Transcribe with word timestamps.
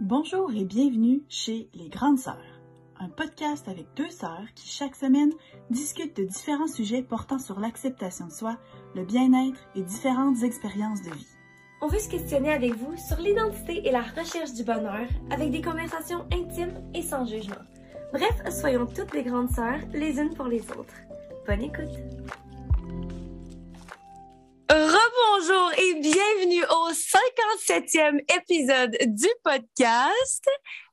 Bonjour 0.00 0.50
et 0.54 0.64
bienvenue 0.64 1.24
chez 1.28 1.68
Les 1.74 1.90
Grandes 1.90 2.18
Sœurs, 2.18 2.62
un 2.98 3.10
podcast 3.10 3.68
avec 3.68 3.84
deux 3.96 4.08
sœurs 4.08 4.46
qui 4.54 4.66
chaque 4.66 4.96
semaine 4.96 5.30
discutent 5.68 6.16
de 6.16 6.24
différents 6.24 6.68
sujets 6.68 7.02
portant 7.02 7.38
sur 7.38 7.60
l'acceptation 7.60 8.28
de 8.28 8.32
soi, 8.32 8.56
le 8.94 9.04
bien-être 9.04 9.60
et 9.74 9.82
différentes 9.82 10.42
expériences 10.42 11.02
de 11.02 11.10
vie. 11.10 11.26
On 11.82 11.88
veut 11.88 11.98
se 11.98 12.08
questionner 12.08 12.50
avec 12.50 12.74
vous 12.76 12.96
sur 12.96 13.18
l'identité 13.18 13.86
et 13.86 13.92
la 13.92 14.00
recherche 14.00 14.54
du 14.54 14.64
bonheur 14.64 15.06
avec 15.30 15.50
des 15.50 15.60
conversations 15.60 16.24
intimes 16.32 16.80
et 16.94 17.02
sans 17.02 17.26
jugement. 17.26 17.60
Bref, 18.14 18.40
soyons 18.58 18.86
toutes 18.86 19.12
des 19.12 19.22
grandes 19.22 19.50
sœurs 19.50 19.80
les 19.92 20.18
unes 20.18 20.32
pour 20.32 20.46
les 20.46 20.62
autres. 20.70 20.96
Bonne 21.46 21.60
écoute! 21.60 22.39
Rebonjour 25.40 25.72
et 25.78 25.94
bienvenue 26.00 26.64
au 26.64 26.90
57e 26.92 28.20
épisode 28.36 28.96
du 29.06 29.26
podcast 29.42 30.44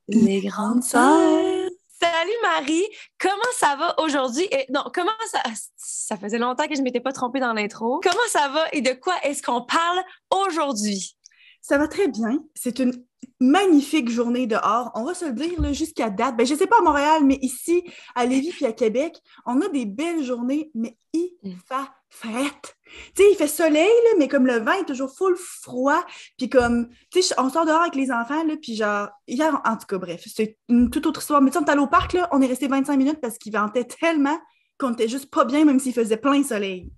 Les 0.08 0.42
Grandes 0.42 0.84
Sœurs. 0.84 1.70
Salut 2.00 2.38
Marie, 2.44 2.86
comment 3.20 3.52
ça 3.58 3.76
va 3.76 4.00
aujourd'hui? 4.00 4.48
Et 4.52 4.66
non, 4.70 4.84
comment 4.94 5.12
ça 5.32 5.42
ça 5.76 6.16
faisait 6.18 6.38
longtemps 6.38 6.68
que 6.68 6.76
je 6.76 6.82
m'étais 6.82 7.02
pas 7.02 7.12
trompée 7.12 7.40
dans 7.42 7.52
l'intro. 7.54 8.00
Comment 8.02 8.16
ça 8.30 8.48
va 8.50 8.66
et 8.72 8.82
de 8.82 8.94
quoi 8.94 9.16
est-ce 9.24 9.44
qu'on 9.44 9.64
parle 9.64 10.02
aujourd'hui? 10.32 11.18
Ça 11.62 11.78
va 11.78 11.88
très 11.88 12.08
bien. 12.08 12.40
C'est 12.56 12.80
une 12.80 12.94
magnifique 13.42 14.10
journée 14.10 14.48
dehors. 14.48 14.92
On 14.96 15.04
va 15.04 15.14
se 15.14 15.26
le 15.26 15.34
dire 15.34 15.74
jusqu'à 15.74 16.10
date. 16.10 16.38
Ben, 16.38 16.46
je 16.46 16.54
ne 16.54 16.60
sais 16.60 16.68
pas 16.68 16.78
à 16.80 16.84
Montréal, 16.84 17.24
mais 17.26 17.40
ici, 17.42 17.84
à 18.16 18.26
Lévis 18.26 18.52
puis 18.52 18.66
à 18.66 18.72
Québec, 18.72 19.18
on 19.46 19.60
a 19.62 19.68
des 19.70 19.86
belles 19.86 20.24
journées, 20.24 20.72
mais 20.74 20.98
il 21.14 21.28
Mm. 21.44 21.52
fait 21.68 21.90
frette. 22.10 22.76
Tu 23.16 23.24
sais, 23.24 23.32
il 23.32 23.36
fait 23.36 23.48
soleil, 23.48 23.86
là, 23.86 24.12
mais 24.18 24.28
comme 24.28 24.48
le 24.48 24.60
vent 24.60 24.74
est 24.74 24.86
toujours 24.86 25.14
full 25.16 25.36
froid. 25.38 26.04
Puis 26.38 26.50
comme, 26.50 26.90
tu 27.12 27.22
sais, 27.22 27.36
on 27.38 27.50
sort 27.50 27.66
dehors 27.66 27.82
avec 27.82 27.96
les 27.96 28.12
enfants, 28.12 28.44
là, 28.44 28.56
puis 28.62 28.76
genre, 28.76 29.10
hier, 29.28 29.62
en 29.66 29.78
tout 29.78 29.86
cas, 29.88 29.98
bref, 29.98 30.24
c'est 30.26 30.58
une 30.70 30.90
toute 30.90 31.06
autre 31.06 31.22
histoire. 31.22 31.42
Mais 31.42 31.52
tu 31.52 31.58
sais, 31.58 31.64
on 31.64 31.68
est 31.68 31.72
allé 31.72 31.82
au 31.82 31.88
parc, 31.88 32.14
là, 32.14 32.28
on 32.32 32.42
est 32.42 32.48
resté 32.48 32.68
25 32.68 32.96
minutes 32.98 33.22
parce 33.22 33.38
qu'il 33.38 33.54
ventait 33.54 33.86
tellement 33.86 34.38
qu'on 34.78 34.94
était 34.94 35.08
juste 35.08 35.30
pas 35.30 35.46
bien, 35.46 35.66
même 35.66 35.80
s'il 35.80 35.94
faisait 35.94 36.18
plein 36.18 36.44
soleil. 36.44 36.90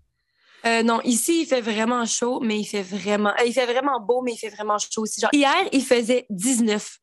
Euh, 0.66 0.84
non, 0.84 1.00
ici, 1.04 1.42
il 1.42 1.46
fait 1.46 1.62
vraiment 1.62 2.06
chaud, 2.06 2.42
mais 2.42 2.60
il 2.60 2.66
fait 2.66 2.82
vraiment... 2.82 3.30
euh, 3.30 3.46
il 3.46 3.54
fait 3.54 3.66
vraiment 3.66 4.00
beau, 4.02 4.22
mais 4.22 4.34
il 4.34 4.38
fait 4.38 4.50
vraiment 4.50 4.78
chaud 4.78 5.04
aussi. 5.04 5.22
Genre, 5.22 5.30
hier, 5.34 5.56
il 5.72 5.84
faisait 5.84 6.26
19. 6.30 7.00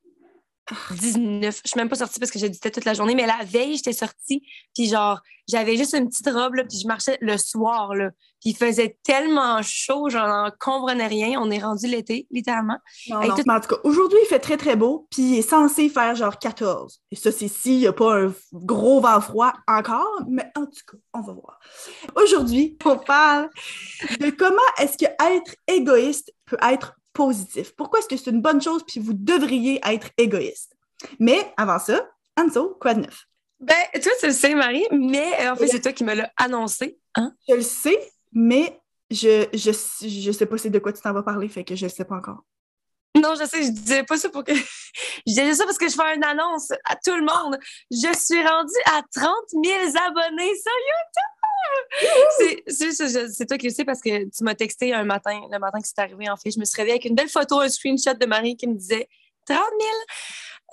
19. 0.91 1.61
Je 1.65 1.69
suis 1.71 1.79
même 1.79 1.89
pas 1.89 1.97
sortie 1.97 2.19
parce 2.19 2.31
que 2.31 2.39
j'éditais 2.39 2.71
toute 2.71 2.85
la 2.85 2.95
journée, 2.95 3.15
mais 3.15 3.27
la 3.27 3.39
veille, 3.45 3.77
j'étais 3.77 3.93
sortie, 3.93 4.43
puis 4.75 4.89
genre, 4.89 5.21
j'avais 5.49 5.77
juste 5.77 5.95
une 5.95 6.09
petite 6.09 6.29
robe, 6.29 6.55
là, 6.55 6.65
puis 6.65 6.79
je 6.83 6.87
marchais 6.89 7.19
le 7.21 7.37
soir, 7.39 7.95
là. 7.95 8.11
Puis 8.41 8.51
il 8.51 8.57
faisait 8.57 8.99
tellement 9.05 9.61
chaud, 9.63 10.09
j'en 10.11 10.51
comprenais 10.61 11.07
rien. 11.07 11.41
On 11.41 11.51
est 11.51 11.59
rendu 11.61 11.87
l'été, 11.87 12.27
littéralement. 12.31 12.79
Non, 13.09 13.21
Hey, 13.23 13.29
non. 13.29 13.37
tout- 13.37 13.43
Mais 13.47 13.55
en 13.55 13.61
tout 13.61 13.69
cas, 13.69 13.81
aujourd'hui, 13.85 14.19
il 14.25 14.27
fait 14.27 14.39
très, 14.41 14.57
très 14.57 14.75
beau, 14.77 15.07
puis 15.11 15.23
il 15.23 15.39
est 15.39 15.43
censé 15.49 15.89
faire 15.89 16.15
genre 16.17 16.39
14. 16.39 17.01
Et 17.13 17.17
ça, 17.17 17.31
c'est 17.33 17.49
s'il 17.49 17.79
n'y 17.79 17.87
a 17.87 17.93
pas 17.93 18.19
un 18.25 18.35
gros 18.53 19.01
vent 19.01 19.21
froid 19.21 19.53
encore, 19.69 20.21
mais 20.29 20.45
en 20.57 20.67
tout 20.67 20.83
cas, 20.91 20.99
on 21.15 21.21
va 21.21 21.33
voir. 21.33 21.61
Aujourd'hui, 22.17 22.77
on 22.85 22.99
parle 22.99 23.49
de 24.21 24.31
comment 24.31 24.57
est-ce 24.81 24.99
que 24.99 25.07
être 25.33 25.55
égoïste 25.69 26.33
peut 26.45 26.59
être 26.63 26.95
positif. 27.17 27.75
Pourquoi 27.75 28.01
est-ce 28.01 28.09
que 28.09 28.17
c'est 28.17 28.31
une 28.31 28.43
bonne 28.43 28.61
chose, 28.61 28.85
puis 28.87 29.01
vous 29.01 29.15
devriez 29.15 29.81
être 29.85 30.11
égoïste? 30.19 30.77
Mais 31.19 31.53
avant 31.57 31.79
ça, 31.79 32.09
Anso, 32.39 32.77
quoi 32.79 32.95
de 32.95 33.01
neuf? 33.01 33.27
Ben, 33.59 33.75
toi, 33.95 34.13
tu 34.21 34.27
le 34.27 34.33
sais, 34.33 34.55
Marie, 34.55 34.87
mais 34.93 35.33
euh, 35.41 35.53
en 35.53 35.57
fait, 35.57 35.69
c'est 35.69 35.81
toi 35.81 35.93
qui 35.93 36.05
me 36.05 36.15
l'as 36.15 36.31
annoncé. 36.37 36.99
Hein? 37.15 37.33
Je 37.49 37.55
le 37.55 37.63
sais, 37.63 37.99
mais 38.33 38.79
je, 39.11 39.47
je, 39.55 39.73
je 40.07 40.33
sais 40.33 40.47
pas 40.47 40.59
c'est 40.59 40.69
de 40.69 40.79
quoi 40.79 40.93
tu 40.93 41.01
t'en 41.01 41.15
vas 41.15 41.23
parler, 41.23 41.49
fait 41.49 41.65
que 41.65 41.75
je 41.75 41.87
le 41.87 41.91
sais 41.91 42.05
pas 42.05 42.17
encore. 42.17 42.43
Non, 43.17 43.35
je 43.35 43.47
sais, 43.47 43.63
je 43.63 43.71
disais 43.71 44.03
pas 44.03 44.19
ça 44.19 44.29
pour 44.29 44.45
que. 44.45 44.53
je 44.55 44.63
disais 45.27 45.55
ça 45.55 45.65
parce 45.65 45.79
que 45.79 45.89
je 45.89 45.95
fais 45.95 46.15
une 46.15 46.25
annonce 46.25 46.71
à 46.85 46.97
tout 46.97 47.17
le 47.17 47.23
monde. 47.23 47.59
Je 47.91 48.13
suis 48.15 48.47
rendue 48.47 48.83
à 48.95 49.01
30 49.15 49.33
000 49.65 49.65
abonnés 50.07 50.55
sur 50.55 50.73
YouTube! 50.73 51.36
C'est- 52.39 53.47
toi 53.47 53.57
qui 53.59 53.67
le 53.69 53.73
sais 53.73 53.85
parce 53.85 54.01
que 54.01 54.25
tu 54.25 54.45
m'as 54.45 54.55
texté 54.55 54.93
un 54.93 55.05
matin, 55.05 55.41
le 55.51 55.59
matin 55.59 55.81
que 55.81 55.87
c'est 55.87 55.99
arrivé, 55.99 56.29
en 56.29 56.37
fait. 56.37 56.51
Je 56.51 56.59
me 56.59 56.65
suis 56.65 56.77
réveillée 56.77 56.95
avec 56.95 57.05
une 57.07 57.15
belle 57.15 57.29
photo, 57.29 57.61
un 57.61 57.69
screenshot 57.69 58.15
de 58.15 58.27
Marie 58.27 58.57
qui 58.57 58.67
me 58.67 58.75
disait 58.75 59.09
30 59.47 59.59
000. 59.59 59.91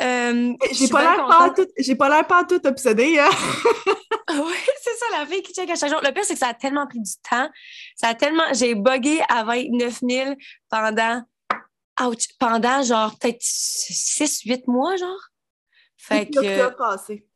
Euh, 0.02 0.54
J'ai 0.72 0.88
pas 0.88 1.02
l'air 1.04 1.28
pas 1.28 1.50
tout, 1.52 1.68
j'ai 1.78 1.96
pas 1.96 2.10
l'air 2.10 2.26
pas 2.26 2.44
tout 2.44 2.66
obsédée, 2.66 3.20
hein? 3.20 3.30
Oui, 4.36 4.54
c'est 4.82 4.96
ça, 4.98 5.06
la 5.20 5.26
fille 5.28 5.44
qui 5.44 5.54
check 5.54 5.70
à 5.70 5.76
chaque 5.76 5.92
jour. 5.92 6.00
Le 6.02 6.12
pire, 6.12 6.24
c'est 6.26 6.34
que 6.34 6.40
ça 6.40 6.48
a 6.48 6.54
tellement 6.56 6.88
pris 6.88 7.00
du 7.00 7.12
temps. 7.30 7.48
Ça 7.96 8.08
a 8.08 8.16
tellement. 8.16 8.52
J'ai 8.54 8.74
buggé 8.74 9.22
à 9.30 9.44
29 9.44 10.00
000 10.10 10.36
pendant. 10.70 11.22
Ouch! 12.02 12.30
Pendant 12.40 12.82
genre 12.82 13.16
peut-être 13.20 13.42
6-8 13.42 14.64
mois, 14.66 14.96
genre. 14.96 15.20
Fait 15.98 16.26
que. 16.28 16.70
passé. 16.76 17.28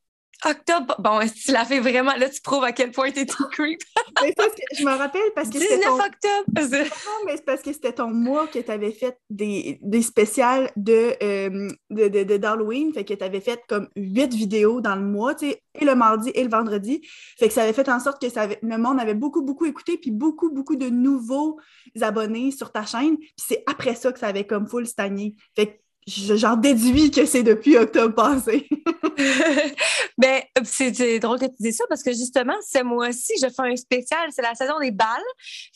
Octobre. 0.46 0.96
Bon, 1.00 1.20
tu 1.28 1.52
l'as 1.52 1.66
fait 1.66 1.80
vraiment. 1.80 2.14
Là, 2.16 2.30
tu 2.30 2.42
prouves 2.42 2.64
à 2.64 2.72
quel 2.72 2.92
point 2.92 3.10
t'es 3.12 3.22
une 3.24 3.46
creep. 3.52 3.80
Mais 4.22 4.34
parce 4.34 4.50
que 4.54 4.62
je 4.78 4.84
me 4.86 4.92
rappelle 4.92 5.22
parce 5.36 5.50
que 5.50 5.58
c'était 5.60 5.78
19 5.78 5.90
ton... 5.98 6.04
octobre! 6.04 6.44
Non, 7.08 7.26
mais 7.26 7.36
c'est 7.38 7.46
parce 7.46 7.62
que 7.62 7.74
c'était 7.74 7.94
ton 7.94 8.10
mois 8.10 8.48
que 8.48 8.60
tu 8.60 8.72
avais 8.72 8.92
fait 8.92 9.18
des, 9.30 9.80
des 9.82 10.02
spéciales 10.02 10.72
de, 10.76 11.14
euh, 11.24 11.70
de, 11.90 12.08
de- 12.08 12.24
de- 12.24 12.38
d'Halloween. 12.38 12.94
Fait 12.94 13.04
que 13.04 13.14
tu 13.14 13.24
avais 13.24 13.42
fait 13.42 13.62
comme 13.68 13.88
huit 13.96 14.34
vidéos 14.34 14.82
dans 14.82 14.96
le 14.96 15.02
mois, 15.04 15.36
tu 15.36 15.50
sais, 15.50 15.62
et 15.80 15.86
le 15.86 15.96
mardi 15.96 16.30
et 16.34 16.44
le 16.44 16.50
vendredi. 16.50 17.02
Fait 17.40 17.48
que 17.48 17.54
ça 17.54 17.64
avait 17.64 17.74
fait 17.74 17.90
en 17.90 18.00
sorte 18.00 18.22
que 18.22 18.30
ça 18.30 18.42
avait- 18.44 18.60
le 18.62 18.78
monde 18.78 19.00
avait 19.00 19.14
beaucoup, 19.16 19.42
beaucoup 19.44 19.66
écouté, 19.66 19.98
puis 19.98 20.12
beaucoup, 20.12 20.52
beaucoup 20.52 20.76
de 20.76 20.90
nouveaux 20.90 21.60
abonnés 22.02 22.52
sur 22.52 22.72
ta 22.72 22.86
chaîne. 22.86 23.18
Puis 23.18 23.34
c'est 23.38 23.64
après 23.68 23.96
ça 23.96 24.12
que 24.12 24.20
ça 24.20 24.28
avait 24.28 24.46
comme 24.48 24.68
full 24.68 24.86
stagné. 24.88 25.36
Fait 25.56 25.68
que 25.68 25.74
je- 26.08 26.36
j'en 26.36 26.56
déduis 26.56 27.12
que 27.12 27.26
c'est 27.26 27.44
depuis 27.44 27.78
octobre 27.78 28.14
passé. 28.16 28.68
ben, 30.18 30.42
c'est 30.64 30.94
c'est 30.94 31.20
drôle 31.20 31.40
que 31.40 31.46
tu 31.46 31.56
dis 31.60 31.74
ça 31.74 31.84
parce 31.90 32.04
que 32.04 32.12
justement, 32.12 32.56
ce 32.62 32.84
mois-ci, 32.84 33.34
je 33.42 33.48
fais 33.48 33.72
un 33.72 33.76
spécial. 33.76 34.30
C'est 34.32 34.42
la 34.42 34.56
saison 34.56 34.80
des 34.80 34.92
balles. 34.92 35.08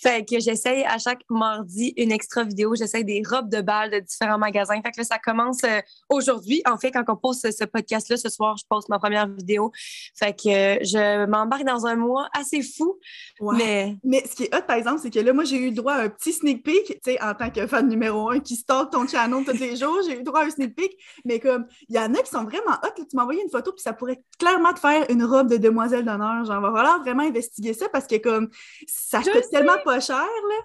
Fait 0.01 0.25
que 0.25 0.39
j'essaye 0.39 0.83
à 0.83 0.97
chaque 0.97 1.21
mardi 1.29 1.93
une 1.97 2.11
extra 2.11 2.43
vidéo. 2.43 2.75
J'essaye 2.75 3.05
des 3.05 3.21
robes 3.27 3.49
de 3.49 3.61
balles 3.61 3.91
de 3.91 3.99
différents 3.99 4.37
magasins. 4.37 4.81
Fait 4.81 4.91
que 4.91 4.99
là, 4.99 5.03
ça 5.03 5.17
commence 5.17 5.63
euh, 5.63 5.79
aujourd'hui. 6.09 6.61
En 6.69 6.77
fait, 6.77 6.91
quand 6.91 7.03
on 7.07 7.15
pose 7.15 7.39
ce, 7.41 7.65
podcast-là, 7.65 8.17
ce 8.17 8.29
soir, 8.29 8.57
je 8.57 8.63
poste 8.69 8.89
ma 8.89 8.99
première 8.99 9.27
vidéo. 9.27 9.71
Fait 10.15 10.33
que 10.33 10.49
euh, 10.49 10.77
je 10.81 11.25
m'embarque 11.25 11.63
dans 11.63 11.85
un 11.85 11.95
mois 11.95 12.29
assez 12.33 12.61
fou. 12.61 12.99
Mais 13.41 13.95
Mais 14.03 14.23
ce 14.27 14.35
qui 14.35 14.43
est 14.43 14.55
hot, 14.55 14.61
par 14.67 14.77
exemple, 14.77 14.99
c'est 15.01 15.09
que 15.09 15.19
là, 15.19 15.33
moi, 15.33 15.43
j'ai 15.43 15.57
eu 15.57 15.71
droit 15.71 15.93
à 15.93 16.01
un 16.03 16.09
petit 16.09 16.33
sneak 16.33 16.63
peek, 16.63 16.85
tu 16.85 16.99
sais, 17.03 17.21
en 17.21 17.33
tant 17.33 17.49
que 17.49 17.65
fan 17.67 17.87
numéro 17.87 18.29
un 18.29 18.39
qui 18.39 18.55
stalk 18.55 18.91
ton 18.91 19.07
channel 19.07 19.43
tous 19.45 19.59
les 19.59 19.75
jours, 19.75 19.99
j'ai 20.05 20.19
eu 20.19 20.23
droit 20.23 20.41
à 20.41 20.45
un 20.45 20.49
sneak 20.49 20.75
peek, 20.75 20.97
mais 21.25 21.39
comme, 21.39 21.65
il 21.89 21.95
y 21.95 21.99
en 21.99 22.13
a 22.13 22.21
qui 22.21 22.29
sont 22.29 22.43
vraiment 22.43 22.73
hot, 22.83 22.97
là, 22.97 23.05
tu 23.09 23.15
envoyé 23.31 23.43
une 23.43 23.49
photo, 23.49 23.71
puis 23.71 23.81
ça 23.81 23.93
pourrait 23.93 24.23
clairement 24.37 24.73
te 24.73 24.79
faire 24.79 25.05
une 25.09 25.23
robe 25.23 25.49
de 25.49 25.57
demoiselle 25.57 26.05
d'honneur, 26.05 26.45
genre, 26.45 26.61
va 26.61 26.71
falloir 26.71 27.01
vraiment 27.01 27.23
investiguer 27.23 27.73
ça, 27.73 27.89
parce 27.89 28.07
que 28.07 28.17
comme, 28.17 28.49
ça 28.87 29.21
Je 29.21 29.31
coûte 29.31 29.49
tellement 29.49 29.77
pas 29.83 29.99
cher, 29.99 30.17
là. 30.17 30.55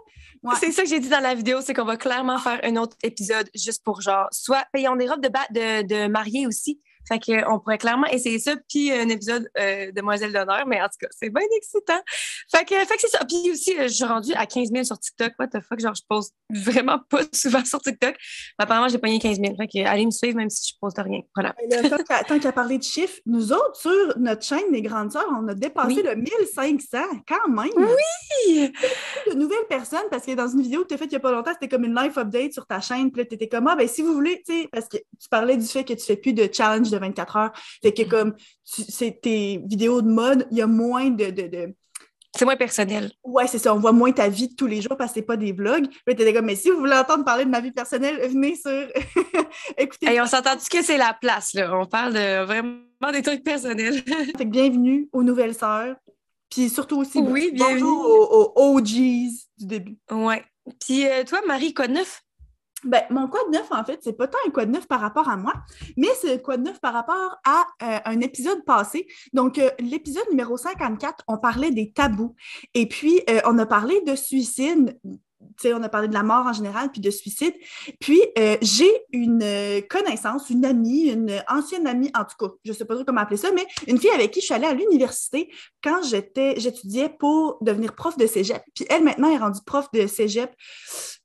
Ouais. 0.42 0.54
c'est 0.60 0.70
ça 0.70 0.82
que 0.82 0.88
j'ai 0.88 1.00
dit 1.00 1.08
dans 1.08 1.22
la 1.22 1.34
vidéo, 1.34 1.60
c'est 1.60 1.74
qu'on 1.74 1.84
va 1.84 1.96
clairement 1.96 2.38
faire 2.38 2.60
un 2.62 2.76
autre 2.76 2.96
épisode 3.02 3.48
juste 3.54 3.82
pour 3.82 4.00
genre, 4.00 4.28
soit 4.30 4.64
payons 4.72 4.94
des 4.94 5.08
robes 5.08 5.20
de, 5.20 5.28
de, 5.28 5.86
de 5.86 6.08
mariée 6.08 6.46
aussi. 6.46 6.80
Fait 7.08 7.18
qu'on 7.20 7.58
pourrait 7.60 7.78
clairement 7.78 8.06
essayer 8.08 8.38
ça, 8.38 8.54
puis 8.68 8.90
un 8.92 9.08
épisode 9.08 9.48
euh, 9.58 9.92
Demoiselle 9.92 10.32
d'honneur, 10.32 10.64
mais 10.66 10.80
en 10.80 10.86
tout 10.86 10.98
cas, 11.00 11.06
c'est 11.10 11.30
bien 11.30 11.44
excitant. 11.56 12.00
Fait 12.54 12.64
que, 12.64 12.74
fait 12.74 12.94
que 12.96 13.00
c'est 13.00 13.08
ça. 13.08 13.24
Puis 13.24 13.50
aussi, 13.52 13.78
euh, 13.78 13.82
je 13.88 13.94
suis 13.94 14.04
rendue 14.04 14.32
à 14.34 14.46
15 14.46 14.70
000 14.72 14.84
sur 14.84 14.98
TikTok. 14.98 15.32
What 15.38 15.48
the 15.48 15.60
fuck? 15.60 15.80
Genre, 15.80 15.94
je 15.94 16.02
poste 16.08 16.34
vraiment 16.50 16.98
pas 17.08 17.20
souvent 17.32 17.64
sur 17.64 17.80
TikTok. 17.80 18.16
Mais 18.58 18.64
apparemment, 18.64 18.88
j'ai 18.88 18.98
pogné 18.98 19.18
15 19.18 19.38
000. 19.40 19.54
Fait 19.56 19.66
que 19.68 19.86
allez 19.86 20.04
me 20.06 20.10
suivre, 20.10 20.36
même 20.36 20.50
si 20.50 20.72
je 20.72 20.78
poste 20.80 20.98
rien. 20.98 21.20
Voilà. 21.34 21.54
Là, 21.70 21.88
tant 21.88 22.02
qu'à- 22.02 22.24
tant 22.24 22.38
qu'à 22.38 22.52
parler 22.52 22.78
de 22.78 22.82
chiffres, 22.82 23.20
nous 23.26 23.52
autres, 23.52 23.76
sur 23.76 24.18
notre 24.18 24.42
chaîne 24.44 24.64
Les 24.72 24.82
Grandes 24.82 25.12
Sœurs, 25.12 25.28
on 25.40 25.46
a 25.48 25.54
dépassé 25.54 25.94
Oui. 25.96 26.02
le 26.04 26.14
1500, 26.16 26.98
quand 27.28 27.48
même! 27.48 27.68
Oui! 27.76 28.72
de 29.28 29.34
nouvelles 29.34 29.66
personnes 29.68 30.04
parce 30.10 30.24
que 30.24 30.32
dans 30.32 30.48
une 30.48 30.62
vidéo 30.62 30.82
que 30.82 30.88
tu 30.88 30.94
as 30.94 30.98
faite 30.98 31.06
il 31.10 31.14
n'y 31.14 31.16
a 31.16 31.20
pas 31.20 31.32
longtemps, 31.32 31.52
c'était 31.52 31.68
comme 31.68 31.84
une 31.84 31.94
life 31.94 32.16
update 32.18 32.52
sur 32.52 32.66
ta 32.66 32.80
chaîne. 32.80 33.10
Puis 33.10 33.22
là, 33.22 33.26
tu 33.28 33.34
étais 33.34 33.48
comme, 33.48 33.66
ah, 33.68 33.76
ben 33.76 33.86
si 33.88 34.02
vous 34.02 34.12
voulez, 34.12 34.42
tu 34.46 34.52
sais, 34.62 34.68
parce 34.72 34.88
que 34.88 34.96
tu 34.96 35.28
parlais 35.30 35.56
du 35.56 35.66
fait 35.66 35.84
que 35.84 35.94
tu 35.94 36.04
fais 36.04 36.16
plus 36.16 36.32
de 36.32 36.48
challenge 36.52 36.90
de 36.90 36.95
24 36.98 37.36
heures. 37.36 37.52
Fait 37.82 37.92
que 37.92 38.02
comme, 38.02 38.34
tu- 38.64 38.82
c'est 38.88 39.20
tes 39.22 39.58
vidéos 39.64 40.02
de 40.02 40.08
mode, 40.08 40.46
il 40.50 40.58
y 40.58 40.62
a 40.62 40.66
moins 40.66 41.10
de. 41.10 41.26
de, 41.30 41.42
de- 41.48 41.74
C'est 42.36 42.44
moins 42.44 42.56
personnel. 42.56 43.10
Ouais, 43.24 43.46
c'est 43.46 43.58
ça, 43.58 43.74
on 43.74 43.78
voit 43.80 43.92
moins 43.92 44.12
ta 44.12 44.28
vie 44.28 44.48
de 44.48 44.54
tous 44.54 44.66
les 44.66 44.82
jours 44.82 44.96
parce 44.96 45.10
que 45.12 45.20
c'est 45.20 45.26
pas 45.26 45.36
des 45.36 45.52
vlogs. 45.52 45.86
Là, 46.06 46.32
comme, 46.32 46.44
mais 46.46 46.56
si 46.56 46.70
vous 46.70 46.78
voulez 46.78 46.92
entendre 46.96 47.24
parler 47.24 47.44
de 47.44 47.50
ma 47.50 47.60
vie 47.60 47.72
personnelle, 47.72 48.18
venez 48.28 48.54
sur. 48.56 48.70
Écoutez, 49.78 50.14
Et 50.14 50.20
on 50.20 50.26
s'entend-tu 50.26 50.68
que 50.68 50.82
c'est 50.84 50.98
la 50.98 51.16
place, 51.20 51.54
là? 51.54 51.70
On 51.78 51.86
parle 51.86 52.12
de 52.14 52.44
vraiment 52.44 53.12
des 53.12 53.22
trucs 53.22 53.42
personnels. 53.44 54.02
fait 54.06 54.32
que 54.32 54.44
bienvenue 54.44 55.08
aux 55.12 55.22
nouvelles 55.22 55.54
sœurs. 55.54 55.96
Puis 56.50 56.68
surtout 56.68 56.98
aussi, 56.98 57.18
Oui, 57.18 57.50
bienvenue. 57.52 57.80
bonjour 57.80 58.04
aux, 58.06 58.52
aux 58.54 58.78
OGs 58.78 58.86
du 59.58 59.66
début. 59.66 59.98
ouais. 60.10 60.42
Puis 60.80 61.06
euh, 61.06 61.22
toi, 61.24 61.40
Marie, 61.46 61.72
quoi 61.74 61.86
de 61.88 61.92
neuf? 61.94 62.22
Ben, 62.84 63.02
mon 63.10 63.26
quoi 63.26 63.40
de 63.46 63.52
neuf, 63.52 63.66
en 63.70 63.82
fait, 63.84 64.00
c'est 64.02 64.12
pas 64.12 64.28
tant 64.28 64.38
un 64.46 64.50
quoi 64.50 64.66
de 64.66 64.70
neuf 64.70 64.86
par 64.86 65.00
rapport 65.00 65.28
à 65.28 65.36
moi, 65.36 65.54
mais 65.96 66.08
c'est 66.20 66.34
un 66.34 66.38
quoi 66.38 66.56
de 66.56 66.62
neuf 66.62 66.78
par 66.80 66.92
rapport 66.92 67.36
à 67.44 67.66
euh, 67.82 67.98
un 68.04 68.20
épisode 68.20 68.64
passé. 68.64 69.06
Donc, 69.32 69.58
euh, 69.58 69.70
l'épisode 69.80 70.28
numéro 70.30 70.56
54, 70.56 71.24
on 71.26 71.38
parlait 71.38 71.70
des 71.70 71.92
tabous. 71.92 72.34
Et 72.74 72.86
puis, 72.86 73.22
euh, 73.30 73.40
on 73.46 73.58
a 73.58 73.66
parlé 73.66 74.00
de 74.02 74.14
suicide 74.14 74.98
on 75.64 75.82
a 75.82 75.88
parlé 75.88 76.08
de 76.08 76.12
la 76.12 76.22
mort 76.22 76.46
en 76.46 76.52
général, 76.52 76.90
puis 76.90 77.00
de 77.00 77.10
suicide. 77.10 77.54
Puis, 77.98 78.20
j'ai 78.60 78.90
une 79.12 79.42
connaissance, 79.88 80.50
une 80.50 80.66
amie, 80.66 81.08
une 81.08 81.42
ancienne 81.48 81.86
amie, 81.86 82.10
en 82.14 82.24
tout 82.24 82.36
cas, 82.38 82.52
je 82.64 82.72
ne 82.72 82.76
sais 82.76 82.84
pas 82.84 82.94
trop 82.94 83.04
comment 83.04 83.22
appeler 83.22 83.38
ça, 83.38 83.50
mais 83.52 83.64
une 83.86 83.98
fille 83.98 84.10
avec 84.10 84.32
qui 84.32 84.40
je 84.40 84.46
suis 84.46 84.54
allée 84.54 84.66
à 84.66 84.74
l'université 84.74 85.50
quand 85.82 86.02
j'étais, 86.02 86.58
j'étudiais 86.58 87.08
pour 87.08 87.58
devenir 87.62 87.94
prof 87.94 88.18
de 88.18 88.26
cégep. 88.26 88.62
Puis 88.74 88.84
elle, 88.90 89.04
maintenant, 89.04 89.30
est 89.30 89.38
rendue 89.38 89.60
prof 89.64 89.86
de 89.92 90.06
cégep 90.06 90.50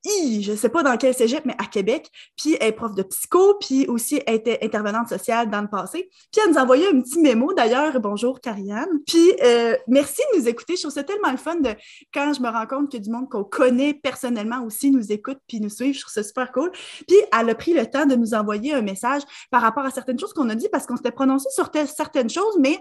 je 0.06 0.52
ne 0.52 0.56
sais 0.56 0.70
pas 0.70 0.84
dans 0.84 0.98
quel 0.98 1.14
cégep, 1.14 1.46
mais 1.46 1.56
à 1.58 1.66
Québec. 1.66 2.10
Puis 2.36 2.58
elle 2.60 2.70
est 2.70 2.72
prof 2.72 2.96
de 2.96 3.04
psycho, 3.04 3.56
puis 3.60 3.88
aussi 3.88 4.22
elle 4.26 4.36
était 4.36 4.60
intervenante 4.64 5.10
sociale 5.10 5.50
dans 5.50 5.62
le 5.62 5.68
passé. 5.68 6.10
Puis 6.32 6.42
elle 6.44 6.52
nous 6.52 6.58
a 6.58 6.64
envoyé 6.64 6.88
un 6.88 7.02
petit 7.02 7.20
mémo 7.20 7.54
d'ailleurs. 7.54 8.00
Bonjour, 8.00 8.42
Karianne. 8.42 9.00
Puis 9.06 9.34
euh, 9.44 9.76
merci 9.88 10.22
de 10.34 10.40
nous 10.40 10.48
écouter. 10.48 10.76
Je 10.76 10.82
trouve 10.82 10.94
ça 10.94 11.04
tellement 11.04 11.32
le 11.32 11.38
fun 11.38 11.56
de 11.56 11.70
quand 12.14 12.34
je 12.34 12.42
me 12.42 12.50
rends 12.50 12.68
compte 12.68 12.92
que 12.92 12.98
du 12.98 13.10
monde 13.10 13.30
qu'on 13.30 13.44
connaît 13.44 13.94
personnellement 13.94 14.64
aussi 14.64 14.92
nous 14.92 15.12
écoute 15.12 15.38
puis 15.48 15.60
nous 15.60 15.70
suit. 15.70 15.94
Je 15.94 16.02
trouve 16.02 16.14
ça 16.14 16.24
super 16.24 16.52
cool. 16.52 16.72
Puis 17.08 17.18
elle 17.38 17.50
a 17.50 17.56
pris 17.56 17.74
le 17.74 17.86
temps 17.86 18.06
de 18.06 18.16
nous 18.16 18.34
envoyer 18.34 18.74
un 18.74 18.82
message 18.82 19.22
par 19.50 19.62
rapport 19.62 19.86
à 19.86 19.92
certaines 19.92 20.20
choses 20.20 20.34
qu'on 20.34 20.50
a 20.50 20.56
dit 20.56 20.70
parce 20.72 20.86
qu'on 20.86 20.98
s'était 20.98 21.12
prononcé 21.12 21.48
sur 21.52 21.70
certaines 21.96 22.30
choses, 22.30 22.58
mais 22.60 22.78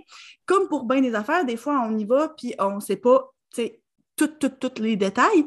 comme 0.46 0.68
pour 0.68 0.84
bien 0.84 1.00
des 1.00 1.14
affaires, 1.14 1.44
des 1.44 1.56
fois 1.56 1.82
on 1.86 1.96
y 1.96 2.04
va 2.04 2.28
puis 2.28 2.54
on 2.58 2.76
ne 2.76 2.80
sait 2.80 2.96
pas, 2.96 3.32
tous 4.26 4.82
les 4.82 4.96
détails. 4.96 5.44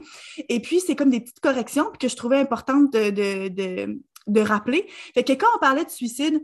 Et 0.50 0.60
puis, 0.62 0.80
c'est 0.80 0.96
comme 0.96 1.10
des 1.10 1.20
petites 1.20 1.40
corrections 1.40 1.92
que 2.00 2.08
je 2.08 2.16
trouvais 2.16 2.38
importantes 2.38 2.92
de, 2.92 4.42
rappeler. 4.42 4.88
Fait 5.14 5.24
que 5.24 5.34
quand 5.34 5.48
on 5.56 5.60
parlait 5.60 5.86
de 5.86 5.90
suicide, 5.90 6.44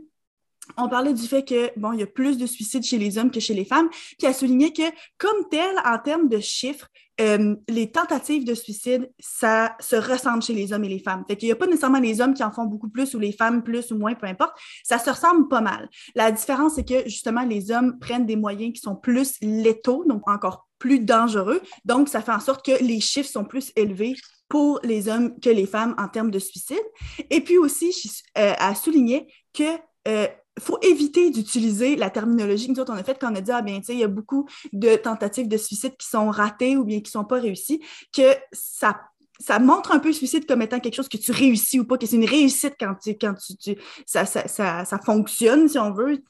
on 0.76 0.88
parlait 0.88 1.12
du 1.12 1.26
fait 1.26 1.44
que, 1.44 1.70
bon, 1.78 1.92
il 1.92 2.00
y 2.00 2.02
a 2.02 2.06
plus 2.06 2.38
de 2.38 2.46
suicides 2.46 2.82
chez 2.82 2.98
les 2.98 3.18
hommes 3.18 3.30
que 3.30 3.40
chez 3.40 3.54
les 3.54 3.64
femmes, 3.64 3.88
puis 4.18 4.26
a 4.26 4.32
souligné 4.32 4.72
que, 4.72 4.82
comme 5.18 5.48
tel, 5.50 5.74
en 5.84 5.98
termes 5.98 6.28
de 6.28 6.40
chiffres, 6.40 6.88
euh, 7.20 7.54
les 7.68 7.90
tentatives 7.90 8.44
de 8.44 8.54
suicide, 8.54 9.10
ça 9.18 9.76
se 9.78 9.96
ressemble 9.96 10.42
chez 10.42 10.54
les 10.54 10.72
hommes 10.72 10.84
et 10.84 10.88
les 10.88 11.00
femmes. 11.00 11.24
Fait 11.28 11.36
qu'il 11.36 11.48
n'y 11.48 11.52
a 11.52 11.56
pas 11.56 11.66
nécessairement 11.66 12.00
les 12.00 12.20
hommes 12.20 12.32
qui 12.32 12.42
en 12.42 12.50
font 12.50 12.64
beaucoup 12.64 12.88
plus 12.88 13.14
ou 13.14 13.18
les 13.18 13.32
femmes 13.32 13.62
plus 13.62 13.92
ou 13.92 13.98
moins, 13.98 14.14
peu 14.14 14.26
importe. 14.26 14.54
Ça 14.84 14.98
se 14.98 15.10
ressemble 15.10 15.48
pas 15.48 15.60
mal. 15.60 15.88
La 16.14 16.32
différence, 16.32 16.76
c'est 16.76 16.84
que, 16.84 17.06
justement, 17.08 17.42
les 17.42 17.70
hommes 17.70 17.98
prennent 17.98 18.24
des 18.24 18.36
moyens 18.36 18.72
qui 18.72 18.80
sont 18.80 18.96
plus 18.96 19.36
létaux, 19.42 20.04
donc 20.06 20.28
encore 20.30 20.66
plus 20.78 21.00
dangereux. 21.00 21.60
Donc, 21.84 22.08
ça 22.08 22.22
fait 22.22 22.32
en 22.32 22.40
sorte 22.40 22.64
que 22.64 22.82
les 22.82 23.00
chiffres 23.00 23.28
sont 23.28 23.44
plus 23.44 23.70
élevés 23.76 24.14
pour 24.48 24.80
les 24.82 25.08
hommes 25.08 25.38
que 25.40 25.50
les 25.50 25.66
femmes 25.66 25.94
en 25.98 26.08
termes 26.08 26.30
de 26.30 26.38
suicide. 26.38 26.82
Et 27.28 27.42
puis 27.42 27.58
aussi, 27.58 27.92
euh, 28.38 28.54
à 28.58 28.74
souligner 28.74 29.32
que 29.52 29.78
euh, 30.08 30.26
faut 30.60 30.78
éviter 30.82 31.30
d'utiliser 31.30 31.96
la 31.96 32.10
terminologie 32.10 32.66
que 32.66 32.72
nous 32.72 32.80
autres 32.80 32.92
on 32.92 32.96
a 32.96 33.04
faite 33.04 33.18
quand 33.20 33.32
on 33.32 33.36
a 33.36 33.40
dit 33.40 33.50
ah 33.52 33.62
bien 33.62 33.78
tu 33.80 33.86
sais 33.86 33.92
il 33.94 34.00
y 34.00 34.04
a 34.04 34.08
beaucoup 34.08 34.48
de 34.72 34.96
tentatives 34.96 35.48
de 35.48 35.56
suicide 35.56 35.96
qui 35.96 36.08
sont 36.08 36.30
ratées 36.30 36.76
ou 36.76 36.84
bien 36.84 37.00
qui 37.00 37.10
sont 37.10 37.24
pas 37.24 37.40
réussies 37.40 37.80
que 38.12 38.34
ça 38.52 39.00
ça 39.40 39.58
montre 39.58 39.92
un 39.92 39.98
peu 39.98 40.08
le 40.08 40.14
suicide 40.14 40.46
comme 40.46 40.62
étant 40.62 40.78
quelque 40.80 40.94
chose 40.94 41.08
que 41.08 41.16
tu 41.16 41.32
réussis 41.32 41.80
ou 41.80 41.84
pas, 41.84 41.96
que 41.96 42.06
c'est 42.06 42.16
une 42.16 42.28
réussite 42.28 42.74
quand 42.78 42.94
tu, 43.02 43.16
quand 43.16 43.34
tu, 43.34 43.74
ça, 44.04 44.26
ça, 44.26 44.46
ça, 44.46 44.84
ça, 44.84 44.98
fonctionne, 44.98 45.66
si 45.66 45.78
on 45.78 45.92
veut. 45.92 46.22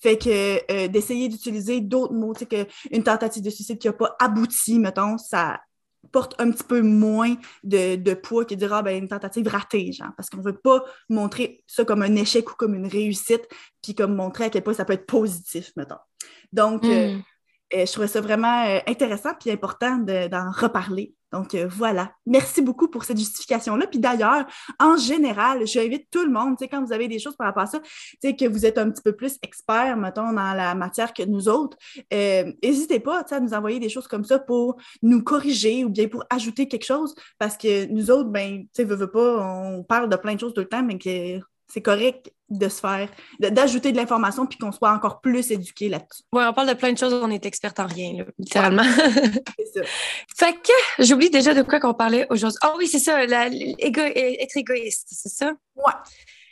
Fait 0.00 0.16
que 0.16 0.60
euh, 0.70 0.86
d'essayer 0.86 1.28
d'utiliser 1.28 1.80
d'autres 1.80 2.14
mots, 2.14 2.34
tu 2.34 2.46
sais, 2.48 2.66
qu'une 2.90 3.02
tentative 3.02 3.42
de 3.42 3.50
suicide 3.50 3.78
qui 3.78 3.88
n'a 3.88 3.92
pas 3.92 4.14
abouti, 4.20 4.78
mettons, 4.78 5.18
ça 5.18 5.58
porte 6.10 6.34
un 6.38 6.50
petit 6.50 6.64
peu 6.64 6.82
moins 6.82 7.36
de, 7.62 7.96
de 7.96 8.14
poids 8.14 8.44
que 8.44 8.54
dire 8.54 8.72
ah, 8.72 8.82
ben, 8.82 8.96
une 8.96 9.08
tentative 9.08 9.48
ratée, 9.48 9.92
genre, 9.92 10.10
parce 10.16 10.28
qu'on 10.28 10.38
ne 10.38 10.44
veut 10.44 10.58
pas 10.58 10.84
montrer 11.08 11.62
ça 11.66 11.84
comme 11.84 12.02
un 12.02 12.16
échec 12.16 12.50
ou 12.50 12.54
comme 12.54 12.74
une 12.74 12.86
réussite, 12.86 13.48
puis 13.82 13.94
comme 13.94 14.14
montrer 14.14 14.44
à 14.44 14.50
quel 14.50 14.62
point 14.62 14.74
ça 14.74 14.84
peut 14.84 14.94
être 14.94 15.06
positif, 15.06 15.72
mettons. 15.76 15.96
Donc, 16.52 16.84
euh, 16.84 17.16
hmm. 17.16 17.22
Je 17.72 17.90
trouvais 17.90 18.08
ça 18.08 18.20
vraiment 18.20 18.80
intéressant 18.86 19.30
puis 19.38 19.50
important 19.50 19.98
d'en 19.98 20.50
reparler 20.50 21.14
donc 21.32 21.54
euh, 21.54 21.66
voilà. 21.68 22.12
Merci 22.26 22.62
beaucoup 22.62 22.88
pour 22.88 23.04
cette 23.04 23.18
justification-là. 23.18 23.86
Puis 23.86 23.98
d'ailleurs, 23.98 24.44
en 24.78 24.96
général, 24.96 25.66
j'invite 25.66 26.08
tout 26.10 26.24
le 26.24 26.30
monde, 26.30 26.56
quand 26.70 26.84
vous 26.84 26.92
avez 26.92 27.08
des 27.08 27.18
choses 27.18 27.36
par 27.36 27.46
rapport 27.46 27.62
à 27.64 27.66
ça, 27.66 27.80
que 28.22 28.48
vous 28.48 28.66
êtes 28.66 28.78
un 28.78 28.90
petit 28.90 29.02
peu 29.02 29.16
plus 29.16 29.38
expert, 29.42 29.96
mettons, 29.96 30.32
dans 30.32 30.54
la 30.54 30.74
matière 30.74 31.14
que 31.14 31.22
nous 31.22 31.48
autres, 31.48 31.76
euh, 32.12 32.52
n'hésitez 32.62 33.00
pas 33.00 33.24
à 33.28 33.40
nous 33.40 33.54
envoyer 33.54 33.80
des 33.80 33.88
choses 33.88 34.06
comme 34.06 34.24
ça 34.24 34.38
pour 34.38 34.76
nous 35.02 35.22
corriger 35.22 35.84
ou 35.84 35.88
bien 35.88 36.06
pour 36.06 36.24
ajouter 36.30 36.68
quelque 36.68 36.84
chose 36.84 37.14
parce 37.38 37.56
que 37.56 37.86
nous 37.86 38.10
autres, 38.10 38.28
ben, 38.28 38.62
tu 38.62 38.68
sais, 38.74 38.84
veux 38.84 39.10
pas, 39.10 39.38
on 39.40 39.82
parle 39.82 40.08
de 40.08 40.16
plein 40.16 40.34
de 40.34 40.40
choses 40.40 40.52
tout 40.52 40.60
le 40.60 40.68
temps, 40.68 40.82
mais 40.82 40.98
que 40.98 41.40
c'est 41.66 41.82
correct 41.82 42.30
de 42.58 42.68
se 42.68 42.80
faire, 42.80 43.08
d'ajouter 43.38 43.92
de, 43.92 43.96
l'information 43.96 44.46
puis 44.46 44.58
qu'on 44.58 44.72
soit 44.72 44.92
encore 44.92 45.20
plus 45.20 45.50
éduqué 45.50 45.88
là-dessus. 45.88 46.22
Oui, 46.32 46.42
on 46.46 46.52
parle 46.52 46.68
de 46.68 46.74
plein 46.74 46.92
de 46.92 46.98
choses, 46.98 47.12
on 47.14 47.30
est 47.30 47.44
expert 47.46 47.72
en 47.78 47.86
rien, 47.86 48.24
littéralement. 48.38 48.84
c'est 49.58 49.80
ça. 49.80 49.80
Fait 50.36 50.52
que 50.52 51.04
j'oublie 51.04 51.30
déjà 51.30 51.54
de 51.54 51.62
quoi 51.62 51.80
qu'on 51.80 51.94
parlait 51.94 52.26
aujourd'hui. 52.30 52.58
Ah 52.62 52.74
oui, 52.76 52.86
c'est 52.86 52.98
ça, 52.98 53.22
être 53.24 54.56
égoïste, 54.56 55.08
c'est 55.10 55.32
ça? 55.32 55.52
Ouais. 55.76 55.92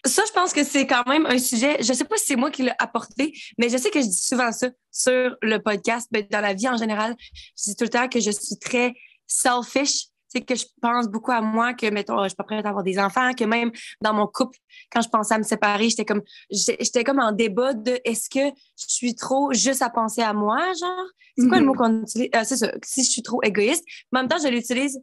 Ça, 0.06 0.22
je 0.26 0.32
pense 0.32 0.54
que 0.54 0.64
c'est 0.64 0.86
quand 0.86 1.06
même 1.06 1.26
un 1.26 1.38
sujet, 1.38 1.82
je 1.82 1.90
ne 1.90 1.96
sais 1.96 2.04
pas 2.04 2.16
si 2.16 2.24
c'est 2.26 2.36
moi 2.36 2.50
qui 2.50 2.62
l'ai 2.62 2.72
apporté, 2.78 3.34
mais 3.58 3.68
je 3.68 3.76
sais 3.76 3.90
que 3.90 4.00
je 4.00 4.06
dis 4.06 4.16
souvent 4.16 4.50
ça 4.50 4.68
sur 4.90 5.36
le 5.42 5.58
podcast, 5.58 6.08
mais 6.10 6.22
dans 6.22 6.40
la 6.40 6.54
vie 6.54 6.68
en 6.68 6.78
général. 6.78 7.14
Je 7.58 7.70
dis 7.70 7.76
tout 7.76 7.84
le 7.84 7.90
temps 7.90 8.08
que 8.08 8.18
je 8.18 8.30
suis 8.30 8.58
très 8.58 8.94
selfish 9.26 10.06
sais, 10.30 10.40
que 10.42 10.54
je 10.54 10.64
pense 10.80 11.08
beaucoup 11.08 11.32
à 11.32 11.40
moi, 11.40 11.74
que, 11.74 11.90
mettons, 11.90 12.22
je 12.22 12.28
suis 12.28 12.36
pas 12.36 12.44
prête 12.44 12.64
à 12.64 12.68
avoir 12.68 12.84
des 12.84 12.98
enfants, 12.98 13.32
que 13.32 13.44
même 13.44 13.70
dans 14.00 14.14
mon 14.14 14.26
couple, 14.26 14.58
quand 14.92 15.00
je 15.00 15.08
pensais 15.08 15.34
à 15.34 15.38
me 15.38 15.42
séparer, 15.42 15.88
j'étais 15.88 16.04
comme, 16.04 16.22
j'étais 16.50 17.04
comme 17.04 17.18
en 17.18 17.32
débat 17.32 17.74
de 17.74 17.98
est-ce 18.04 18.30
que 18.30 18.54
je 18.78 18.84
suis 18.88 19.14
trop 19.14 19.52
juste 19.52 19.82
à 19.82 19.90
penser 19.90 20.22
à 20.22 20.32
moi, 20.32 20.58
genre? 20.78 21.06
C'est 21.38 21.48
quoi 21.48 21.58
le 21.58 21.64
mot 21.64 21.74
mm-hmm. 21.74 21.76
qu'on 21.76 22.02
utilise? 22.02 22.28
Euh, 22.34 22.42
c'est 22.44 22.56
ça, 22.56 22.72
si 22.84 23.04
je 23.04 23.10
suis 23.10 23.22
trop 23.22 23.42
égoïste. 23.42 23.84
Mais 24.12 24.18
en 24.18 24.22
même 24.22 24.28
temps, 24.28 24.38
je 24.42 24.48
l'utilise 24.48 25.00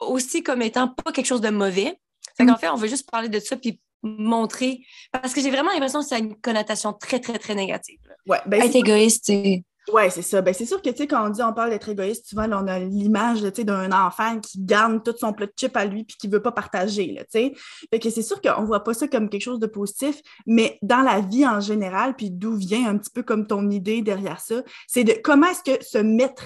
aussi 0.00 0.42
comme 0.42 0.62
étant 0.62 0.88
pas 0.88 1.12
quelque 1.12 1.26
chose 1.26 1.40
de 1.40 1.50
mauvais. 1.50 1.98
Fait 2.36 2.46
qu'en 2.46 2.52
mm. 2.52 2.58
fait, 2.58 2.68
on 2.68 2.76
veut 2.76 2.88
juste 2.88 3.10
parler 3.10 3.28
de 3.28 3.40
ça 3.40 3.56
puis 3.56 3.80
montrer. 4.02 4.80
Parce 5.10 5.34
que 5.34 5.40
j'ai 5.40 5.50
vraiment 5.50 5.70
l'impression 5.72 6.00
que 6.00 6.06
ça 6.06 6.16
a 6.16 6.18
une 6.18 6.36
connotation 6.36 6.92
très, 6.92 7.20
très, 7.20 7.38
très 7.38 7.54
négative. 7.54 7.98
Ouais, 8.26 8.38
ben 8.46 8.62
Être 8.62 8.76
égoïste, 8.76 9.24
c'est 9.26 9.64
oui, 9.92 10.02
c'est 10.10 10.22
ça. 10.22 10.42
Ben, 10.42 10.52
c'est 10.54 10.66
sûr 10.66 10.80
que, 10.82 10.90
tu 10.90 10.96
sais, 10.96 11.06
quand 11.06 11.26
on 11.26 11.30
dit 11.30 11.42
on 11.42 11.52
parle 11.52 11.70
d'être 11.70 11.88
égoïste, 11.88 12.26
souvent, 12.26 12.46
on 12.50 12.66
a 12.66 12.78
l'image, 12.78 13.42
d'un 13.42 13.92
enfant 13.92 14.38
qui 14.40 14.62
garde 14.62 15.02
tout 15.02 15.14
son 15.18 15.32
plat 15.32 15.46
de 15.46 15.52
chip 15.58 15.76
à 15.76 15.84
lui 15.84 16.04
puis 16.04 16.16
qui 16.16 16.28
veut 16.28 16.42
pas 16.42 16.52
partager, 16.52 17.14
tu 17.32 17.52
sais. 17.90 17.98
Que 17.98 18.10
c'est 18.10 18.22
sûr 18.22 18.40
qu'on 18.40 18.64
voit 18.64 18.84
pas 18.84 18.94
ça 18.94 19.08
comme 19.08 19.28
quelque 19.28 19.42
chose 19.42 19.58
de 19.58 19.66
positif, 19.66 20.20
mais 20.46 20.78
dans 20.82 21.02
la 21.02 21.20
vie 21.20 21.46
en 21.46 21.60
général, 21.60 22.14
puis 22.14 22.30
d'où 22.30 22.54
vient 22.54 22.88
un 22.88 22.98
petit 22.98 23.10
peu 23.10 23.22
comme 23.22 23.46
ton 23.46 23.70
idée 23.70 24.02
derrière 24.02 24.40
ça, 24.40 24.62
c'est 24.86 25.04
de 25.04 25.14
comment 25.22 25.48
est-ce 25.48 25.62
que 25.62 25.84
se 25.84 25.98
mettre 25.98 26.44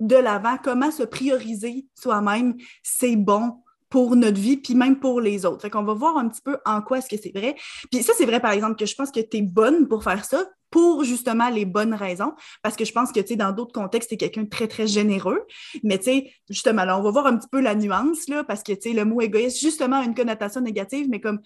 de 0.00 0.16
l'avant, 0.16 0.56
comment 0.62 0.90
se 0.90 1.02
prioriser 1.02 1.86
soi-même, 1.94 2.54
c'est 2.82 3.16
bon 3.16 3.62
pour 3.88 4.16
notre 4.16 4.40
vie, 4.40 4.56
puis 4.56 4.74
même 4.74 4.98
pour 4.98 5.20
les 5.20 5.46
autres. 5.46 5.62
Fait 5.62 5.70
qu'on 5.70 5.84
va 5.84 5.94
voir 5.94 6.16
un 6.16 6.28
petit 6.28 6.42
peu 6.42 6.58
en 6.64 6.82
quoi 6.82 6.98
est-ce 6.98 7.08
que 7.08 7.20
c'est 7.20 7.32
vrai. 7.36 7.54
Puis 7.90 8.02
ça, 8.02 8.12
c'est 8.16 8.26
vrai, 8.26 8.40
par 8.40 8.52
exemple, 8.52 8.76
que 8.76 8.86
je 8.86 8.94
pense 8.94 9.10
que 9.10 9.20
tu 9.20 9.38
es 9.38 9.42
bonne 9.42 9.86
pour 9.88 10.02
faire 10.02 10.24
ça, 10.24 10.44
pour 10.70 11.04
justement 11.04 11.48
les 11.48 11.64
bonnes 11.64 11.94
raisons, 11.94 12.32
parce 12.62 12.76
que 12.76 12.84
je 12.84 12.92
pense 12.92 13.12
que, 13.12 13.20
tu 13.20 13.28
sais, 13.28 13.36
dans 13.36 13.52
d'autres 13.52 13.72
contextes, 13.72 14.08
tu 14.08 14.14
es 14.14 14.18
quelqu'un 14.18 14.42
de 14.42 14.48
très, 14.48 14.66
très 14.66 14.86
généreux. 14.86 15.42
Mais, 15.84 15.98
tu 15.98 16.04
sais, 16.04 16.32
justement, 16.50 16.84
là, 16.84 16.98
on 16.98 17.02
va 17.02 17.10
voir 17.10 17.26
un 17.26 17.36
petit 17.36 17.48
peu 17.48 17.60
la 17.60 17.74
nuance, 17.74 18.28
là, 18.28 18.44
parce 18.44 18.62
que, 18.62 18.72
tu 18.72 18.90
sais, 18.90 18.92
le 18.92 19.04
mot 19.04 19.20
égoïste, 19.20 19.60
justement, 19.60 20.00
a 20.00 20.04
une 20.04 20.14
connotation 20.14 20.60
négative, 20.60 21.06
mais 21.08 21.20
comme 21.20 21.40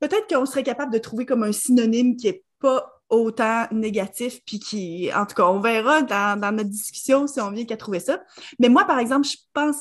peut-être 0.00 0.26
qu'on 0.28 0.46
serait 0.46 0.62
capable 0.62 0.92
de 0.92 0.98
trouver 0.98 1.24
comme 1.24 1.42
un 1.42 1.52
synonyme 1.52 2.16
qui 2.16 2.28
est 2.28 2.44
pas 2.60 2.92
autant 3.08 3.66
négatif, 3.70 4.40
puis 4.44 4.58
qui, 4.58 5.10
en 5.14 5.26
tout 5.26 5.34
cas, 5.34 5.44
on 5.44 5.60
verra 5.60 6.02
dans, 6.02 6.38
dans 6.40 6.52
notre 6.52 6.70
discussion 6.70 7.26
si 7.26 7.40
on 7.40 7.50
vient 7.50 7.64
qu'à 7.64 7.76
trouver 7.76 8.00
ça. 8.00 8.20
Mais 8.58 8.68
moi, 8.68 8.84
par 8.84 8.98
exemple, 8.98 9.26
je 9.26 9.36
pense, 9.52 9.76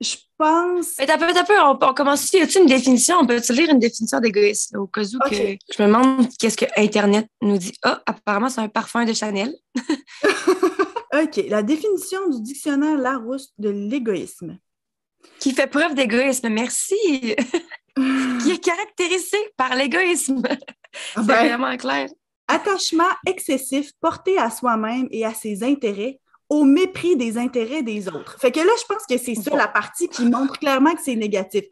je 0.00 0.16
pense. 0.38 0.94
Mais 0.98 1.06
t'as 1.06 1.18
peu, 1.18 1.32
t'as 1.32 1.44
peu, 1.44 1.58
on, 1.60 1.78
on 1.80 1.94
commence 1.94 2.32
Y 2.32 2.42
a 2.42 2.58
une 2.58 2.66
définition? 2.66 3.18
On 3.20 3.26
peut-tu 3.26 3.52
lire 3.52 3.70
une 3.70 3.78
définition 3.78 4.18
d'égoïsme 4.18 4.78
au 4.78 4.86
cas 4.86 5.02
où 5.02 5.18
que 5.28 5.36
je 5.36 5.82
me 5.82 5.86
demande 5.86 6.26
qu'est-ce 6.38 6.56
que 6.56 6.64
Internet 6.76 7.28
nous 7.42 7.58
dit? 7.58 7.72
Ah, 7.82 8.02
apparemment, 8.06 8.48
c'est 8.48 8.62
un 8.62 8.68
parfum 8.68 9.04
de 9.04 9.12
Chanel. 9.12 9.54
OK. 11.12 11.44
La 11.48 11.62
définition 11.62 12.28
du 12.30 12.40
dictionnaire 12.40 12.96
Larousse 12.96 13.52
de 13.58 13.68
l'égoïsme. 13.68 14.58
Qui 15.38 15.52
fait 15.52 15.66
preuve 15.66 15.94
d'égoïsme. 15.94 16.48
Merci. 16.48 16.96
qui 17.94 18.50
est 18.50 18.64
caractérisé 18.64 19.36
par 19.56 19.74
l'égoïsme. 19.74 20.42
c'est 21.14 21.26
ben, 21.26 21.46
vraiment 21.46 21.76
clair. 21.76 22.08
Attachement 22.48 23.10
excessif 23.26 23.92
porté 24.00 24.38
à 24.38 24.50
soi-même 24.50 25.08
et 25.10 25.26
à 25.26 25.34
ses 25.34 25.62
intérêts 25.62 26.18
au 26.50 26.64
mépris 26.64 27.16
des 27.16 27.38
intérêts 27.38 27.82
des 27.82 28.08
autres. 28.08 28.36
Fait 28.40 28.50
que 28.50 28.58
là, 28.58 28.72
je 28.78 28.84
pense 28.92 29.06
que 29.08 29.16
c'est 29.16 29.36
ça 29.36 29.56
la 29.56 29.68
partie 29.68 30.08
qui 30.08 30.24
montre 30.24 30.58
clairement 30.58 30.92
que 30.94 31.00
c'est 31.00 31.14
négatif. 31.14 31.64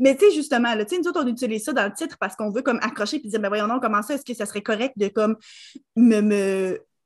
Mais 0.00 0.16
tu 0.16 0.26
sais, 0.26 0.34
justement, 0.34 0.74
là, 0.74 0.84
nous 0.90 1.08
autres, 1.08 1.22
on 1.22 1.26
utilise 1.28 1.62
ça 1.62 1.72
dans 1.72 1.84
le 1.84 1.92
titre 1.92 2.16
parce 2.18 2.34
qu'on 2.34 2.50
veut 2.50 2.62
comme 2.62 2.80
accrocher 2.82 3.20
puis 3.20 3.28
dire, 3.28 3.40
ben 3.40 3.48
voyons 3.48 3.68
donc, 3.68 3.80
comment 3.80 4.02
ça, 4.02 4.14
est-ce 4.14 4.24
que 4.24 4.34
ça 4.34 4.44
serait 4.44 4.62
correct 4.62 4.94
de 4.96 5.06
comme 5.06 5.36
me, 5.94 6.20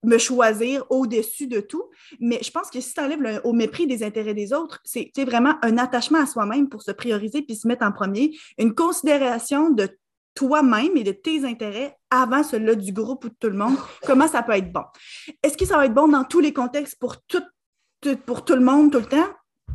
me, 0.02 0.18
choisir 0.18 0.86
au-dessus 0.88 1.48
de 1.48 1.60
tout? 1.60 1.84
Mais 2.18 2.40
je 2.42 2.50
pense 2.50 2.70
que 2.70 2.80
si 2.80 2.94
tu 2.94 3.00
enlèves 3.00 3.42
au 3.44 3.52
mépris 3.52 3.86
des 3.86 4.02
intérêts 4.02 4.34
des 4.34 4.54
autres, 4.54 4.80
c'est 4.84 5.12
vraiment 5.26 5.56
un 5.60 5.76
attachement 5.76 6.20
à 6.20 6.26
soi-même 6.26 6.70
pour 6.70 6.80
se 6.80 6.92
prioriser 6.92 7.42
puis 7.42 7.56
se 7.56 7.68
mettre 7.68 7.84
en 7.84 7.92
premier, 7.92 8.38
une 8.56 8.74
considération 8.74 9.68
de 9.68 9.88
toi-même 10.38 10.96
et 10.96 11.02
de 11.02 11.10
tes 11.10 11.44
intérêts 11.44 11.96
avant 12.10 12.44
celui-là 12.44 12.76
du 12.76 12.92
groupe 12.92 13.24
ou 13.24 13.28
de 13.28 13.34
tout 13.40 13.48
le 13.48 13.56
monde, 13.56 13.76
comment 14.06 14.28
ça 14.28 14.40
peut 14.44 14.52
être 14.52 14.72
bon? 14.72 14.84
Est-ce 15.42 15.56
que 15.56 15.66
ça 15.66 15.76
va 15.76 15.86
être 15.86 15.94
bon 15.94 16.06
dans 16.06 16.22
tous 16.22 16.38
les 16.38 16.52
contextes 16.52 16.96
pour 17.00 17.20
tout, 17.22 17.42
pour 18.24 18.44
tout 18.44 18.54
le 18.54 18.60
monde 18.60 18.92
tout 18.92 19.00
le 19.00 19.06
temps? 19.06 19.26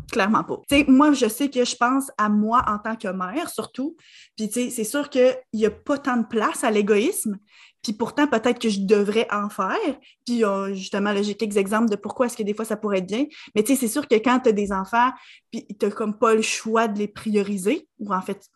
Clairement 0.09 0.45
pas. 0.45 0.61
moi, 0.87 1.11
je 1.11 1.27
sais 1.27 1.49
que 1.49 1.65
je 1.65 1.75
pense 1.75 2.11
à 2.17 2.29
moi 2.29 2.63
en 2.65 2.79
tant 2.79 2.95
que 2.95 3.09
mère, 3.09 3.49
surtout. 3.49 3.97
Puis, 4.37 4.49
c'est 4.49 4.83
sûr 4.85 5.09
qu'il 5.09 5.35
n'y 5.53 5.65
a 5.65 5.71
pas 5.71 5.97
tant 5.97 6.15
de 6.15 6.25
place 6.25 6.63
à 6.63 6.71
l'égoïsme. 6.71 7.37
Puis 7.81 7.91
pourtant, 7.91 8.25
peut-être 8.27 8.59
que 8.59 8.69
je 8.69 8.79
devrais 8.79 9.27
en 9.31 9.49
faire. 9.49 9.99
Puis 10.25 10.43
justement, 10.71 11.13
j'ai 11.21 11.35
quelques 11.35 11.57
exemples 11.57 11.89
de 11.89 11.97
pourquoi 11.97 12.27
est-ce 12.27 12.37
que 12.37 12.43
des 12.43 12.53
fois 12.53 12.63
ça 12.63 12.77
pourrait 12.77 12.99
être 12.99 13.07
bien. 13.07 13.25
Mais 13.53 13.65
c'est 13.65 13.87
sûr 13.89 14.07
que 14.07 14.15
quand 14.15 14.39
tu 14.39 14.49
as 14.49 14.53
des 14.53 14.71
enfants, 14.71 15.11
puis 15.51 15.67
tu 15.67 15.85
n'as 15.85 15.91
comme 15.91 16.17
pas 16.17 16.33
le 16.33 16.41
choix 16.41 16.87
de 16.87 16.99
les 16.99 17.09
prioriser, 17.09 17.85
ou 17.99 18.13
en 18.13 18.21
fait, 18.21 18.49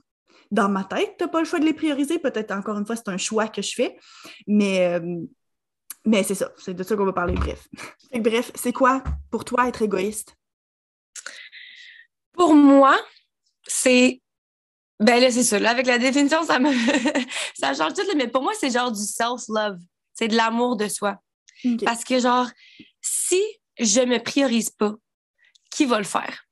dans 0.51 0.69
ma 0.69 0.83
tête, 0.83 1.15
tu 1.17 1.23
n'as 1.23 1.29
pas 1.29 1.39
le 1.39 1.45
choix 1.45 1.59
de 1.59 1.65
les 1.65 1.73
prioriser. 1.73 2.19
Peut-être 2.19 2.51
encore 2.51 2.77
une 2.77 2.85
fois, 2.85 2.95
c'est 2.95 3.09
un 3.09 3.17
choix 3.17 3.47
que 3.47 3.61
je 3.61 3.73
fais. 3.73 3.97
Mais, 4.47 4.85
euh, 4.85 5.21
mais 6.05 6.23
c'est 6.23 6.35
ça, 6.35 6.51
c'est 6.57 6.73
de 6.73 6.83
ça 6.83 6.95
qu'on 6.95 7.05
va 7.05 7.13
parler, 7.13 7.33
bref. 7.33 7.67
bref, 8.13 8.51
c'est 8.55 8.73
quoi 8.73 9.03
pour 9.29 9.45
toi 9.45 9.67
être 9.67 9.81
égoïste? 9.81 10.35
Pour 12.33 12.53
moi, 12.53 12.97
c'est. 13.65 14.21
Ben 14.99 15.21
là, 15.21 15.29
c'est 15.29 15.43
ça. 15.43 15.59
Là, 15.59 15.71
avec 15.71 15.85
la 15.85 15.97
définition, 15.97 16.43
ça 16.43 16.59
me. 16.59 16.71
ça 17.59 17.73
change 17.73 17.93
tout, 17.93 18.01
mais 18.15 18.27
pour 18.27 18.43
moi, 18.43 18.53
c'est 18.59 18.71
genre 18.71 18.91
du 18.91 19.03
self-love. 19.03 19.79
C'est 20.13 20.27
de 20.27 20.35
l'amour 20.35 20.77
de 20.77 20.87
soi. 20.87 21.17
Parce 21.83 22.03
que, 22.03 22.19
genre, 22.19 22.47
si 23.01 23.41
je 23.79 24.01
me 24.01 24.19
priorise 24.19 24.69
pas, 24.69 24.93
qui 25.71 25.85
va 25.85 25.97
le 25.97 26.03
faire? 26.03 26.46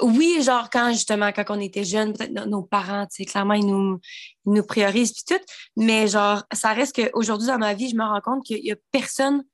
Oui, 0.00 0.42
genre, 0.42 0.70
quand 0.70 0.92
justement, 0.92 1.30
quand 1.32 1.44
on 1.50 1.60
était 1.60 1.84
jeunes, 1.84 2.12
peut-être 2.12 2.32
nos, 2.46 2.62
parents, 2.62 3.06
tu 3.06 3.22
sais, 3.22 3.24
clairement, 3.24 3.54
ils 3.54 3.66
nous, 3.66 4.00
ils 4.46 4.52
nous 4.52 4.64
priorisent, 4.64 5.12
puis 5.12 5.36
tout. 5.36 5.44
Mais, 5.76 6.08
genre, 6.08 6.42
ça 6.52 6.72
reste 6.72 6.96
qu'aujourd'hui, 6.96 7.46
dans 7.46 7.58
ma 7.58 7.74
vie, 7.74 7.88
je 7.90 7.96
me 7.96 8.02
rends 8.02 8.20
compte 8.20 8.44
qu'il 8.44 8.64
y 8.64 8.72
a 8.72 8.76
personne. 8.90 9.44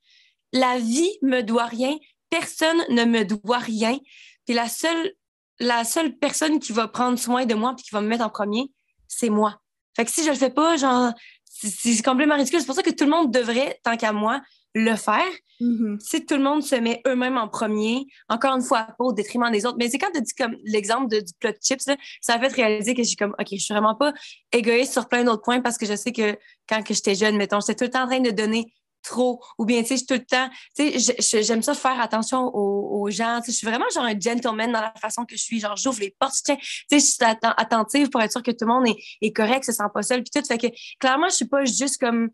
La 0.51 0.79
vie 0.79 1.11
me 1.21 1.41
doit 1.41 1.65
rien. 1.65 1.95
Personne 2.29 2.83
ne 2.89 3.05
me 3.05 3.23
doit 3.23 3.59
rien. 3.59 3.97
Puis 4.45 4.55
la 4.55 4.67
seule 4.67 5.13
la 5.61 5.83
seule 5.83 6.17
personne 6.17 6.59
qui 6.59 6.73
va 6.73 6.87
prendre 6.87 7.17
soin 7.17 7.45
de 7.45 7.53
moi 7.53 7.73
puis 7.75 7.85
qui 7.85 7.91
va 7.91 8.01
me 8.01 8.07
mettre 8.07 8.25
en 8.25 8.29
premier, 8.29 8.71
c'est 9.07 9.29
moi. 9.29 9.61
Fait 9.95 10.05
que 10.05 10.11
si 10.11 10.23
je 10.23 10.29
le 10.29 10.35
fais 10.35 10.49
pas, 10.49 10.75
genre, 10.75 11.13
c'est 11.45 12.01
complètement 12.01 12.35
ridicule. 12.35 12.59
C'est 12.59 12.65
pour 12.65 12.75
ça 12.75 12.83
que 12.83 12.89
tout 12.89 13.03
le 13.03 13.11
monde 13.11 13.31
devrait, 13.31 13.79
tant 13.83 13.95
qu'à 13.95 14.11
moi, 14.11 14.41
le 14.73 14.95
faire. 14.95 15.31
Mm-hmm. 15.59 15.99
Si 15.99 16.25
tout 16.25 16.35
le 16.35 16.43
monde 16.43 16.63
se 16.63 16.75
met 16.75 17.01
eux-mêmes 17.07 17.37
en 17.37 17.47
premier, 17.47 18.07
encore 18.29 18.55
une 18.55 18.63
fois, 18.63 18.87
pas 18.97 19.03
au 19.03 19.13
détriment 19.13 19.51
des 19.51 19.65
autres. 19.65 19.77
Mais 19.79 19.89
c'est 19.89 19.97
quand 19.97 20.11
tu 20.13 20.21
dis 20.21 20.33
comme 20.33 20.55
l'exemple 20.63 21.07
de, 21.07 21.19
du 21.19 21.33
plat 21.39 21.51
de 21.51 21.57
chips, 21.61 21.83
ça 22.21 22.33
a 22.33 22.39
fait 22.39 22.47
réaliser 22.47 22.93
que 22.93 23.03
je 23.03 23.09
suis 23.09 23.17
comme, 23.17 23.35
OK, 23.39 23.47
je 23.51 23.57
suis 23.57 23.73
vraiment 23.73 23.95
pas 23.95 24.13
égoïste 24.51 24.93
sur 24.93 25.07
plein 25.07 25.23
d'autres 25.23 25.43
points 25.43 25.61
parce 25.61 25.77
que 25.77 25.85
je 25.85 25.95
sais 25.95 26.11
que 26.11 26.37
quand 26.67 26.81
que 26.83 26.93
j'étais 26.93 27.15
jeune, 27.15 27.37
mettons, 27.37 27.59
j'étais 27.59 27.75
tout 27.75 27.83
le 27.83 27.89
temps 27.91 28.03
en 28.03 28.07
train 28.07 28.19
de 28.21 28.31
donner 28.31 28.73
trop. 29.03 29.41
Ou 29.57 29.65
bien, 29.65 29.81
tu 29.81 29.89
sais, 29.89 29.97
je 29.97 30.05
tout 30.05 30.13
le 30.13 30.25
temps, 30.25 30.49
tu 30.75 30.99
sais, 30.99 31.43
j'aime 31.43 31.61
ça 31.61 31.73
faire 31.73 31.99
attention 31.99 32.51
aux, 32.53 33.09
gens. 33.09 33.39
Tu 33.39 33.47
sais, 33.47 33.51
je 33.51 33.57
suis 33.57 33.67
vraiment 33.67 33.85
genre 33.93 34.05
un 34.05 34.19
gentleman 34.19 34.71
dans 34.71 34.81
la 34.81 34.93
façon 34.99 35.25
que 35.25 35.35
je 35.35 35.41
suis. 35.41 35.59
Genre, 35.59 35.75
j'ouvre 35.75 35.99
les 35.99 36.15
portes, 36.19 36.35
tu 36.45 36.53
sais, 36.53 36.59
je 36.91 36.97
suis 36.97 37.17
attentive 37.57 38.09
pour 38.09 38.21
être 38.21 38.31
sûre 38.31 38.43
que 38.43 38.51
tout 38.51 38.65
le 38.65 38.73
monde 38.73 38.87
est, 38.87 38.97
est 39.21 39.33
correct, 39.33 39.65
se 39.65 39.71
sent 39.71 39.83
pas 39.93 40.03
seul, 40.03 40.23
puis 40.23 40.31
tout. 40.41 40.47
Fait 40.47 40.57
que, 40.57 40.67
clairement, 40.99 41.29
je 41.29 41.35
suis 41.35 41.47
pas 41.47 41.65
juste 41.65 41.97
comme 41.99 42.29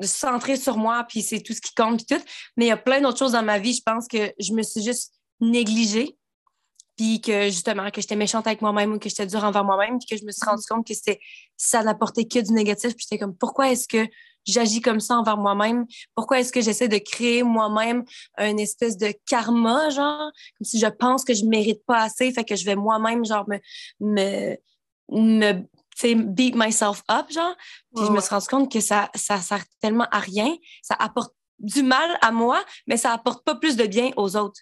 centrée 0.00 0.56
sur 0.56 0.76
moi, 0.76 1.04
puis 1.08 1.22
c'est 1.22 1.40
tout 1.40 1.52
ce 1.52 1.60
qui 1.60 1.74
compte, 1.74 2.04
puis 2.06 2.16
tout. 2.16 2.24
Mais 2.56 2.66
il 2.66 2.68
y 2.68 2.72
a 2.72 2.76
plein 2.76 3.00
d'autres 3.00 3.18
choses 3.18 3.32
dans 3.32 3.42
ma 3.42 3.58
vie. 3.58 3.74
Je 3.74 3.82
pense 3.84 4.06
que 4.06 4.32
je 4.38 4.52
me 4.52 4.62
suis 4.62 4.82
juste 4.82 5.14
négligée 5.40 6.16
puis 6.98 7.20
que 7.20 7.44
justement 7.44 7.90
que 7.92 8.00
j'étais 8.00 8.16
méchante 8.16 8.48
avec 8.48 8.60
moi-même 8.60 8.94
ou 8.94 8.98
que 8.98 9.08
j'étais 9.08 9.26
dure 9.26 9.44
envers 9.44 9.64
moi-même, 9.64 9.98
puis 10.00 10.08
que 10.08 10.16
je 10.16 10.26
me 10.26 10.32
suis 10.32 10.44
rendu 10.44 10.64
compte 10.68 10.84
que 10.84 10.92
ça 11.56 11.82
n'apportait 11.84 12.24
que 12.24 12.40
du 12.40 12.52
négatif, 12.52 12.96
puis 12.96 13.06
j'étais 13.08 13.22
comme 13.22 13.36
pourquoi 13.36 13.70
est-ce 13.70 13.86
que 13.86 14.04
j'agis 14.44 14.80
comme 14.80 14.98
ça 14.98 15.16
envers 15.16 15.36
moi-même? 15.36 15.86
Pourquoi 16.16 16.40
est-ce 16.40 16.50
que 16.50 16.60
j'essaie 16.60 16.88
de 16.88 16.98
créer 16.98 17.44
moi-même 17.44 18.04
une 18.38 18.58
espèce 18.58 18.96
de 18.96 19.14
karma, 19.26 19.90
genre, 19.90 20.32
comme 20.58 20.64
si 20.64 20.80
je 20.80 20.86
pense 20.86 21.24
que 21.24 21.34
je 21.34 21.44
mérite 21.44 21.84
pas 21.86 22.02
assez, 22.02 22.32
fait 22.32 22.44
que 22.44 22.56
je 22.56 22.64
vais 22.64 22.74
moi-même, 22.74 23.24
genre, 23.24 23.46
me, 24.00 24.56
me 25.08 25.62
beat 26.02 26.54
myself 26.54 27.02
up, 27.10 27.30
genre. 27.30 27.56
Puis 27.94 28.06
je 28.06 28.12
me 28.12 28.20
suis 28.20 28.30
rendu 28.30 28.46
compte 28.46 28.72
que 28.72 28.80
ça, 28.80 29.10
ça 29.14 29.38
sert 29.40 29.64
tellement 29.80 30.06
à 30.10 30.18
rien. 30.18 30.54
Ça 30.82 30.94
apporte 30.98 31.34
du 31.58 31.82
mal 31.82 32.18
à 32.22 32.30
moi, 32.30 32.64
mais 32.86 32.96
ça 32.96 33.12
apporte 33.12 33.44
pas 33.44 33.54
plus 33.54 33.76
de 33.76 33.84
bien 33.86 34.10
aux 34.16 34.36
autres. 34.36 34.60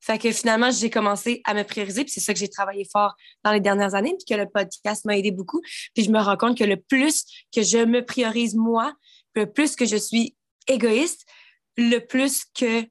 Fait 0.00 0.18
que 0.18 0.30
finalement, 0.32 0.70
j'ai 0.70 0.90
commencé 0.90 1.40
à 1.44 1.54
me 1.54 1.62
prioriser, 1.62 2.04
puis 2.04 2.12
c'est 2.12 2.20
ça 2.20 2.34
que 2.34 2.38
j'ai 2.38 2.48
travaillé 2.48 2.86
fort 2.92 3.14
dans 3.42 3.52
les 3.52 3.60
dernières 3.60 3.94
années, 3.94 4.14
puis 4.18 4.26
que 4.28 4.38
le 4.38 4.46
podcast 4.46 5.06
m'a 5.06 5.16
aidé 5.16 5.30
beaucoup. 5.30 5.62
Puis 5.94 6.04
je 6.04 6.10
me 6.10 6.20
rends 6.20 6.36
compte 6.36 6.58
que 6.58 6.64
le 6.64 6.76
plus 6.76 7.24
que 7.54 7.62
je 7.62 7.78
me 7.78 8.04
priorise 8.04 8.54
moi, 8.54 8.92
le 9.34 9.50
plus 9.50 9.76
que 9.76 9.86
je 9.86 9.96
suis 9.96 10.36
égoïste, 10.68 11.24
le 11.78 12.00
plus 12.00 12.44
que, 12.44 12.82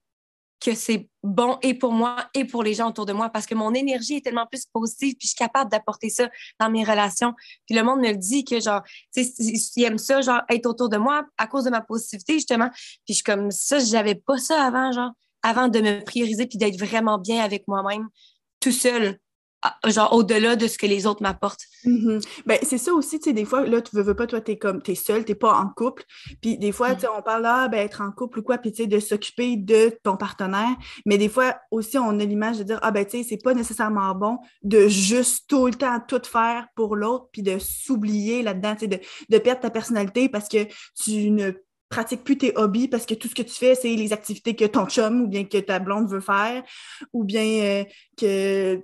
que 0.63 0.75
c'est 0.75 1.09
bon 1.23 1.57
et 1.61 1.73
pour 1.73 1.91
moi 1.91 2.27
et 2.33 2.45
pour 2.45 2.63
les 2.63 2.73
gens 2.73 2.89
autour 2.89 3.05
de 3.05 3.13
moi 3.13 3.29
parce 3.29 3.45
que 3.45 3.55
mon 3.55 3.73
énergie 3.73 4.15
est 4.15 4.21
tellement 4.21 4.47
plus 4.47 4.65
positive 4.65 5.15
puis 5.17 5.27
je 5.27 5.29
suis 5.29 5.37
capable 5.37 5.69
d'apporter 5.69 6.09
ça 6.09 6.29
dans 6.59 6.69
mes 6.69 6.83
relations. 6.83 7.33
Puis 7.65 7.75
le 7.75 7.83
monde 7.83 7.99
me 7.99 8.11
le 8.11 8.17
dit 8.17 8.45
que 8.45 8.59
genre, 8.59 8.81
tu 9.13 9.23
sais, 9.23 9.33
ils 9.75 9.99
ça, 9.99 10.21
genre, 10.21 10.41
être 10.49 10.65
autour 10.65 10.89
de 10.89 10.97
moi 10.97 11.25
à 11.37 11.47
cause 11.47 11.65
de 11.65 11.69
ma 11.69 11.81
positivité, 11.81 12.33
justement. 12.33 12.69
Puis 12.69 13.09
je 13.09 13.13
suis 13.15 13.23
comme 13.23 13.51
ça, 13.51 13.79
j'avais 13.79 14.15
pas 14.15 14.37
ça 14.37 14.63
avant, 14.63 14.91
genre, 14.91 15.11
avant 15.41 15.67
de 15.67 15.79
me 15.81 16.03
prioriser 16.03 16.47
puis 16.47 16.57
d'être 16.57 16.79
vraiment 16.79 17.17
bien 17.17 17.43
avec 17.43 17.67
moi-même 17.67 18.07
tout 18.59 18.71
seul 18.71 19.19
genre 19.87 20.13
au-delà 20.13 20.55
de 20.55 20.67
ce 20.67 20.77
que 20.77 20.85
les 20.85 21.05
autres 21.05 21.21
m'apportent. 21.21 21.65
Mm-hmm. 21.85 22.25
Ben, 22.45 22.57
c'est 22.63 22.77
ça 22.77 22.93
aussi, 22.93 23.19
tu 23.19 23.25
sais, 23.25 23.33
des 23.33 23.45
fois, 23.45 23.65
là, 23.65 23.81
tu 23.81 23.95
veux, 23.95 24.01
veux 24.01 24.15
pas, 24.15 24.27
toi, 24.27 24.41
t'es 24.41 24.57
comme, 24.57 24.81
t'es 24.81 24.95
seule, 24.95 25.25
t'es 25.25 25.35
pas 25.35 25.53
en 25.53 25.67
couple, 25.67 26.03
puis 26.41 26.57
des 26.57 26.71
fois, 26.71 26.95
tu 26.95 27.01
sais, 27.01 27.07
on 27.07 27.21
parle, 27.21 27.45
ah, 27.45 27.67
ben, 27.67 27.79
être 27.79 28.01
en 28.01 28.11
couple 28.11 28.39
ou 28.39 28.43
quoi, 28.43 28.57
puis 28.57 28.71
tu 28.71 28.83
sais, 28.83 28.87
de 28.87 28.99
s'occuper 28.99 29.57
de 29.57 29.97
ton 30.03 30.17
partenaire, 30.17 30.75
mais 31.05 31.17
des 31.17 31.29
fois, 31.29 31.55
aussi, 31.71 31.97
on 31.97 32.19
a 32.19 32.25
l'image 32.25 32.57
de 32.59 32.63
dire, 32.63 32.79
ah, 32.81 32.91
ben, 32.91 33.05
tu 33.05 33.17
sais, 33.17 33.23
c'est 33.27 33.43
pas 33.43 33.53
nécessairement 33.53 34.13
bon 34.15 34.39
de 34.63 34.87
juste 34.87 35.45
tout 35.47 35.67
le 35.67 35.73
temps 35.73 35.99
tout 36.07 36.21
faire 36.23 36.67
pour 36.75 36.95
l'autre, 36.95 37.27
puis 37.31 37.41
de 37.41 37.57
s'oublier 37.59 38.43
là-dedans, 38.43 38.73
tu 38.73 38.81
sais, 38.81 38.87
de, 38.87 38.99
de 39.29 39.37
perdre 39.37 39.61
ta 39.61 39.69
personnalité 39.69 40.29
parce 40.29 40.47
que 40.47 40.65
tu 40.95 41.31
ne 41.31 41.51
pratiques 41.93 42.23
plus 42.23 42.37
tes 42.37 42.53
hobbies 42.55 42.87
parce 42.87 43.05
que 43.05 43.13
tout 43.13 43.27
ce 43.27 43.35
que 43.35 43.43
tu 43.43 43.53
fais, 43.53 43.75
c'est 43.75 43.95
les 43.95 44.13
activités 44.13 44.55
que 44.55 44.65
ton 44.65 44.87
chum 44.87 45.21
ou 45.21 45.27
bien 45.27 45.45
que 45.45 45.59
ta 45.59 45.77
blonde 45.77 46.09
veut 46.09 46.21
faire, 46.21 46.63
ou 47.13 47.23
bien 47.23 47.43
euh, 47.43 47.83
que 48.17 48.81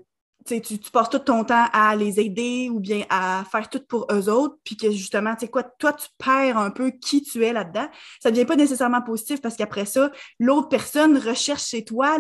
tu, 0.58 0.92
passes 0.92 1.10
tout 1.10 1.20
ton 1.20 1.44
temps 1.44 1.66
à 1.72 1.96
les 1.96 2.20
aider 2.20 2.70
ou 2.72 2.80
bien 2.80 3.06
à 3.10 3.44
faire 3.52 3.70
tout 3.70 3.82
pour 3.88 4.08
eux 4.12 4.30
autres, 4.30 4.58
puis 4.64 4.76
que 4.76 4.92
justement, 4.92 5.34
tu 5.36 5.42
sais 5.42 5.48
quoi, 5.48 5.64
toi, 5.64 5.94
tu 5.94 6.08
perds 6.18 6.58
un 6.58 6.72
peu 6.72 6.92
qui 6.92 7.22
tu 7.22 7.44
es 7.46 7.54
là-dedans, 7.54 7.88
ça 8.20 8.30
ne 8.30 8.36
devient 8.36 8.46
pas 8.46 8.56
nécessairement 8.56 9.02
positif 9.02 9.42
parce 9.42 9.56
qu'après 9.56 9.86
ça, 9.86 10.12
l'autre 10.40 10.70
personne 10.70 11.18
recherche 11.18 11.66
chez 11.66 11.86
toi 11.86 12.18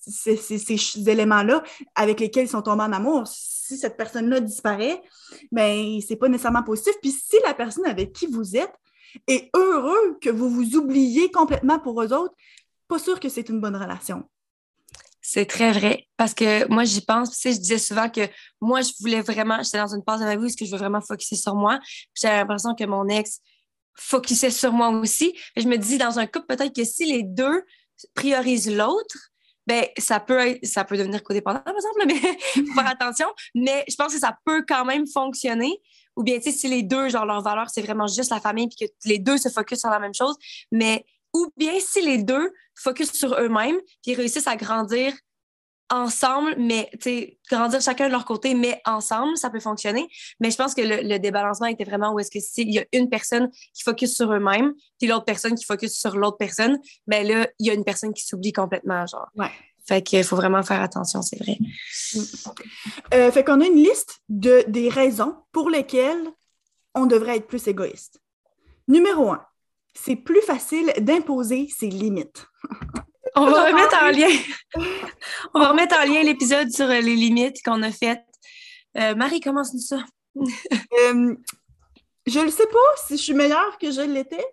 ces, 0.00 1.08
éléments-là 1.08 1.62
avec 1.94 2.20
lesquels 2.20 2.44
ils 2.44 2.50
sont 2.50 2.62
tombés 2.62 2.82
en 2.82 2.92
amour. 2.92 3.26
Si 3.26 3.76
cette 3.76 3.96
personne-là 3.96 4.40
disparaît, 4.40 5.00
ben 5.52 6.00
c'est 6.06 6.16
pas 6.16 6.28
nécessairement 6.28 6.62
positif. 6.62 6.94
Puis 7.00 7.12
si 7.12 7.36
la 7.44 7.54
personne 7.54 7.86
avec 7.86 8.12
qui 8.12 8.26
vous 8.26 8.56
êtes 8.56 8.74
est 9.26 9.50
heureux 9.56 10.18
que 10.20 10.30
vous 10.30 10.50
vous 10.50 10.76
oubliez 10.76 11.30
complètement 11.30 11.78
pour 11.78 12.02
eux 12.02 12.12
autres, 12.12 12.34
pas 12.88 12.98
sûr 12.98 13.20
que 13.20 13.28
c'est 13.28 13.48
une 13.48 13.60
bonne 13.60 13.76
relation. 13.76 14.24
C'est 15.22 15.46
très 15.46 15.72
vrai. 15.72 16.08
Parce 16.16 16.34
que 16.34 16.66
moi, 16.68 16.84
j'y 16.84 17.02
pense. 17.02 17.30
Tu 17.30 17.36
sais, 17.36 17.52
je 17.52 17.58
disais 17.58 17.78
souvent 17.78 18.08
que 18.08 18.22
moi, 18.60 18.80
je 18.80 18.92
voulais 19.00 19.20
vraiment, 19.20 19.62
j'étais 19.62 19.78
dans 19.78 19.94
une 19.94 20.02
phase 20.04 20.20
de 20.20 20.24
ma 20.24 20.36
vie 20.36 20.44
où 20.44 20.64
je 20.64 20.70
veux 20.70 20.78
vraiment 20.78 21.00
focuser 21.00 21.36
sur 21.36 21.54
moi. 21.54 21.78
J'avais 22.14 22.38
l'impression 22.38 22.74
que 22.74 22.84
mon 22.84 23.06
ex 23.08 23.40
focusait 23.94 24.50
sur 24.50 24.72
moi 24.72 24.88
aussi. 24.88 25.36
je 25.56 25.68
me 25.68 25.76
dis, 25.76 25.98
dans 25.98 26.18
un 26.18 26.26
couple, 26.26 26.46
peut-être 26.46 26.74
que 26.74 26.84
si 26.84 27.04
les 27.04 27.22
deux 27.22 27.64
priorisent 28.14 28.74
l'autre, 28.74 29.16
ben 29.66 29.84
ça 29.98 30.20
peut 30.20 30.38
être, 30.38 30.66
ça 30.66 30.84
peut 30.84 30.96
devenir 30.96 31.22
codépendant, 31.22 31.60
par 31.60 31.74
exemple, 31.74 32.04
mais 32.06 32.14
faut 32.66 32.74
faire 32.74 32.88
attention. 32.90 33.28
Mais 33.54 33.84
je 33.88 33.94
pense 33.94 34.12
que 34.12 34.18
ça 34.18 34.36
peut 34.44 34.64
quand 34.66 34.84
même 34.84 35.06
fonctionner. 35.06 35.80
Ou 36.16 36.22
bien, 36.22 36.38
tu 36.38 36.50
sais, 36.50 36.52
si 36.52 36.68
les 36.68 36.82
deux, 36.82 37.08
genre, 37.08 37.24
leur 37.24 37.42
valeur, 37.42 37.70
c'est 37.70 37.82
vraiment 37.82 38.06
juste 38.06 38.30
la 38.30 38.40
famille, 38.40 38.68
puis 38.68 38.86
que 38.86 38.92
les 39.04 39.18
deux 39.18 39.38
se 39.38 39.48
focusent 39.48 39.80
sur 39.80 39.90
la 39.90 40.00
même 40.00 40.14
chose. 40.14 40.36
Mais 40.72 41.04
ou 41.34 41.52
bien 41.56 41.74
si 41.78 42.02
les 42.02 42.18
deux 42.18 42.52
focus 42.74 43.12
sur 43.12 43.34
eux-mêmes 43.34 43.78
puis 44.02 44.14
réussissent 44.14 44.46
à 44.46 44.56
grandir 44.56 45.12
ensemble, 45.90 46.54
mais 46.56 46.88
grandir 47.50 47.80
chacun 47.80 48.06
de 48.06 48.12
leur 48.12 48.24
côté, 48.24 48.54
mais 48.54 48.80
ensemble, 48.86 49.36
ça 49.36 49.50
peut 49.50 49.60
fonctionner. 49.60 50.08
Mais 50.38 50.50
je 50.50 50.56
pense 50.56 50.74
que 50.74 50.82
le, 50.82 51.18
débalancement 51.18 51.66
était 51.66 51.84
vraiment 51.84 52.12
où 52.12 52.20
est-ce 52.20 52.30
que 52.30 52.38
s'il 52.38 52.72
y 52.72 52.78
a 52.78 52.84
une 52.92 53.08
personne 53.08 53.50
qui 53.74 53.82
focus 53.82 54.14
sur 54.14 54.32
eux-mêmes, 54.32 54.72
puis 54.98 55.08
l'autre 55.08 55.24
personne 55.24 55.54
qui 55.54 55.64
focus 55.64 55.98
sur 55.98 56.16
l'autre 56.16 56.38
personne, 56.38 56.78
ben 57.06 57.26
là, 57.26 57.48
il 57.58 57.66
y 57.66 57.70
a 57.70 57.74
une 57.74 57.84
personne 57.84 58.14
qui 58.14 58.24
s'oublie 58.24 58.52
complètement, 58.52 59.04
genre. 59.06 59.28
Ouais. 59.34 59.50
Fait 59.86 60.02
qu'il 60.02 60.22
faut 60.22 60.36
vraiment 60.36 60.62
faire 60.62 60.80
attention, 60.80 61.22
c'est 61.22 61.38
vrai. 61.38 61.58
Euh, 63.14 63.32
fait 63.32 63.42
qu'on 63.42 63.60
a 63.60 63.66
une 63.66 63.82
liste 63.82 64.20
de, 64.28 64.64
des 64.68 64.88
raisons 64.88 65.34
pour 65.50 65.68
lesquelles 65.68 66.28
on 66.94 67.06
devrait 67.06 67.38
être 67.38 67.48
plus 67.48 67.66
égoïste. 67.66 68.20
Numéro 68.86 69.30
un, 69.30 69.44
c'est 69.94 70.16
plus 70.16 70.42
facile 70.42 70.92
d'imposer 70.98 71.68
ses 71.68 71.88
limites. 71.88 72.46
On 73.36 73.46
va 73.46 73.66
remettre 73.66 73.96
en 74.02 74.10
lien. 74.10 74.28
On 75.54 75.60
va 75.60 75.68
remettre 75.68 75.96
en 75.96 76.04
lien 76.04 76.22
l'épisode 76.22 76.70
sur 76.70 76.88
les 76.88 77.00
limites 77.02 77.62
qu'on 77.64 77.82
a 77.82 77.92
faites. 77.92 78.24
Euh, 78.96 79.14
Marie, 79.14 79.40
commence-nous 79.40 79.80
ça. 79.80 80.04
euh, 80.36 81.34
je 82.26 82.40
ne 82.40 82.50
sais 82.50 82.66
pas 82.66 83.06
si 83.06 83.16
je 83.16 83.22
suis 83.22 83.34
meilleure 83.34 83.78
que 83.78 83.90
je 83.90 84.00
l'étais. 84.00 84.44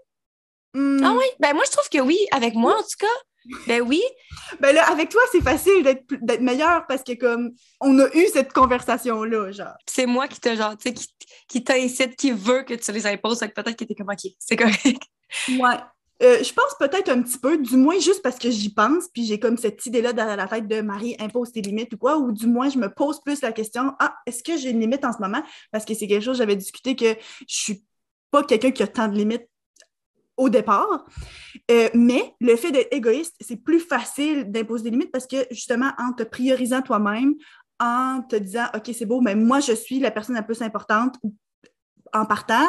Hmm. 0.74 1.02
Ah 1.04 1.14
oui? 1.18 1.26
Ben 1.40 1.54
moi, 1.54 1.64
je 1.66 1.72
trouve 1.72 1.90
que 1.90 2.00
oui, 2.00 2.20
avec 2.32 2.54
moi 2.54 2.76
en 2.76 2.82
tout 2.82 2.98
cas. 3.00 3.08
Ben 3.66 3.82
oui. 3.82 4.02
Ben 4.60 4.76
là, 4.76 4.90
avec 4.90 5.10
toi, 5.10 5.22
c'est 5.32 5.42
facile 5.42 5.84
d'être 5.84 6.42
meilleur 6.42 6.86
parce 6.86 7.02
que 7.02 7.14
comme 7.14 7.52
on 7.80 7.98
a 8.00 8.14
eu 8.14 8.28
cette 8.28 8.52
conversation-là, 8.52 9.52
genre. 9.52 9.76
C'est 9.88 10.06
moi 10.06 10.28
qui 10.28 10.40
te 10.40 10.54
genre, 10.56 10.78
tu 10.78 10.90
sais, 10.90 10.94
qui, 10.94 11.08
qui 11.48 11.64
t'incite, 11.64 12.16
qui 12.18 12.32
veut 12.32 12.64
que 12.64 12.74
tu 12.74 12.92
les 12.92 13.08
imposes, 13.08 13.40
peut-être 13.40 13.76
que 13.76 13.86
t'es 13.86 13.96
comme 13.96 14.10
OK, 14.10 14.32
c'est 14.38 14.58
correct. 14.58 15.02
Ouais. 15.50 15.78
Euh, 16.24 16.44
je 16.44 16.52
pense 16.52 16.74
peut-être 16.80 17.10
un 17.10 17.22
petit 17.22 17.38
peu, 17.38 17.58
du 17.58 17.78
moins 17.78 18.00
juste 18.00 18.24
parce 18.24 18.40
que 18.40 18.50
j'y 18.50 18.74
pense, 18.74 19.08
puis 19.08 19.24
j'ai 19.26 19.40
comme 19.40 19.56
cette 19.56 19.86
idée-là 19.86 20.14
dans 20.14 20.36
la 20.36 20.48
tête 20.48 20.68
de 20.68 20.82
Marie 20.82 21.16
impose 21.20 21.52
tes 21.52 21.62
limites 21.62 21.94
ou 21.94 21.98
quoi, 21.98 22.18
ou 22.18 22.32
du 22.32 22.48
moins 22.48 22.70
je 22.70 22.80
me 22.80 22.92
pose 22.92 23.22
plus 23.22 23.42
la 23.42 23.52
question 23.52 23.94
Ah, 24.00 24.16
est-ce 24.26 24.42
que 24.42 24.58
j'ai 24.58 24.72
une 24.72 24.80
limite 24.80 25.06
en 25.06 25.14
ce 25.14 25.20
moment? 25.20 25.44
Parce 25.72 25.86
que 25.86 25.94
c'est 25.94 26.08
quelque 26.08 26.24
chose, 26.24 26.38
j'avais 26.38 26.56
discuté 26.56 26.96
que 26.96 27.14
je 27.48 27.56
suis 27.56 27.84
pas 28.32 28.44
quelqu'un 28.44 28.72
qui 28.72 28.82
a 28.82 28.88
tant 28.88 29.08
de 29.08 29.16
limites 29.16 29.48
au 30.38 30.50
départ. 30.50 31.06
Euh, 31.70 31.90
mais 31.94 32.34
le 32.40 32.56
fait 32.56 32.72
d'être 32.72 32.94
égoïste, 32.94 33.36
c'est 33.40 33.58
plus 33.58 33.80
facile 33.80 34.52
d'imposer 34.52 34.86
des 34.86 34.90
limites 34.92 35.12
parce 35.12 35.28
que 35.28 35.46
justement, 35.52 35.92
en 36.00 36.14
te 36.14 36.24
priorisant 36.24 36.82
toi-même, 36.82 37.36
en 37.80 38.22
te 38.28 38.36
disant 38.36 38.66
OK, 38.76 38.90
c'est 38.94 39.06
beau, 39.06 39.22
mais 39.22 39.36
moi, 39.36 39.60
je 39.60 39.74
suis 39.74 40.00
la 40.00 40.10
personne 40.10 40.36
la 40.36 40.44
plus 40.44 40.64
importante 40.64 41.16
en 42.14 42.26
partant. 42.26 42.68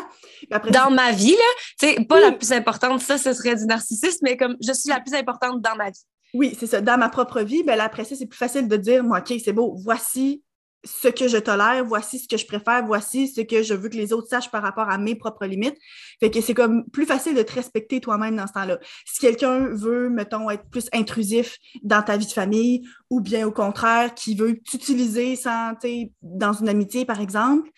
dans 0.71 0.91
ma 0.91 1.13
vie, 1.13 1.33
là, 1.33 1.37
tu 1.79 1.87
sais, 1.87 2.05
pas 2.05 2.21
la 2.21 2.33
plus 2.33 2.53
importante, 2.53 3.01
ça, 3.01 3.19
ce 3.19 3.33
serait 3.33 3.57
du 3.57 3.67
narcissisme, 3.67 4.21
mais 4.23 4.37
comme 4.37 4.57
je 4.61 4.73
suis 4.73 4.91
la 4.91 5.01
plus 5.01 5.15
importante 5.15 5.61
dans 5.61 5.77
ma 5.77 5.91
vie. 5.91 6.05
Oui, 6.35 6.57
c'est 6.59 6.67
ça. 6.67 6.81
Dans 6.81 6.99
ma 6.99 7.09
propre 7.09 7.41
vie, 7.41 7.63
ben 7.63 7.81
après 7.81 8.05
ça, 8.05 8.15
c'est 8.15 8.27
plus 8.27 8.37
facile 8.37 8.69
de 8.69 8.77
dire, 8.77 9.03
moi, 9.03 9.21
OK, 9.21 9.35
c'est 9.43 9.53
beau, 9.53 9.75
voici 9.83 10.43
ce 10.85 11.09
que 11.09 11.27
je 11.29 11.39
tolère, 11.39 11.85
voici 11.85 12.19
ce 12.19 12.29
que 12.29 12.37
je 12.37 12.47
préfère, 12.47 12.85
voici 12.87 13.29
ce 13.29 13.41
que 13.41 13.63
je 13.63 13.75
veux 13.75 13.89
que 13.89 13.97
les 13.97 14.13
autres 14.13 14.29
sachent 14.29 14.51
par 14.51 14.63
rapport 14.63 14.89
à 14.89 14.99
mes 14.99 15.15
propres 15.15 15.47
limites. 15.47 15.77
Fait 16.21 16.31
que 16.31 16.41
c'est 16.41 16.55
comme 16.55 16.89
plus 16.91 17.07
facile 17.07 17.35
de 17.35 17.43
te 17.43 17.53
respecter 17.53 18.01
toi-même 18.01 18.37
dans 18.37 18.47
ce 18.47 18.53
temps-là. 18.53 18.79
Si 19.05 19.21
quelqu'un 19.21 19.69
veut, 19.75 20.09
mettons, 20.09 20.51
être 20.51 20.69
plus 20.71 20.89
intrusif 20.93 21.59
dans 21.83 22.03
ta 22.03 22.17
vie 22.17 22.27
de 22.27 22.33
famille, 22.33 22.89
ou 23.11 23.21
bien 23.21 23.47
au 23.47 23.53
contraire, 23.53 24.15
qui 24.15 24.35
veut 24.35 24.61
t'utiliser 24.61 25.37
sans, 25.37 25.73
dans 26.23 26.53
une 26.53 26.69
amitié, 26.69 27.05
par 27.05 27.21
exemple, 27.21 27.69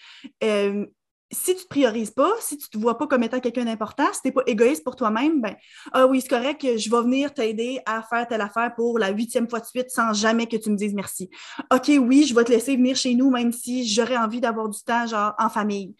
euh, 0.45 0.85
si 1.33 1.55
tu 1.55 1.63
te 1.63 1.69
priorises 1.69 2.11
pas, 2.11 2.33
si 2.41 2.59
tu 2.59 2.69
te 2.69 2.79
vois 2.79 2.99
pas 2.99 3.07
comme 3.07 3.23
étant 3.23 3.39
quelqu'un 3.39 3.65
d'important, 3.65 4.13
si 4.13 4.21
tu 4.21 4.29
n'es 4.29 4.33
pas 4.33 4.43
égoïste 4.47 4.83
pour 4.83 4.97
toi-même, 4.97 5.41
ben, 5.41 5.55
ah 5.93 6.07
oui, 6.07 6.21
c'est 6.21 6.29
correct, 6.29 6.61
je 6.63 6.91
vais 6.91 7.03
venir 7.03 7.33
t'aider 7.33 7.81
à 7.87 8.03
faire 8.03 8.27
telle 8.27 8.41
affaire 8.41 8.75
pour 8.75 8.99
la 8.99 9.11
huitième 9.11 9.49
fois 9.49 9.61
de 9.61 9.67
suite 9.67 9.91
sans 9.91 10.13
jamais 10.13 10.47
que 10.47 10.57
tu 10.57 10.71
me 10.71 10.77
dises 10.77 10.95
merci. 10.95 11.31
OK, 11.73 11.91
oui, 12.01 12.25
je 12.25 12.35
vais 12.35 12.45
te 12.45 12.51
laisser 12.51 12.77
venir 12.77 12.97
chez 12.97 13.15
nous, 13.15 13.31
même 13.31 13.53
si 13.53 13.87
j'aurais 13.87 14.17
envie 14.17 14.41
d'avoir 14.41 14.69
du 14.69 14.83
temps, 14.83 15.07
genre, 15.07 15.35
en 15.39 15.49
famille. 15.49 15.95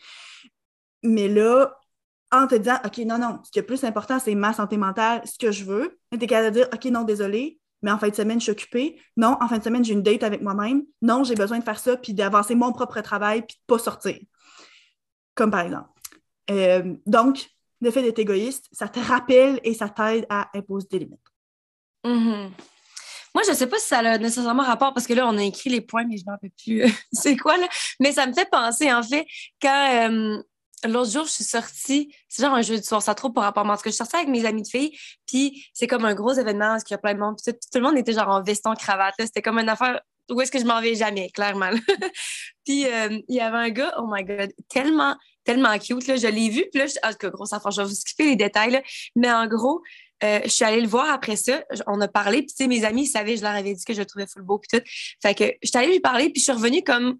Mais 1.03 1.29
là, 1.29 1.77
en 2.33 2.47
te 2.47 2.57
disant, 2.57 2.79
OK, 2.85 2.99
non, 2.99 3.19
non, 3.19 3.39
ce 3.45 3.51
qui 3.53 3.61
est 3.61 3.65
plus 3.65 3.85
important, 3.85 4.19
c'est 4.19 4.35
ma 4.35 4.53
santé 4.53 4.77
mentale, 4.77 5.23
ce 5.25 5.39
que 5.39 5.53
je 5.53 5.65
veux, 5.65 5.99
tu 6.13 6.23
es 6.23 6.27
capable 6.27 6.55
de 6.55 6.61
dire, 6.61 6.69
OK, 6.73 6.85
non, 6.87 7.05
désolé, 7.05 7.61
mais 7.83 7.93
en 7.93 7.99
fin 7.99 8.09
de 8.09 8.15
semaine, 8.15 8.41
je 8.41 8.45
suis 8.45 8.53
occupée. 8.53 9.01
Non, 9.17 9.37
en 9.41 9.49
fin 9.49 9.59
de 9.59 9.65
semaine, 9.65 9.85
j'ai 9.85 9.95
une 9.95 10.03
date 10.03 10.23
avec 10.23 10.43
moi-même. 10.43 10.83
Non, 11.01 11.25
j'ai 11.25 11.35
besoin 11.35 11.59
de 11.61 11.65
faire 11.65 11.79
ça, 11.79 11.97
puis 11.97 12.15
d'avancer 12.15 12.55
mon 12.55 12.73
propre 12.73 13.01
travail, 13.01 13.43
puis 13.43 13.57
de 13.57 13.63
pas 13.67 13.79
sortir 13.79 14.19
comme 15.35 15.51
par 15.51 15.61
exemple. 15.61 15.89
Euh, 16.51 16.95
donc, 17.07 17.49
le 17.81 17.91
fait 17.91 18.03
d'être 18.03 18.19
égoïste, 18.19 18.69
ça 18.73 18.89
te 18.89 19.01
rappelle 19.01 19.61
et 19.65 19.75
ça 19.75 19.89
t'aide 19.89 20.27
à 20.29 20.51
imposer 20.55 20.89
des 20.91 20.99
limites. 21.01 21.19
Mm-hmm. 22.05 22.51
Moi, 23.35 23.45
je 23.45 23.51
ne 23.51 23.57
sais 23.57 23.67
pas 23.67 23.79
si 23.79 23.87
ça 23.87 23.99
a 23.99 24.19
nécessairement 24.19 24.65
rapport 24.65 24.93
parce 24.93 25.07
que 25.07 25.15
là, 25.15 25.27
on 25.27 25.37
a 25.39 25.43
écrit 25.43 25.71
les 25.71 25.81
points, 25.81 26.05
mais 26.05 26.17
je 26.17 26.23
ne 26.23 26.27
m'en 26.27 26.33
rappelle 26.33 26.51
plus 26.51 26.85
c'est 27.13 27.37
quoi. 27.37 27.57
Là. 27.57 27.69
Mais 28.01 28.13
ça 28.13 28.27
me 28.27 28.33
fait 28.33 28.49
penser, 28.51 28.93
en 28.93 29.03
fait, 29.03 29.27
quand 29.63 30.09
euh, 30.11 30.43
l'autre 30.89 31.11
jour, 31.11 31.25
je 31.25 31.31
suis 31.31 31.45
sortie, 31.45 32.15
c'est 32.29 32.43
genre 32.43 32.55
un 32.55 32.63
jeu 32.63 32.79
de 32.79 32.83
soir, 32.83 33.03
ça 33.03 33.15
trop 33.15 33.31
pour 33.31 33.43
rapport, 33.43 33.65
parce 33.65 33.83
que 33.83 33.91
je 33.91 33.97
sortie 33.97 34.17
avec 34.17 34.29
mes 34.29 34.45
amis 34.45 34.63
de 34.63 34.69
filles, 34.69 34.99
puis 35.27 35.65
c'est 35.73 35.87
comme 35.87 36.05
un 36.05 36.15
gros 36.15 36.33
événement 36.33 36.71
parce 36.71 36.85
qu'il 36.85 36.95
y 36.95 36.97
a 36.97 36.99
plein 36.99 37.15
de 37.15 37.21
monde. 37.21 37.37
tout, 37.45 37.55
le 37.75 37.81
monde 37.81 37.99
était 37.99 38.13
genre 38.13 38.29
en 38.29 38.43
veston, 38.43 38.75
cravate. 38.75 39.15
C'était 39.19 39.43
comme 39.43 39.59
une 39.59 39.69
affaire 39.69 40.01
où 40.31 40.41
est-ce 40.41 40.51
que 40.51 40.59
je 40.59 40.65
m'en 40.65 40.81
vais 40.81 40.95
jamais, 40.95 41.31
clairement. 41.31 41.71
puis 42.65 42.87
euh, 42.87 43.19
il 43.29 43.35
y 43.37 43.41
avait 43.41 43.57
un 43.57 43.71
gars, 43.71 43.95
oh 43.99 44.07
my 44.09 44.25
God, 44.25 44.53
tellement 44.69 45.17
tellement 45.45 45.79
cute. 45.79 46.07
Là. 46.07 46.17
Je 46.17 46.27
l'ai 46.27 46.49
vu, 46.49 46.65
puis 46.71 46.81
là, 46.81 46.87
je... 46.87 46.95
ah, 47.03 47.13
gros, 47.15 47.47
ça, 47.47 47.61
je 47.71 47.81
vais 47.81 47.89
vous 47.89 47.95
skipper 47.95 48.25
les 48.25 48.37
détails. 48.37 48.83
Mais 49.17 49.33
en 49.33 49.47
gros, 49.47 49.83
euh, 50.23 50.41
je 50.45 50.49
suis 50.49 50.65
allée 50.65 50.81
le 50.81 50.89
voir 50.89 51.11
après 51.11 51.37
ça. 51.37 51.63
On 51.87 52.01
a 52.01 52.09
parlé, 52.09 52.43
puis 52.45 52.69
mes 52.69 52.85
amis 52.85 53.07
savaient, 53.07 53.37
je 53.37 53.43
leur 53.43 53.53
avais 53.53 53.75
dit 53.75 53.85
que 53.85 53.95
je 53.95 54.03
trouvais 54.03 54.27
full 54.27 54.43
beau, 54.43 54.59
puis 54.59 54.79
tout. 54.79 54.85
Fait 55.23 55.35
que 55.35 55.45
je 55.63 55.69
suis 55.69 55.79
allée 55.79 55.93
lui 55.93 56.01
parler, 56.01 56.31
puis 56.31 56.41
je 56.41 56.45
suis 56.45 56.53
revenue 56.53 56.83
comme 56.83 57.19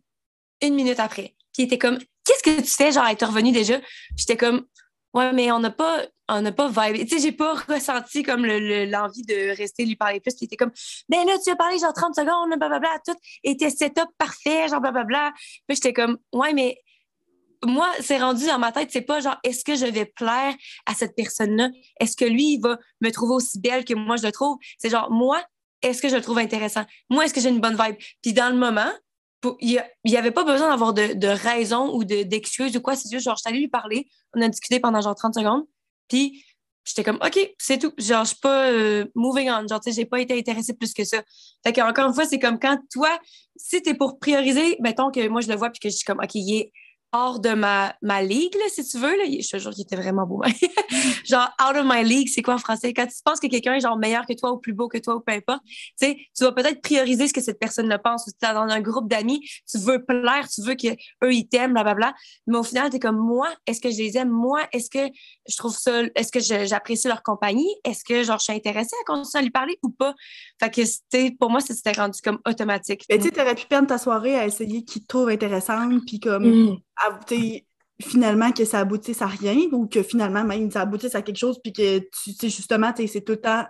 une 0.63 0.75
minute 0.75 1.01
après. 1.01 1.35
Puis 1.53 1.63
il 1.63 1.65
était 1.65 1.79
comme, 1.79 1.99
qu'est-ce 2.25 2.43
que 2.43 2.61
tu 2.61 2.71
fais, 2.71 2.93
genre, 2.93 3.07
être 3.07 3.27
revenu 3.27 3.53
déjà? 3.53 3.81
J'étais 4.17 4.37
comme, 4.37 4.67
ouais, 5.15 5.33
mais 5.33 5.51
on 5.53 5.61
n'a 5.61 5.71
pas, 5.71 6.03
pas 6.29 6.69
vibe. 6.69 7.09
Tu 7.09 7.17
sais, 7.17 7.23
j'ai 7.23 7.33
pas 7.33 7.55
ressenti 7.69 8.23
comme 8.23 8.45
l'envie 8.47 9.23
de 9.23 9.57
rester 9.57 9.85
lui 9.85 9.97
parler 9.97 10.21
plus. 10.21 10.35
Puis 10.35 10.43
il 10.43 10.47
était 10.47 10.57
comme, 10.57 10.73
ben 11.09 11.27
là, 11.27 11.37
tu 11.43 11.51
as 11.51 11.57
parlé 11.57 11.79
genre 11.79 11.93
30 11.93 12.15
secondes, 12.15 12.59
blablabla, 12.59 12.99
tout 13.07 13.17
était 13.45 13.71
setup 13.71 14.09
parfait, 14.19 14.69
genre 14.69 14.81
blablabla. 14.81 15.33
Puis 15.67 15.77
j'étais 15.77 15.93
comme, 15.93 16.19
ouais, 16.33 16.53
mais 16.53 16.79
moi, 17.65 17.91
c'est 18.01 18.19
rendu 18.19 18.47
dans 18.47 18.59
ma 18.59 18.73
tête, 18.73 18.91
c'est 18.91 19.03
pas 19.03 19.21
genre 19.21 19.37
est-ce 19.45 19.65
que 19.65 19.75
je 19.75 19.87
vais 19.87 20.07
plaire 20.07 20.55
à 20.87 20.95
cette 20.95 21.15
personne-là? 21.15 21.69
Est-ce 22.01 22.17
que 22.17 22.25
lui, 22.25 22.55
il 22.55 22.61
va 22.61 22.79
me 23.01 23.11
trouver 23.11 23.35
aussi 23.35 23.61
belle 23.61 23.85
que 23.85 23.95
moi 23.95 24.17
je 24.17 24.27
le 24.27 24.33
trouve? 24.33 24.57
C'est 24.79 24.89
genre 24.89 25.11
moi, 25.11 25.43
est-ce 25.83 26.01
que 26.01 26.09
je 26.09 26.17
le 26.17 26.23
trouve 26.23 26.39
intéressant? 26.39 26.85
Moi, 27.11 27.25
est-ce 27.25 27.35
que 27.35 27.41
j'ai 27.41 27.51
une 27.51 27.61
bonne 27.61 27.77
vibe? 27.77 27.97
Puis 28.23 28.33
dans 28.33 28.51
le 28.51 28.57
moment, 28.57 28.91
il 29.61 29.83
n'y 30.05 30.17
avait 30.17 30.31
pas 30.31 30.45
besoin 30.45 30.69
d'avoir 30.69 30.93
de, 30.93 31.15
de, 31.15 31.29
raison 31.29 31.95
ou 31.95 32.05
d'excuse 32.05 32.77
ou 32.77 32.81
quoi. 32.81 32.97
C'est 32.97 33.11
juste 33.11 33.25
genre, 33.25 33.37
je 33.37 33.41
suis 33.41 33.49
allée 33.49 33.61
lui 33.61 33.69
parler, 33.69 34.09
on 34.35 34.43
a 34.43 34.49
discuté 34.49 34.81
pendant 34.81 35.01
genre 35.01 35.15
30 35.15 35.35
secondes, 35.35 35.65
puis 36.09 36.45
j'étais 36.85 37.05
comme, 37.05 37.19
OK, 37.25 37.39
c'est 37.59 37.79
tout. 37.79 37.93
Genre, 37.99 38.25
je 38.25 38.31
suis 38.31 38.41
pas 38.41 38.71
euh, 38.71 39.07
moving 39.15 39.51
on. 39.51 39.67
Genre, 39.67 39.81
tu 39.81 39.91
sais, 39.91 40.01
j'ai 40.01 40.07
pas 40.07 40.21
été 40.21 40.39
intéressée 40.39 40.75
plus 40.75 40.93
que 40.93 41.05
ça. 41.05 41.23
Fait 41.65 41.73
qu'encore 41.73 42.07
une 42.07 42.15
fois, 42.15 42.27
c'est 42.27 42.39
comme 42.39 42.59
quand 42.59 42.79
toi, 42.93 43.19
si 43.57 43.83
t'es 43.83 43.95
pour 43.95 44.19
prioriser, 44.19 44.77
mettons 44.81 45.11
que 45.11 45.27
moi, 45.29 45.41
je 45.41 45.49
le 45.49 45.57
vois, 45.57 45.71
puis 45.71 45.81
que 45.81 45.89
je 45.89 45.97
suis 45.97 46.05
comme, 46.05 46.21
OK, 46.21 46.35
il 46.35 46.57
est 46.57 46.73
hors 47.13 47.41
de 47.41 47.51
ma, 47.51 47.95
ma 48.03 48.23
ligue, 48.23 48.55
là, 48.55 48.65
si 48.69 48.87
tu 48.87 48.99
veux. 48.99 49.17
Là. 49.17 49.25
Je 49.27 49.49
te 49.49 49.57
jure 49.59 49.73
qu'il 49.73 49.83
était 49.83 49.97
vraiment 49.97 50.27
beau. 50.27 50.43
genre, 51.25 51.49
out 51.61 51.77
of 51.77 51.85
my 51.85 52.05
league, 52.05 52.29
c'est 52.29 52.43
quoi 52.43 52.55
en 52.55 52.59
français? 52.59 52.93
Quand 52.93 53.07
tu 53.07 53.17
penses 53.25 53.41
que 53.41 53.49
quelqu'un 53.49 53.75
est 53.75 53.81
genre 53.81 53.97
meilleur 53.97 54.27
que 54.27 54.33
toi 54.35 54.53
ou 54.53 54.59
plus 54.59 54.73
beau 54.73 54.89
que 54.89 54.99
toi 54.99 55.17
ou 55.17 55.21
peu 55.21 55.33
importe, 55.33 55.63
tu 55.67 56.07
sais, 56.07 56.19
tu 56.37 56.45
vas 56.45 56.53
peut-être 56.53 56.81
prioriser 56.81 57.27
ce 57.29 57.33
que 57.33 57.41
cette 57.41 57.59
personne 57.59 57.89
le 57.89 57.99
pense. 57.99 58.25
Tu 58.25 58.31
es 58.49 58.55
dans 58.55 58.61
un 58.61 58.81
groupe 58.81 59.09
d'amis, 59.09 59.41
tu 59.71 59.79
veux 59.79 60.05
plaire, 60.05 60.49
tu 60.49 60.63
veux 60.63 60.75
qu'eux, 60.75 61.33
ils 61.33 61.49
t'aiment, 61.49 61.73
blablabla. 61.73 62.15
Mais 62.47 62.59
au 62.59 62.63
final, 62.63 62.91
tu 62.91 62.97
es 62.97 62.99
comme, 63.01 63.19
moi, 63.19 63.49
est-ce 63.67 63.81
que 63.81 63.91
je 63.91 63.99
les 63.99 64.17
aime? 64.17 64.31
Moi, 64.31 64.61
est-ce 64.73 64.91
que 64.91 65.13
je 65.49 65.57
trouve 65.57 65.77
ça, 65.77 66.03
est-ce 66.15 66.31
que 66.31 66.41
j'apprécie 66.67 67.09
leur 67.09 67.23
compagnie? 67.23 67.75
Est-ce 67.85 68.05
que, 68.05 68.23
genre, 68.23 68.39
je 68.39 68.45
suis 68.45 68.53
intéressée 68.53 68.97
à 69.03 69.05
continuer 69.05 69.41
à 69.41 69.43
lui 69.43 69.51
parler 69.51 69.79
ou 69.83 69.91
pas? 69.91 70.15
Fait 70.61 70.71
que, 70.71 70.85
c'était, 70.85 71.33
pour 71.33 71.51
moi, 71.51 71.61
c'était 71.61 71.93
rendu 71.93 72.21
comme 72.23 72.39
automatique. 72.47 73.05
tu 73.09 73.21
sais, 73.21 73.41
aurais 73.41 73.55
pu 73.55 73.67
perdre 73.67 73.89
ta 73.89 73.99
soirée 73.99 74.37
à 74.37 74.47
essayer 74.47 74.85
qui 74.85 75.01
te 75.03 75.07
trouve 75.07 75.29
intéressante, 75.29 76.05
puis 76.07 76.21
comme... 76.21 76.47
Mm 76.47 76.81
finalement 78.01 78.53
que 78.53 78.65
ça 78.65 78.81
aboutisse 78.81 79.21
à 79.23 79.27
rien 79.27 79.57
ou 79.73 79.87
que 79.87 80.03
finalement 80.03 80.43
même 80.43 80.71
ça 80.71 80.83
aboutisse 80.83 81.15
à 81.15 81.23
quelque 81.23 81.37
chose 81.37 81.61
puis 81.63 81.73
que 81.73 81.99
tu 81.99 82.33
sais 82.33 82.49
justement 82.49 82.93
c'est 82.97 83.21
tout 83.21 83.33
le 83.33 83.41
temps 83.41 83.67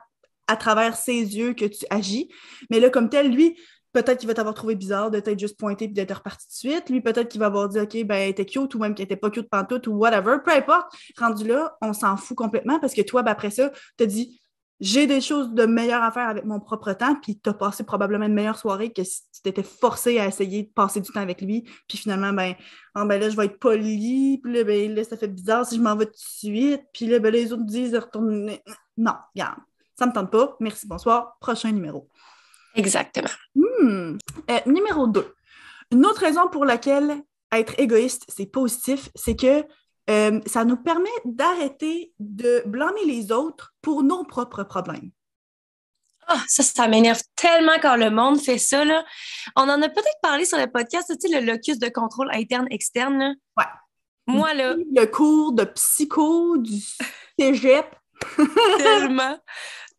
à 0.50 0.56
travers 0.56 0.96
ses 0.96 1.36
yeux 1.36 1.54
que 1.54 1.64
tu 1.64 1.86
agis. 1.90 2.28
Mais 2.70 2.80
là, 2.80 2.90
comme 2.90 3.08
tel, 3.08 3.30
lui, 3.30 3.56
peut-être 3.92 4.18
qu'il 4.18 4.26
va 4.26 4.34
t'avoir 4.34 4.54
trouvé 4.54 4.74
bizarre 4.74 5.10
de 5.10 5.20
t'être 5.20 5.38
juste 5.38 5.56
pointé 5.56 5.86
puis 5.86 5.94
d'être 5.94 6.16
reparti 6.16 6.46
de 6.48 6.52
suite. 6.52 6.90
Lui, 6.90 7.00
peut-être 7.00 7.28
qu'il 7.28 7.38
va 7.38 7.46
avoir 7.46 7.68
dit 7.68 7.78
OK, 7.78 8.04
ben, 8.04 8.28
était 8.28 8.44
cute 8.44 8.74
ou 8.74 8.80
même 8.80 8.94
qu'elle 8.94 9.04
était 9.04 9.16
pas 9.16 9.30
cute 9.30 9.48
pantoute 9.48 9.86
ou 9.86 9.92
whatever. 9.92 10.38
Peu 10.44 10.50
importe. 10.52 10.92
Rendu 11.16 11.46
là, 11.46 11.76
on 11.80 11.92
s'en 11.92 12.16
fout 12.16 12.36
complètement 12.36 12.80
parce 12.80 12.94
que 12.94 13.02
toi, 13.02 13.22
ben, 13.22 13.30
après 13.30 13.50
ça, 13.50 13.70
te 13.96 14.02
dit 14.02 14.39
j'ai 14.80 15.06
des 15.06 15.20
choses 15.20 15.52
de 15.52 15.66
meilleures 15.66 16.02
à 16.02 16.10
faire 16.10 16.28
avec 16.28 16.44
mon 16.44 16.58
propre 16.58 16.92
temps, 16.94 17.14
puis 17.14 17.38
tu 17.38 17.50
as 17.50 17.54
passé 17.54 17.84
probablement 17.84 18.26
une 18.26 18.34
meilleure 18.34 18.58
soirée 18.58 18.92
que 18.92 19.04
si 19.04 19.22
tu 19.32 19.42
t'étais 19.42 19.62
forcé 19.62 20.18
à 20.18 20.26
essayer 20.26 20.62
de 20.62 20.70
passer 20.70 21.00
du 21.00 21.10
temps 21.12 21.20
avec 21.20 21.42
lui, 21.42 21.68
puis 21.86 21.98
finalement, 21.98 22.32
ben, 22.32 22.54
oh, 22.96 23.04
ben 23.04 23.20
là, 23.20 23.28
je 23.28 23.36
vais 23.36 23.44
être 23.44 23.58
poli, 23.58 24.40
puis 24.42 24.52
là, 24.52 24.64
ben, 24.64 24.94
là, 24.94 25.04
ça 25.04 25.16
fait 25.16 25.28
bizarre 25.28 25.66
si 25.66 25.76
je 25.76 25.82
m'en 25.82 25.96
vais 25.96 26.06
tout 26.06 26.12
de 26.12 26.18
suite, 26.18 26.82
puis 26.94 27.06
là, 27.06 27.18
ben, 27.18 27.30
les 27.30 27.52
autres 27.52 27.64
disent 27.64 27.92
de 27.92 27.98
retourner. 27.98 28.62
Non, 28.96 29.12
regarde, 29.34 29.58
ça 29.98 30.06
me 30.06 30.12
tente 30.12 30.30
pas. 30.30 30.56
Merci, 30.60 30.86
bonsoir. 30.86 31.36
Prochain 31.40 31.72
numéro. 31.72 32.08
Exactement. 32.74 33.28
Hmm. 33.54 34.16
Euh, 34.50 34.60
numéro 34.66 35.06
2. 35.06 35.34
Une 35.92 36.06
autre 36.06 36.20
raison 36.20 36.48
pour 36.48 36.64
laquelle 36.64 37.22
être 37.52 37.78
égoïste, 37.78 38.24
c'est 38.28 38.46
positif, 38.46 39.10
c'est 39.14 39.36
que 39.36 39.64
euh, 40.08 40.40
ça 40.46 40.64
nous 40.64 40.76
permet 40.76 41.10
d'arrêter 41.24 42.12
de 42.18 42.62
blâmer 42.66 43.04
les 43.04 43.32
autres 43.32 43.74
pour 43.82 44.02
nos 44.02 44.24
propres 44.24 44.64
problèmes. 44.64 45.10
Ah, 46.26 46.42
ça, 46.46 46.62
ça 46.62 46.86
m'énerve 46.86 47.20
tellement 47.34 47.78
quand 47.82 47.96
le 47.96 48.10
monde 48.10 48.40
fait 48.40 48.58
ça. 48.58 48.84
Là. 48.84 49.04
On 49.56 49.62
en 49.62 49.82
a 49.82 49.88
peut-être 49.88 50.20
parlé 50.22 50.44
sur 50.44 50.58
le 50.58 50.68
podcast, 50.68 51.12
tu 51.20 51.28
sais, 51.28 51.40
le 51.40 51.44
locus 51.44 51.78
de 51.78 51.88
contrôle 51.88 52.30
interne-externe. 52.32 53.18
Là. 53.18 53.32
Ouais. 53.56 53.64
Moi, 54.26 54.54
là. 54.54 54.76
Le 54.76 55.06
cours 55.06 55.52
de 55.52 55.64
psycho 55.64 56.56
du 56.58 56.78
cégep. 57.38 57.86
tellement. 58.78 59.38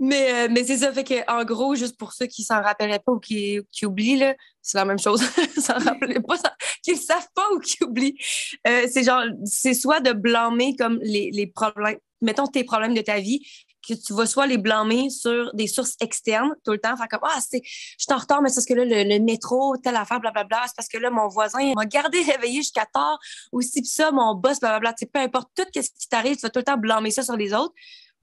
Mais, 0.04 0.34
euh, 0.34 0.48
mais 0.50 0.64
c'est 0.64 0.78
ça, 0.78 0.92
fait 0.92 1.04
que 1.04 1.32
en 1.32 1.46
gros, 1.46 1.76
juste 1.76 1.96
pour 1.96 2.12
ceux 2.14 2.26
qui 2.26 2.42
s'en 2.42 2.60
rappelleraient 2.60 3.04
pas 3.06 3.12
ou 3.12 3.20
qui, 3.20 3.60
qui 3.72 3.86
oublient, 3.86 4.34
c'est 4.60 4.80
la 4.80 4.86
même 4.86 4.98
chose. 4.98 5.22
s'en 5.62 5.76
rappelaient 5.78 6.20
pas, 6.20 6.38
qu'ils 6.84 6.98
savent 6.98 7.28
pas 7.36 7.48
ou 7.54 7.60
qui 7.60 7.84
oublient. 7.84 8.18
Euh, 8.68 8.88
c'est 8.92 9.04
genre, 9.04 9.22
c'est 9.46 9.76
soit 9.76 10.00
de 10.00 10.12
blâmer 10.12 10.76
comme 10.76 10.98
les, 11.04 11.30
les, 11.32 11.46
problèmes, 11.46 12.00
mettons 12.20 12.48
tes 12.48 12.64
problèmes 12.64 12.96
de 12.96 13.02
ta 13.02 13.20
vie, 13.20 13.46
que 13.88 13.94
tu 13.94 14.14
vas 14.14 14.26
soit 14.26 14.48
les 14.48 14.58
blâmer 14.58 15.12
sur 15.12 15.54
des 15.54 15.68
sources 15.68 15.96
externes 16.02 16.56
tout 16.66 16.72
le 16.72 16.80
temps, 16.80 16.98
faire 16.98 17.08
comme 17.08 17.20
Ah, 17.24 17.40
c'est, 17.40 17.62
je 17.64 17.96
suis 18.00 18.12
en 18.12 18.18
retard, 18.18 18.42
mais 18.42 18.50
c'est 18.50 18.56
parce 18.56 18.66
que 18.66 18.74
là, 18.74 18.86
le, 18.86 19.20
métro, 19.20 19.78
telle 19.78 19.98
affaire, 19.98 20.20
blablabla, 20.20 20.64
c'est 20.66 20.76
parce 20.76 20.88
que 20.88 20.98
là, 20.98 21.12
mon 21.12 21.28
voisin 21.28 21.60
m'a 21.76 21.86
gardé 21.86 22.22
réveillé 22.24 22.58
jusqu'à 22.58 22.88
tard, 22.92 23.20
ou 23.52 23.62
si 23.62 23.86
ça, 23.86 24.12
mon 24.12 24.34
boss, 24.34 24.60
blablabla. 24.60 24.94
Tu 24.94 25.06
peu 25.06 25.20
importe 25.20 25.50
tout 25.56 25.66
ce 25.76 25.82
qui 25.82 26.10
t'arrive, 26.10 26.38
tu 26.38 26.42
vas 26.42 26.50
tout 26.50 26.60
le 26.60 26.66
temps 26.66 26.78
blâmer 26.78 27.12
ça 27.12 27.22
sur 27.22 27.38
les 27.38 27.54
autres. 27.54 27.76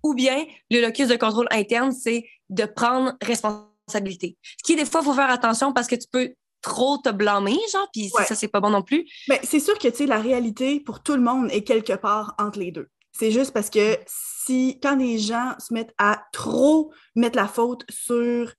Ou 0.02 0.14
bien, 0.14 0.44
le 0.70 0.80
locus 0.80 1.08
de 1.08 1.16
contrôle 1.16 1.48
interne, 1.50 1.92
c'est 1.92 2.24
de 2.50 2.64
prendre 2.64 3.14
responsabilité. 3.22 4.36
Ce 4.42 4.64
qui, 4.64 4.76
des 4.76 4.84
fois, 4.84 5.00
il 5.02 5.04
faut 5.04 5.14
faire 5.14 5.30
attention 5.30 5.72
parce 5.72 5.86
que 5.86 5.96
tu 5.96 6.06
peux 6.10 6.34
trop 6.62 6.98
te 6.98 7.10
blâmer, 7.10 7.58
genre, 7.72 7.88
puis 7.92 8.10
ça, 8.10 8.34
c'est 8.34 8.48
pas 8.48 8.60
bon 8.60 8.70
non 8.70 8.82
plus. 8.82 9.06
Mais 9.28 9.40
c'est 9.44 9.60
sûr 9.60 9.78
que, 9.78 9.88
tu 9.88 9.96
sais, 9.96 10.06
la 10.06 10.20
réalité 10.20 10.80
pour 10.80 11.02
tout 11.02 11.14
le 11.14 11.22
monde 11.22 11.48
est 11.50 11.62
quelque 11.62 11.94
part 11.94 12.34
entre 12.38 12.58
les 12.58 12.72
deux. 12.72 12.88
C'est 13.12 13.30
juste 13.30 13.52
parce 13.52 13.70
que 13.70 13.96
si, 14.06 14.78
quand 14.82 14.96
les 14.96 15.18
gens 15.18 15.54
se 15.58 15.72
mettent 15.72 15.94
à 15.98 16.22
trop 16.32 16.92
mettre 17.16 17.36
la 17.36 17.48
faute 17.48 17.84
sur 17.88 18.52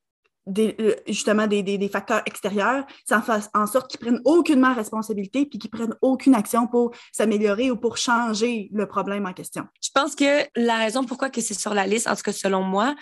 euh, 0.57 0.95
justement 1.07 1.47
des, 1.47 1.89
facteurs 1.89 2.21
extérieurs, 2.25 2.85
ça 3.05 3.21
fait 3.21 3.49
en 3.53 3.67
sorte 3.67 3.89
qu'ils 3.89 3.99
prennent 3.99 4.21
aucunement 4.25 4.73
responsabilité 4.73 5.45
puis 5.45 5.59
qu'ils 5.59 5.69
prennent 5.69 5.95
aucune 6.01 6.35
action 6.35 6.67
pour 6.67 6.91
s'améliorer 7.11 7.71
ou 7.71 7.75
pour 7.75 7.97
changer 7.97 8.69
le 8.71 8.87
problème 8.87 9.25
en 9.25 9.33
question. 9.33 9.65
Je 9.81 9.89
pense 9.93 10.15
que 10.15 10.47
la 10.55 10.77
raison 10.77 11.03
pourquoi 11.03 11.29
c'est 11.33 11.53
sur 11.53 11.73
la 11.73 11.85
liste, 11.85 12.07
en 12.07 12.15
tout 12.15 12.23
cas 12.23 12.33
selon 12.33 12.63
moi, 12.63 12.95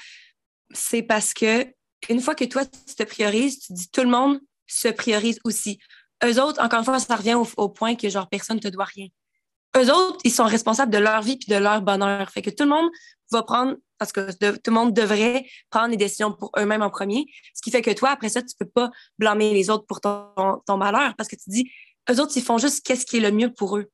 c'est 0.73 1.03
parce 1.03 1.33
que 1.33 1.65
une 2.09 2.21
fois 2.21 2.35
que 2.35 2.45
toi, 2.45 2.65
tu 2.65 2.95
te 2.95 3.03
priorises, 3.03 3.59
tu 3.59 3.73
dis 3.73 3.89
tout 3.89 4.01
le 4.01 4.09
monde 4.09 4.39
se 4.67 4.87
priorise 4.89 5.39
aussi. 5.43 5.79
Eux 6.23 6.41
autres, 6.41 6.61
encore 6.61 6.79
une 6.79 6.85
fois, 6.85 6.99
ça 6.99 7.15
revient 7.15 7.35
au, 7.35 7.69
point 7.69 7.95
que 7.95 8.09
genre 8.09 8.27
personne 8.27 8.57
ne 8.57 8.61
te 8.61 8.67
doit 8.67 8.85
rien. 8.85 9.07
Eux 9.75 9.91
autres, 9.91 10.19
ils 10.23 10.31
sont 10.31 10.45
responsables 10.45 10.91
de 10.91 10.97
leur 10.97 11.21
vie 11.21 11.37
puis 11.37 11.49
de 11.49 11.59
leur 11.59 11.81
bonheur. 11.81 12.29
Fait 12.29 12.41
que 12.41 12.49
tout 12.49 12.63
le 12.63 12.69
monde 12.69 12.89
va 13.31 13.43
prendre, 13.43 13.75
parce 13.97 14.11
que 14.11 14.31
tout 14.31 14.71
le 14.71 14.73
monde 14.73 14.93
devrait 14.93 15.45
prendre 15.69 15.89
des 15.89 15.97
décisions 15.97 16.31
pour 16.31 16.51
eux-mêmes 16.57 16.81
en 16.81 16.89
premier. 16.89 17.25
Ce 17.53 17.61
qui 17.61 17.71
fait 17.71 17.81
que 17.81 17.91
toi, 17.91 18.09
après 18.09 18.29
ça, 18.29 18.41
tu 18.41 18.55
peux 18.57 18.67
pas 18.67 18.89
blâmer 19.19 19.53
les 19.53 19.69
autres 19.69 19.85
pour 19.85 20.01
ton, 20.01 20.31
ton 20.65 20.77
malheur 20.77 21.13
parce 21.15 21.27
que 21.27 21.35
tu 21.35 21.49
dis, 21.49 21.71
eux 22.09 22.19
autres, 22.19 22.33
ils 22.35 22.43
font 22.43 22.57
juste 22.57 22.85
qu'est-ce 22.85 23.05
qui 23.05 23.17
est 23.17 23.21
le 23.21 23.31
mieux 23.31 23.51
pour 23.51 23.77
eux. 23.77 23.89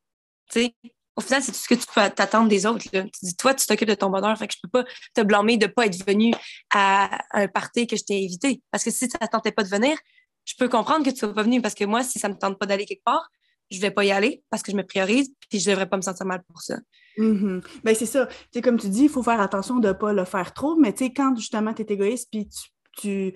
sais 0.49 0.75
au 1.15 1.21
final, 1.21 1.43
c'est 1.43 1.51
tout 1.51 1.59
ce 1.59 1.67
que 1.67 1.75
tu 1.75 1.85
peux 1.93 2.01
t'attendre 2.09 2.49
des 2.49 2.65
autres. 2.65 2.79
Tu 2.89 2.89
dis, 3.21 3.35
toi, 3.35 3.53
tu 3.53 3.65
t'occupes 3.67 3.89
de 3.89 3.93
ton 3.93 4.09
bonheur, 4.09 4.37
fait 4.37 4.47
que 4.47 4.53
je 4.55 4.59
peux 4.61 4.83
pas 4.83 4.89
te 5.13 5.21
blâmer 5.21 5.57
de 5.57 5.67
pas 5.67 5.85
être 5.85 6.03
venu 6.07 6.33
à 6.73 7.19
un 7.31 7.47
party 7.47 7.85
que 7.85 7.95
je 7.95 8.03
t'ai 8.03 8.25
invité. 8.25 8.61
Parce 8.71 8.83
que 8.83 8.91
si 8.91 9.07
ça 9.09 9.19
ne 9.21 9.27
tentait 9.27 9.51
pas 9.51 9.63
de 9.63 9.69
venir, 9.69 9.97
je 10.45 10.55
peux 10.57 10.67
comprendre 10.67 11.05
que 11.05 11.11
tu 11.11 11.17
sois 11.17 11.33
pas 11.33 11.43
venu 11.43 11.61
parce 11.61 11.75
que 11.75 11.85
moi, 11.85 12.03
si 12.03 12.19
ça 12.19 12.29
me 12.29 12.35
tente 12.35 12.57
pas 12.57 12.65
d'aller 12.65 12.85
quelque 12.85 13.03
part, 13.03 13.29
je 13.73 13.81
vais 13.81 13.91
pas 13.91 14.05
y 14.05 14.11
aller 14.11 14.43
parce 14.49 14.63
que 14.63 14.71
je 14.71 14.77
me 14.77 14.83
priorise 14.83 15.31
puis 15.49 15.59
je 15.59 15.69
devrais 15.69 15.87
pas 15.89 15.97
me 15.97 16.01
sentir 16.01 16.25
mal 16.25 16.43
pour 16.47 16.61
ça. 16.61 16.77
Mm 17.17 17.59
ben, 17.83 17.95
c'est 17.95 18.05
ça. 18.05 18.27
comme 18.63 18.79
tu 18.79 18.89
dis, 18.89 19.03
il 19.03 19.09
faut 19.09 19.23
faire 19.23 19.41
attention 19.41 19.79
de 19.79 19.87
ne 19.87 19.93
pas 19.93 20.13
le 20.13 20.25
faire 20.25 20.53
trop, 20.53 20.75
mais 20.75 20.93
quand 21.15 21.35
justement 21.35 21.73
tu 21.73 21.81
es 21.83 21.93
égoïste 21.93 22.29
puis 22.31 22.47
tu, 22.47 23.33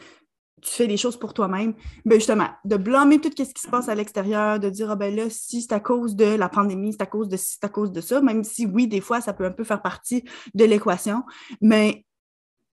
tu, 0.61 0.69
fais 0.71 0.87
des 0.87 0.97
choses 0.97 1.17
pour 1.17 1.33
toi-même, 1.33 1.75
ben 2.03 2.15
justement, 2.15 2.49
de 2.65 2.77
blâmer 2.77 3.19
tout 3.19 3.29
ce 3.29 3.53
qui 3.53 3.61
se 3.61 3.69
passe 3.69 3.89
à 3.89 3.95
l'extérieur, 3.95 4.59
de 4.59 4.69
dire, 4.69 4.89
ah 4.89 4.95
ben 4.95 5.15
là, 5.15 5.29
si 5.29 5.61
c'est 5.61 5.73
à 5.73 5.79
cause 5.79 6.15
de 6.15 6.25
la 6.25 6.49
pandémie, 6.49 6.93
c'est 6.93 7.03
à 7.03 7.05
cause 7.05 7.29
de 7.29 7.37
c'est 7.37 7.63
à 7.63 7.69
cause 7.69 7.91
de 7.91 8.01
ça, 8.01 8.21
même 8.21 8.43
si 8.43 8.65
oui, 8.65 8.87
des 8.87 9.01
fois, 9.01 9.21
ça 9.21 9.33
peut 9.33 9.45
un 9.45 9.51
peu 9.51 9.63
faire 9.63 9.81
partie 9.81 10.23
de 10.55 10.65
l'équation, 10.65 11.23
mais 11.61 12.03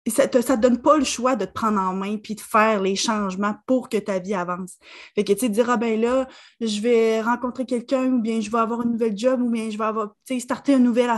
ça 0.07 0.27
te, 0.27 0.37
te 0.37 0.55
donne 0.55 0.81
pas 0.81 0.97
le 0.97 1.03
choix 1.03 1.35
de 1.35 1.45
te 1.45 1.51
prendre 1.51 1.79
en 1.79 1.93
main 1.93 2.17
puis 2.17 2.35
de 2.35 2.41
faire 2.41 2.81
les 2.81 2.95
changements 2.95 3.55
pour 3.67 3.89
que 3.89 3.97
ta 3.97 4.19
vie 4.19 4.33
avance. 4.33 4.77
Fait 5.15 5.23
que, 5.23 5.33
tu 5.33 5.39
sais, 5.39 5.49
dire, 5.49 5.69
ah 5.69 5.77
ben 5.77 5.99
là, 5.99 6.27
je 6.59 6.81
vais 6.81 7.21
rencontrer 7.21 7.65
quelqu'un 7.65 8.05
ou 8.05 8.21
bien 8.21 8.41
je 8.41 8.49
vais 8.49 8.59
avoir 8.59 8.81
une 8.81 8.93
nouvelle 8.93 9.17
job 9.17 9.41
ou 9.41 9.49
bien 9.49 9.69
je 9.69 9.77
vais 9.77 9.85
avoir, 9.85 10.15
tu 10.25 10.33
sais, 10.33 10.39
starter 10.39 10.73
un, 10.73 10.79
nouvel, 10.79 11.11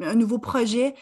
un 0.00 0.14
nouveau 0.14 0.38
projet, 0.38 0.94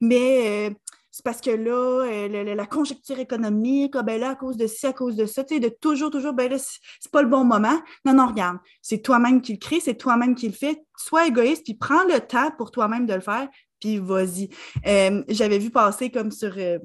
mais 0.00 0.70
euh, 0.70 0.74
c'est 1.10 1.24
parce 1.24 1.40
que 1.40 1.50
là, 1.50 2.04
euh, 2.06 2.54
la, 2.56 2.66
conjecture 2.66 3.20
économique, 3.20 3.94
ah 3.96 4.02
ben 4.02 4.20
là, 4.20 4.30
à 4.30 4.34
cause 4.34 4.56
de 4.56 4.66
ci, 4.66 4.84
à 4.84 4.92
cause 4.92 5.14
de 5.14 5.26
ça, 5.26 5.44
tu 5.44 5.54
sais, 5.54 5.60
de 5.60 5.68
toujours, 5.68 6.10
toujours, 6.10 6.32
ben 6.32 6.50
là, 6.50 6.58
c'est 6.58 7.12
pas 7.12 7.22
le 7.22 7.28
bon 7.28 7.44
moment. 7.44 7.80
Non, 8.04 8.14
non, 8.14 8.26
regarde, 8.26 8.58
c'est 8.82 8.98
toi-même 8.98 9.40
qui 9.40 9.52
le 9.52 9.58
crée, 9.58 9.78
c'est 9.78 9.94
toi-même 9.94 10.34
qui 10.34 10.48
le 10.48 10.54
fait. 10.54 10.84
Sois 10.96 11.28
égoïste, 11.28 11.62
puis 11.64 11.74
prends 11.74 12.02
le 12.02 12.18
temps 12.18 12.50
pour 12.58 12.72
toi-même 12.72 13.06
de 13.06 13.14
le 13.14 13.20
faire, 13.20 13.48
puis 13.84 13.98
vas-y. 13.98 14.48
Euh, 14.86 15.22
j'avais 15.28 15.58
vu 15.58 15.68
passer 15.68 16.10
comme 16.10 16.30
sur 16.30 16.54
euh, 16.56 16.78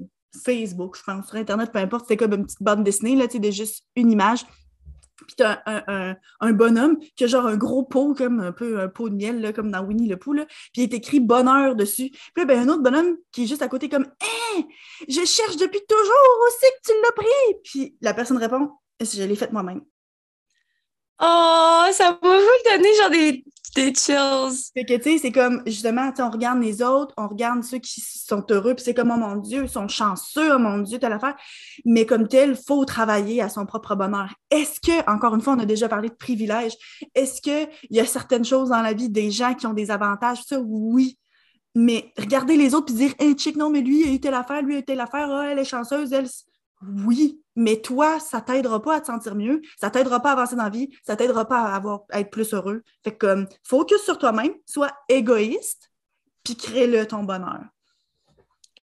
Facebook, 0.44 0.98
je 0.98 1.02
pense, 1.02 1.28
sur 1.28 1.36
Internet, 1.36 1.72
peu 1.72 1.78
importe, 1.78 2.04
c'était 2.04 2.18
comme 2.18 2.34
une 2.34 2.44
petite 2.44 2.62
bande 2.62 2.84
dessinée, 2.84 3.16
là, 3.16 3.26
tu 3.26 3.40
juste 3.50 3.86
une 3.96 4.12
image. 4.12 4.44
Puis 5.16 5.36
t'as 5.36 5.60
un, 5.64 6.14
un, 6.40 6.52
bonhomme 6.52 6.98
qui 7.16 7.24
a 7.24 7.26
genre 7.26 7.46
un 7.46 7.56
gros 7.56 7.84
pot, 7.84 8.14
comme 8.14 8.40
un 8.40 8.52
peu 8.52 8.80
un 8.80 8.88
pot 8.88 9.08
de 9.08 9.14
miel, 9.14 9.40
là, 9.40 9.54
comme 9.54 9.70
dans 9.70 9.82
Winnie 9.82 10.08
le 10.08 10.18
Pooh, 10.18 10.34
là. 10.34 10.44
puis 10.46 10.82
il 10.82 10.82
est 10.82 10.94
écrit 10.94 11.20
bonheur 11.20 11.74
dessus. 11.74 12.10
Puis 12.34 12.44
ben, 12.44 12.68
un 12.68 12.68
autre 12.68 12.82
bonhomme 12.82 13.16
qui 13.32 13.44
est 13.44 13.46
juste 13.46 13.62
à 13.62 13.68
côté, 13.68 13.88
comme 13.88 14.06
Hé, 14.20 14.66
je 15.08 15.24
cherche 15.24 15.56
depuis 15.56 15.80
toujours 15.88 16.46
aussi 16.48 16.66
que 16.66 16.92
tu 16.92 16.92
l'as 17.02 17.12
pris. 17.12 17.60
Puis 17.64 17.96
la 18.02 18.12
personne 18.12 18.36
répond 18.36 18.72
Je 19.00 19.22
l'ai 19.22 19.36
fait 19.36 19.52
moi-même. 19.52 19.80
Oh, 21.22 21.84
ça 21.92 22.18
m'a 22.22 22.38
donner 22.64 22.94
genre 22.96 23.10
des, 23.10 23.44
des 23.74 23.94
chills. 23.94 24.70
Fait 24.74 24.84
que, 24.84 24.96
tu 24.96 25.02
sais, 25.02 25.18
c'est 25.18 25.32
comme, 25.32 25.62
justement, 25.66 26.12
on 26.18 26.30
regarde 26.30 26.60
les 26.60 26.82
autres, 26.82 27.14
on 27.16 27.28
regarde 27.28 27.62
ceux 27.62 27.78
qui 27.78 28.00
sont 28.00 28.44
heureux, 28.50 28.74
puis 28.74 28.84
c'est 28.84 28.94
comme, 28.94 29.10
oh 29.10 29.18
mon 29.18 29.36
Dieu, 29.36 29.64
ils 29.64 29.68
sont 29.68 29.88
chanceux, 29.88 30.54
oh 30.54 30.58
mon 30.58 30.78
Dieu, 30.78 30.98
telle 30.98 31.12
affaire. 31.12 31.36
Mais 31.84 32.06
comme 32.06 32.28
tel, 32.28 32.50
il 32.50 32.56
faut 32.56 32.84
travailler 32.84 33.42
à 33.42 33.48
son 33.48 33.66
propre 33.66 33.94
bonheur. 33.94 34.34
Est-ce 34.50 34.80
que, 34.80 35.10
encore 35.10 35.34
une 35.34 35.40
fois, 35.40 35.54
on 35.54 35.58
a 35.58 35.66
déjà 35.66 35.88
parlé 35.88 36.08
de 36.08 36.14
privilèges, 36.14 36.76
est-ce 37.14 37.40
qu'il 37.40 37.68
y 37.90 38.00
a 38.00 38.06
certaines 38.06 38.44
choses 38.44 38.70
dans 38.70 38.82
la 38.82 38.92
vie 38.92 39.08
des 39.08 39.30
gens 39.30 39.54
qui 39.54 39.66
ont 39.66 39.74
des 39.74 39.90
avantages? 39.90 40.42
Ça, 40.46 40.60
oui. 40.60 41.18
Mais 41.74 42.12
regarder 42.18 42.56
les 42.56 42.74
autres 42.74 42.86
puis 42.86 42.94
dire, 42.94 43.14
hey, 43.18 43.38
chick, 43.38 43.56
non, 43.56 43.70
mais 43.70 43.80
lui, 43.80 44.00
il 44.00 44.08
a 44.08 44.12
eu 44.12 44.20
telle 44.20 44.34
affaire, 44.34 44.62
lui, 44.62 44.74
il 44.74 44.76
a 44.76 44.80
eu 44.80 44.84
telle 44.84 45.00
affaire, 45.00 45.28
oh, 45.30 45.42
elle 45.42 45.58
est 45.58 45.64
chanceuse, 45.64 46.12
elle. 46.12 46.28
Oui, 47.06 47.40
mais 47.60 47.82
toi, 47.82 48.18
ça 48.18 48.40
t'aidera 48.40 48.80
pas 48.80 48.96
à 48.96 49.00
te 49.02 49.06
sentir 49.06 49.34
mieux, 49.34 49.60
ça 49.78 49.90
t'aidera 49.90 50.20
pas 50.20 50.30
à 50.30 50.32
avancer 50.32 50.56
dans 50.56 50.64
la 50.64 50.70
vie, 50.70 50.88
ça 51.06 51.14
t'aidera 51.14 51.44
pas 51.44 51.60
à, 51.60 51.76
avoir, 51.76 52.04
être 52.10 52.30
plus 52.30 52.54
heureux. 52.54 52.82
Fait 53.04 53.12
que, 53.12 53.18
comme, 53.26 53.46
focus 53.64 54.02
sur 54.02 54.16
toi-même, 54.16 54.54
sois 54.64 54.90
égoïste, 55.10 55.90
puis 56.42 56.56
crée-le 56.56 57.06
ton 57.06 57.22
bonheur. 57.22 57.60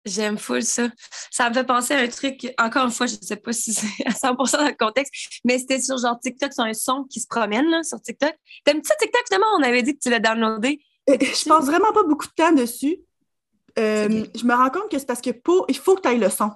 J'aime 0.03 0.37
full 0.37 0.61
ça. 0.61 0.89
Ça 1.31 1.49
me 1.49 1.53
fait 1.53 1.63
penser 1.63 1.93
à 1.93 1.99
un 1.99 2.07
truc, 2.09 2.53
encore 2.59 2.83
une 2.83 2.91
fois, 2.91 3.05
je 3.07 3.15
ne 3.15 3.21
sais 3.21 3.37
pas 3.37 3.53
si 3.53 3.73
c'est 3.73 4.05
à 4.05 4.11
100% 4.11 4.57
dans 4.57 4.65
le 4.65 4.75
contexte, 4.77 5.39
mais 5.45 5.57
c'était 5.57 5.79
sur 5.79 5.97
genre 5.97 6.19
TikTok, 6.19 6.51
sur 6.51 6.65
un 6.65 6.73
son 6.73 7.05
qui 7.05 7.21
se 7.21 7.27
promène 7.27 7.67
là, 7.69 7.81
sur 7.81 8.01
TikTok. 8.01 8.35
T'aimes-tu 8.65 8.91
TikTok, 8.99 9.21
justement? 9.21 9.47
On 9.57 9.63
avait 9.63 9.83
dit 9.83 9.95
que 9.95 10.01
tu 10.01 10.09
l'as 10.09 10.19
downloadé. 10.19 10.81
Euh, 11.09 11.15
je 11.21 11.47
passe 11.47 11.65
vraiment 11.65 11.93
pas 11.93 12.03
beaucoup 12.03 12.27
de 12.27 12.33
temps 12.33 12.51
dessus. 12.51 12.97
Euh, 13.79 14.25
je 14.35 14.43
me 14.43 14.53
rends 14.53 14.69
compte 14.69 14.91
que 14.91 14.99
c'est 14.99 15.05
parce 15.05 15.21
que 15.21 15.31
pour, 15.31 15.65
il 15.69 15.77
faut 15.77 15.95
que 15.95 16.01
tu 16.01 16.09
ailles 16.09 16.19
le 16.19 16.29
son 16.29 16.51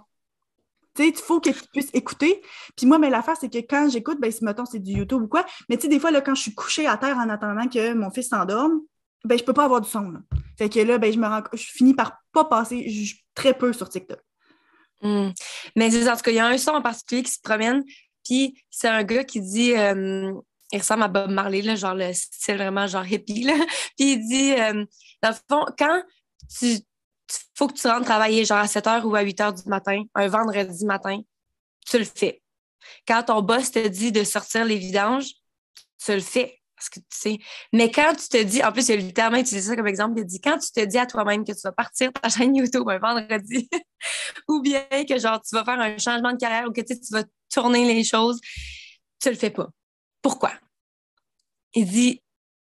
il 1.07 1.15
faut 1.15 1.39
que 1.39 1.49
tu 1.49 1.67
puisses 1.71 1.89
écouter. 1.93 2.41
Puis 2.75 2.85
moi, 2.85 2.99
mais 2.99 3.09
l'affaire, 3.09 3.35
c'est 3.39 3.49
que 3.49 3.59
quand 3.59 3.89
j'écoute, 3.89 4.19
ben, 4.19 4.31
si 4.31 4.43
mettons 4.43 4.65
c'est 4.65 4.79
du 4.79 4.91
YouTube 4.91 5.23
ou 5.23 5.27
quoi, 5.27 5.45
mais 5.69 5.77
tu 5.77 5.83
sais, 5.83 5.87
des 5.87 5.99
fois, 5.99 6.11
là, 6.11 6.21
quand 6.21 6.35
je 6.35 6.41
suis 6.41 6.53
couchée 6.53 6.87
à 6.87 6.97
terre 6.97 7.17
en 7.17 7.29
attendant 7.29 7.67
que 7.67 7.93
mon 7.93 8.11
fils 8.11 8.29
s'endorme, 8.29 8.81
ben, 9.25 9.37
je 9.37 9.43
peux 9.43 9.53
pas 9.53 9.65
avoir 9.65 9.81
du 9.81 9.89
son. 9.89 10.13
Fait 10.57 10.69
que 10.69 10.79
là, 10.79 10.97
ben, 10.97 11.11
je 11.11 11.19
me 11.19 11.27
rends, 11.27 11.43
je 11.53 11.63
finis 11.63 11.93
par 11.93 12.19
pas 12.31 12.45
passer 12.45 12.85
très 13.33 13.53
peu 13.53 13.73
sur 13.73 13.89
TikTok. 13.89 14.19
Hmm. 15.01 15.29
Mais 15.75 15.87
en 16.09 16.15
tout 16.15 16.21
cas, 16.21 16.31
il 16.31 16.35
y 16.35 16.39
a 16.39 16.47
un 16.47 16.57
son 16.57 16.71
en 16.71 16.81
particulier 16.81 17.23
qui 17.23 17.31
se 17.31 17.41
promène, 17.41 17.83
puis 18.25 18.61
c'est 18.69 18.89
un 18.89 19.03
gars 19.03 19.23
qui 19.23 19.41
dit. 19.41 19.73
Il 20.71 20.77
ressemble 20.77 21.01
à 21.01 21.07
Bob 21.07 21.31
Marley, 21.31 21.63
là, 21.63 21.75
genre 21.75 21.95
le 21.95 22.13
style 22.13 22.57
vraiment 22.57 22.85
genre 22.85 23.03
hippie. 23.03 23.41
Là. 23.41 23.53
Puis 23.97 24.11
il 24.11 24.19
dit, 24.19 24.53
dans 25.23 25.29
le 25.29 25.35
fond, 25.49 25.65
quand 25.79 26.03
tu 26.59 26.77
faut 27.55 27.67
que 27.67 27.73
tu 27.73 27.87
rentres 27.87 28.05
travailler 28.05 28.45
genre 28.45 28.59
à 28.59 28.67
7 28.67 28.85
h 28.85 29.03
ou 29.03 29.15
à 29.15 29.21
8 29.21 29.39
h 29.39 29.63
du 29.63 29.69
matin, 29.69 30.03
un 30.15 30.27
vendredi 30.27 30.85
matin, 30.85 31.21
tu 31.85 31.97
le 31.97 32.05
fais. 32.05 32.41
Quand 33.07 33.23
ton 33.23 33.41
boss 33.41 33.71
te 33.71 33.87
dit 33.87 34.11
de 34.11 34.23
sortir 34.23 34.65
les 34.65 34.77
vidanges, 34.77 35.31
tu 36.03 36.13
le 36.13 36.21
fais. 36.21 36.59
Parce 36.75 36.89
que 36.89 36.99
tu 36.99 37.05
sais. 37.09 37.37
Mais 37.73 37.91
quand 37.91 38.15
tu 38.15 38.29
te 38.29 38.41
dis, 38.41 38.63
en 38.63 38.71
plus, 38.71 38.89
a 38.89 38.95
littéralement 38.95 39.39
utilisé 39.39 39.69
ça 39.69 39.75
comme 39.75 39.87
exemple, 39.87 40.17
il 40.17 40.25
dit 40.25 40.39
quand 40.39 40.57
tu 40.57 40.71
te 40.71 40.85
dis 40.85 40.97
à 40.97 41.05
toi-même 41.05 41.43
que 41.43 41.51
tu 41.51 41.59
vas 41.63 41.73
partir 41.73 42.11
ta 42.13 42.29
chaîne 42.29 42.55
YouTube 42.55 42.87
un 42.87 42.99
vendredi, 42.99 43.69
ou 44.47 44.61
bien 44.61 44.85
que 45.07 45.19
genre 45.19 45.41
tu 45.41 45.55
vas 45.55 45.65
faire 45.65 45.79
un 45.79 45.97
changement 45.97 46.31
de 46.31 46.37
carrière 46.37 46.67
ou 46.69 46.71
que 46.71 46.79
tu 46.79 46.95
vas 47.11 47.23
tourner 47.53 47.83
les 47.83 48.05
choses, 48.05 48.39
tu 49.21 49.29
le 49.29 49.35
fais 49.35 49.49
pas. 49.49 49.67
Pourquoi? 50.21 50.53
Il 51.73 51.85
dit 51.85 52.23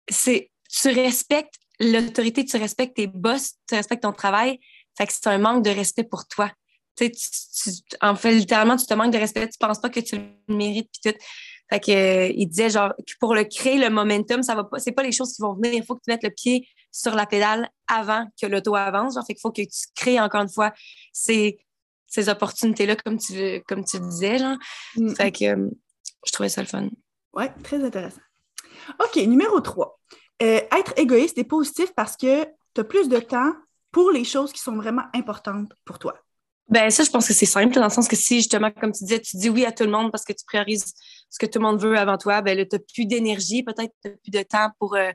c'est 0.09 0.51
tu 0.71 0.89
respectes 0.89 1.59
l'autorité, 1.81 2.45
tu 2.45 2.57
respectes 2.57 2.97
tes 2.97 3.07
boss, 3.07 3.55
tu 3.69 3.75
respectes 3.75 4.03
ton 4.03 4.13
travail. 4.13 4.59
Fait 4.97 5.07
que 5.07 5.13
c'est 5.13 5.27
un 5.27 5.39
manque 5.39 5.65
de 5.65 5.71
respect 5.71 6.05
pour 6.05 6.27
toi. 6.27 6.51
Tu, 6.97 7.11
tu, 7.11 7.71
en 8.01 8.17
fait, 8.17 8.33
littéralement, 8.33 8.77
tu 8.77 8.87
te 8.87 8.95
manques 8.95 9.13
de 9.13 9.19
respect, 9.19 9.49
tu 9.49 9.59
penses 9.59 9.81
pas 9.81 9.91
que 9.91 10.01
tu 10.01 10.17
le 10.17 10.55
mérites, 10.55 10.89
puis 10.91 11.13
tout. 11.13 11.19
Fait 11.69 11.81
que, 11.81 11.91
euh, 11.91 12.33
il 12.35 12.47
disait, 12.47 12.71
genre, 12.71 12.95
que 12.97 13.13
pour 13.21 13.35
le 13.35 13.45
créer, 13.45 13.77
le 13.77 13.91
momentum, 13.91 14.43
ça 14.43 14.55
va 14.55 14.65
pas, 14.65 14.79
c'est 14.79 14.93
pas 14.93 15.03
les 15.03 15.13
choses 15.13 15.35
qui 15.35 15.43
vont 15.43 15.55
venir. 15.55 15.75
Il 15.75 15.85
faut 15.85 15.97
que 15.97 16.01
tu 16.07 16.11
mettes 16.11 16.23
le 16.23 16.31
pied 16.31 16.69
sur 16.93 17.15
la 17.15 17.27
pédale 17.27 17.69
avant 17.89 18.27
que 18.41 18.47
l'auto 18.47 18.75
avance. 18.77 19.15
Genre, 19.15 19.27
fait 19.27 19.35
qu'il 19.35 19.41
faut 19.41 19.51
que 19.51 19.63
tu 19.63 19.87
crées, 19.95 20.21
encore 20.21 20.43
une 20.43 20.49
fois, 20.49 20.73
ces, 21.13 21.59
ces 22.07 22.29
opportunités-là, 22.29 22.97
comme 22.97 23.19
tu, 23.19 23.63
comme 23.67 23.85
tu 23.85 23.99
disais, 23.99 24.39
genre. 24.39 24.57
Mm. 24.97 25.15
Fait 25.17 25.33
que, 25.33 25.45
euh, 25.45 25.69
je 26.25 26.33
trouvais 26.33 26.49
ça 26.49 26.63
le 26.63 26.69
fun. 26.69 26.89
Ouais, 27.35 27.53
très 27.63 27.83
intéressant. 27.83 28.23
OK, 29.01 29.17
numéro 29.17 29.61
3. 29.61 29.96
Euh, 30.43 30.61
être 30.77 30.93
égoïste 30.99 31.39
et 31.39 31.45
positif 31.45 31.93
parce 31.95 32.17
que 32.17 32.45
tu 32.75 32.81
as 32.81 32.85
plus 32.85 33.09
de 33.09 33.19
temps 33.19 33.53
pour 33.91 34.11
les 34.11 34.25
choses 34.25 34.53
qui 34.53 34.61
sont 34.61 34.77
vraiment 34.77 35.05
importantes 35.15 35.73
pour 35.85 35.99
toi? 35.99 36.15
Ben 36.69 36.91
ça, 36.91 37.05
je 37.05 37.11
pense 37.11 37.29
que 37.29 37.33
c'est 37.33 37.47
simple, 37.47 37.75
dans 37.75 37.85
le 37.85 37.91
sens 37.91 38.09
que 38.09 38.17
si 38.17 38.37
justement, 38.37 38.71
comme 38.71 38.93
tu 38.93 39.05
disais, 39.05 39.21
tu 39.21 39.37
dis 39.37 39.49
oui 39.49 39.65
à 39.65 39.73
tout 39.73 39.85
le 39.85 39.91
monde 39.91 40.11
parce 40.11 40.25
que 40.25 40.33
tu 40.33 40.45
priorises 40.45 40.93
ce 41.31 41.39
que 41.39 41.47
tout 41.47 41.59
le 41.59 41.65
monde 41.65 41.81
veut 41.81 41.97
avant 41.97 42.19
toi, 42.19 42.43
ben 42.43 42.57
là, 42.57 42.67
tu 42.67 42.77
n'as 42.77 42.83
plus 42.93 43.07
d'énergie, 43.07 43.63
peut-être 43.63 43.95
plus 44.03 44.31
de 44.31 44.43
temps 44.43 44.71
pour, 44.79 44.97
euh, 44.97 45.13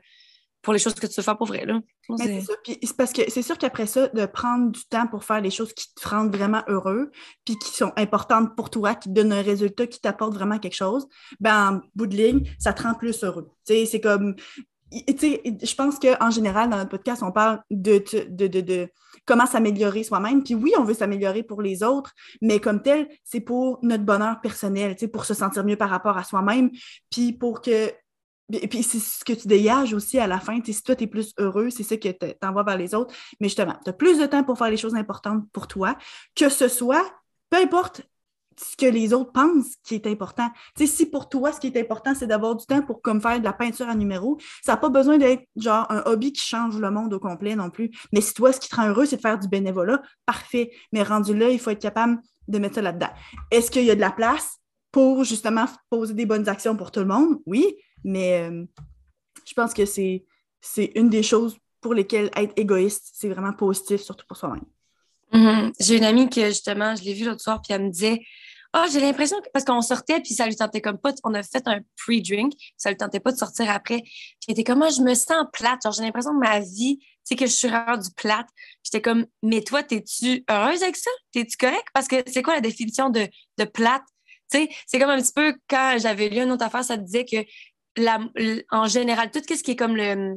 pour 0.62 0.72
les 0.72 0.78
choses 0.78 0.94
que 0.94 1.06
tu 1.06 1.14
veux 1.14 1.22
faire 1.22 1.36
pour 1.36 1.46
vrai. 1.46 1.66
Là. 1.66 1.80
c'est 2.16 2.40
ça. 2.40 2.54
c'est 2.66 2.96
parce 2.96 3.12
que 3.12 3.30
c'est 3.30 3.42
sûr 3.42 3.58
qu'après 3.58 3.86
ça, 3.86 4.08
de 4.08 4.24
prendre 4.24 4.72
du 4.72 4.84
temps 4.86 5.06
pour 5.06 5.24
faire 5.24 5.40
les 5.40 5.50
choses 5.50 5.74
qui 5.74 5.92
te 5.94 6.08
rendent 6.08 6.34
vraiment 6.34 6.62
heureux, 6.68 7.10
puis 7.44 7.58
qui 7.58 7.76
sont 7.76 7.92
importantes 7.96 8.56
pour 8.56 8.70
toi, 8.70 8.94
qui 8.94 9.10
te 9.10 9.14
donnent 9.14 9.32
un 9.32 9.42
résultat, 9.42 9.86
qui 9.86 10.00
t'apporte 10.00 10.34
vraiment 10.34 10.58
quelque 10.58 10.74
chose, 10.74 11.06
ben 11.38 11.74
en 11.74 11.80
bout 11.94 12.06
de 12.06 12.16
ligne, 12.16 12.50
ça 12.58 12.72
te 12.72 12.82
rend 12.82 12.94
plus 12.94 13.22
heureux. 13.24 13.50
c'est 13.66 14.00
comme 14.00 14.36
je 14.92 15.74
pense 15.74 15.98
qu'en 15.98 16.30
général, 16.30 16.68
dans 16.68 16.76
notre 16.76 16.90
podcast, 16.90 17.22
on 17.22 17.32
parle 17.32 17.60
de, 17.70 18.02
de, 18.28 18.46
de, 18.46 18.60
de 18.60 18.88
comment 19.26 19.46
s'améliorer 19.46 20.04
soi-même. 20.04 20.42
Puis 20.42 20.54
oui, 20.54 20.72
on 20.78 20.84
veut 20.84 20.94
s'améliorer 20.94 21.42
pour 21.42 21.62
les 21.62 21.82
autres, 21.82 22.12
mais 22.40 22.60
comme 22.60 22.82
tel, 22.82 23.08
c'est 23.24 23.40
pour 23.40 23.78
notre 23.82 24.04
bonheur 24.04 24.40
personnel, 24.40 24.96
pour 25.12 25.24
se 25.24 25.34
sentir 25.34 25.64
mieux 25.64 25.76
par 25.76 25.90
rapport 25.90 26.16
à 26.18 26.24
soi-même, 26.24 26.70
puis 27.10 27.32
pour 27.32 27.60
que 27.62 27.90
puis 28.68 28.82
c'est 28.82 28.98
ce 28.98 29.24
que 29.24 29.32
tu 29.32 29.48
dégages 29.48 29.94
aussi 29.94 30.18
à 30.18 30.26
la 30.26 30.38
fin. 30.38 30.58
si 30.62 30.82
toi, 30.82 30.94
tu 30.94 31.04
es 31.04 31.06
plus 31.06 31.32
heureux, 31.38 31.70
c'est 31.70 31.84
ça 31.84 31.96
que 31.96 32.08
tu 32.08 32.34
envoies 32.42 32.64
vers 32.64 32.76
les 32.76 32.94
autres. 32.94 33.14
Mais 33.40 33.48
justement, 33.48 33.74
tu 33.82 33.88
as 33.88 33.94
plus 33.94 34.18
de 34.18 34.26
temps 34.26 34.44
pour 34.44 34.58
faire 34.58 34.68
les 34.68 34.76
choses 34.76 34.94
importantes 34.94 35.44
pour 35.52 35.66
toi, 35.68 35.96
que 36.34 36.50
ce 36.50 36.68
soit, 36.68 37.04
peu 37.48 37.56
importe 37.56 38.02
ce 38.56 38.76
que 38.76 38.86
les 38.86 39.12
autres 39.12 39.32
pensent 39.32 39.76
qui 39.84 39.94
est 39.94 40.06
important. 40.06 40.48
Tu 40.76 40.86
sais, 40.86 40.92
si 40.92 41.06
pour 41.06 41.28
toi, 41.28 41.52
ce 41.52 41.60
qui 41.60 41.68
est 41.68 41.80
important, 41.80 42.14
c'est 42.14 42.26
d'avoir 42.26 42.56
du 42.56 42.66
temps 42.66 42.82
pour 42.82 43.02
comme 43.02 43.20
faire 43.20 43.38
de 43.38 43.44
la 43.44 43.52
peinture 43.52 43.88
à 43.88 43.94
numéro, 43.94 44.38
ça 44.62 44.72
n'a 44.72 44.76
pas 44.78 44.88
besoin 44.88 45.18
d'être 45.18 45.44
genre 45.56 45.86
un 45.90 46.02
hobby 46.06 46.32
qui 46.32 46.44
change 46.44 46.78
le 46.78 46.90
monde 46.90 47.12
au 47.14 47.20
complet 47.20 47.56
non 47.56 47.70
plus. 47.70 47.90
Mais 48.12 48.20
si 48.20 48.34
toi, 48.34 48.52
ce 48.52 48.60
qui 48.60 48.68
te 48.68 48.76
rend 48.76 48.88
heureux, 48.88 49.06
c'est 49.06 49.16
de 49.16 49.20
faire 49.20 49.38
du 49.38 49.48
bénévolat, 49.48 50.02
parfait. 50.26 50.72
Mais 50.92 51.02
rendu 51.02 51.36
là, 51.36 51.50
il 51.50 51.58
faut 51.58 51.70
être 51.70 51.82
capable 51.82 52.18
de 52.48 52.58
mettre 52.58 52.76
ça 52.76 52.82
là-dedans. 52.82 53.10
Est-ce 53.50 53.70
qu'il 53.70 53.84
y 53.84 53.90
a 53.90 53.94
de 53.94 54.00
la 54.00 54.10
place 54.10 54.58
pour 54.90 55.24
justement 55.24 55.66
poser 55.90 56.14
des 56.14 56.26
bonnes 56.26 56.48
actions 56.48 56.76
pour 56.76 56.90
tout 56.90 57.00
le 57.00 57.06
monde? 57.06 57.38
Oui, 57.46 57.76
mais 58.04 58.48
euh, 58.50 58.64
je 59.46 59.54
pense 59.54 59.74
que 59.74 59.84
c'est 59.84 60.24
une 60.94 61.08
des 61.08 61.22
choses 61.22 61.56
pour 61.80 61.94
lesquelles 61.94 62.30
être 62.36 62.52
égoïste, 62.56 63.10
c'est 63.12 63.28
vraiment 63.28 63.52
positif, 63.52 64.00
surtout 64.00 64.24
pour 64.26 64.36
soi-même. 64.36 64.64
Mm-hmm. 65.32 65.72
J'ai 65.80 65.96
une 65.96 66.04
amie 66.04 66.28
que 66.28 66.46
justement, 66.48 66.94
je 66.94 67.04
l'ai 67.04 67.14
vue 67.14 67.24
l'autre 67.24 67.40
soir, 67.40 67.60
puis 67.62 67.74
elle 67.74 67.84
me 67.84 67.90
disait 67.90 68.20
Ah, 68.72 68.86
j'ai 68.92 69.00
l'impression 69.00 69.40
que 69.40 69.48
parce 69.52 69.64
qu'on 69.64 69.80
sortait, 69.80 70.20
puis 70.20 70.34
ça 70.34 70.46
lui 70.46 70.56
tentait 70.56 70.80
comme 70.80 70.98
pas, 70.98 71.12
on 71.24 71.34
a 71.34 71.42
fait 71.42 71.66
un 71.66 71.80
pre-drink, 71.96 72.52
ça 72.76 72.90
lui 72.90 72.96
tentait 72.96 73.20
pas 73.20 73.32
de 73.32 73.38
sortir 73.38 73.70
après. 73.70 74.02
Puis 74.02 74.46
elle 74.48 74.52
était 74.52 74.64
comme 74.64 74.78
Moi, 74.78 74.90
je 74.90 75.00
me 75.00 75.14
sens 75.14 75.46
plate. 75.52 75.80
Genre, 75.82 75.92
j'ai 75.92 76.02
l'impression 76.02 76.32
que 76.32 76.46
ma 76.46 76.60
vie, 76.60 76.98
tu 76.98 77.06
sais, 77.24 77.36
que 77.36 77.46
je 77.46 77.52
suis 77.52 77.68
du 77.68 78.10
plate. 78.16 78.48
J'étais 78.82 79.00
comme 79.00 79.26
Mais 79.42 79.62
toi, 79.62 79.82
t'es-tu 79.82 80.44
heureuse 80.50 80.82
avec 80.82 80.96
ça? 80.96 81.10
T'es-tu 81.32 81.56
correct? 81.56 81.86
Parce 81.94 82.08
que 82.08 82.16
c'est 82.26 82.42
quoi 82.42 82.54
la 82.54 82.60
définition 82.60 83.10
de, 83.10 83.26
de 83.58 83.64
plate? 83.64 84.02
Tu 84.50 84.58
sais, 84.58 84.68
c'est 84.86 84.98
comme 84.98 85.10
un 85.10 85.20
petit 85.20 85.32
peu 85.34 85.54
quand 85.68 85.96
j'avais 85.98 86.28
lu 86.28 86.42
une 86.42 86.50
autre 86.50 86.64
affaire, 86.64 86.84
ça 86.84 86.96
disait 86.96 87.24
que 87.24 87.44
en 88.70 88.86
général, 88.86 89.30
tout 89.30 89.40
ce 89.48 89.62
qui 89.62 89.72
est 89.72 89.76
comme 89.76 89.96
le, 89.96 90.36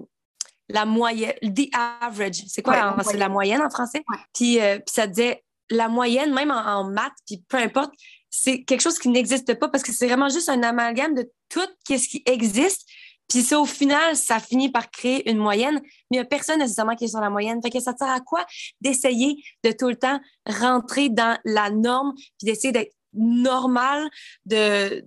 la 0.69 0.86
moyenne, 0.86 1.34
the 1.41 1.69
average, 2.01 2.43
c'est 2.47 2.62
quoi? 2.62 2.95
c'est 3.04 3.17
la 3.17 3.30
moyenne 3.30 3.62
en 3.62 3.69
français? 3.69 4.04
Puis, 4.34 4.60
euh, 4.60 4.78
puis, 4.78 4.93
ça 4.93 5.08
disait 5.08 5.43
la 5.69 5.88
moyenne, 5.88 6.34
même 6.34 6.51
en, 6.51 6.84
maths, 6.84 7.13
puis 7.25 7.43
peu 7.47 7.58
importe, 7.58 7.91
c'est 8.30 8.63
quelque 8.63 8.82
chose 8.82 8.99
qui 8.99 9.10
n'existe 9.10 9.54
pas 9.56 9.69
parce 9.69 9.84
que 9.84 9.91
c'est 9.91 10.08
vraiment 10.08 10.30
juste 10.30 10.49
un 10.49 10.62
amalgame 10.63 11.15
de 11.15 11.32
tout 11.49 11.67
ce 11.88 12.08
qui 12.08 12.23
existe. 12.25 12.88
Puis 13.28 13.41
ça, 13.41 13.60
au 13.60 13.65
final, 13.65 14.15
ça 14.15 14.39
finit 14.39 14.69
par 14.69 14.91
créer 14.91 15.30
une 15.30 15.38
moyenne, 15.38 15.82
mais 15.82 15.89
il 16.12 16.15
n'y 16.17 16.19
a 16.19 16.25
personne 16.25 16.60
nécessairement 16.60 16.95
qui 16.95 17.06
est 17.06 17.10
sur 17.10 17.21
la 17.21 17.32
moyenne. 17.32 17.60
Fait 17.62 17.71
que 17.71 17.80
ça 17.80 17.95
sert 17.97 18.10
à 18.10 18.19
quoi 18.19 18.45
d'essayer 18.82 19.43
de 19.63 19.71
tout 19.71 19.88
le 19.88 19.95
temps 19.95 20.19
rentrer 20.45 21.10
dans 21.10 21.39
la 21.43 21.71
norme, 21.71 22.13
puis 22.15 22.45
d'essayer 22.45 22.71
d'être 22.71 22.93
normal, 23.13 24.10
de, 24.45 25.04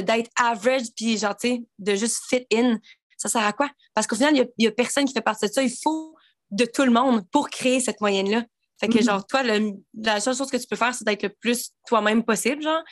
d'être 0.00 0.30
average, 0.40 0.86
puis 0.96 1.18
genre, 1.18 1.36
tu 1.36 1.48
sais, 1.48 1.62
de 1.78 1.94
juste 1.96 2.20
fit 2.28 2.46
in? 2.52 2.78
Ça 3.20 3.28
sert 3.28 3.46
à 3.46 3.52
quoi? 3.52 3.68
Parce 3.94 4.06
qu'au 4.06 4.16
final, 4.16 4.34
il 4.34 4.48
n'y 4.58 4.66
a, 4.66 4.72
personne 4.72 5.04
qui 5.04 5.12
fait 5.12 5.20
partie 5.20 5.46
de 5.46 5.52
ça. 5.52 5.62
Il 5.62 5.70
faut 5.70 6.14
de 6.50 6.64
tout 6.64 6.84
le 6.84 6.90
monde 6.90 7.22
pour 7.30 7.50
créer 7.50 7.78
cette 7.80 8.00
moyenne-là. 8.00 8.44
Fait 8.80 8.88
que, 8.88 8.96
mm-hmm. 8.96 9.04
genre, 9.04 9.26
toi, 9.26 9.42
la 9.42 10.20
seule 10.20 10.34
chose 10.34 10.50
que 10.50 10.56
tu 10.56 10.66
peux 10.66 10.76
faire, 10.76 10.94
c'est 10.94 11.04
d'être 11.04 11.22
le 11.22 11.28
plus 11.28 11.72
toi-même 11.86 12.24
possible, 12.24 12.62
genre. 12.62 12.82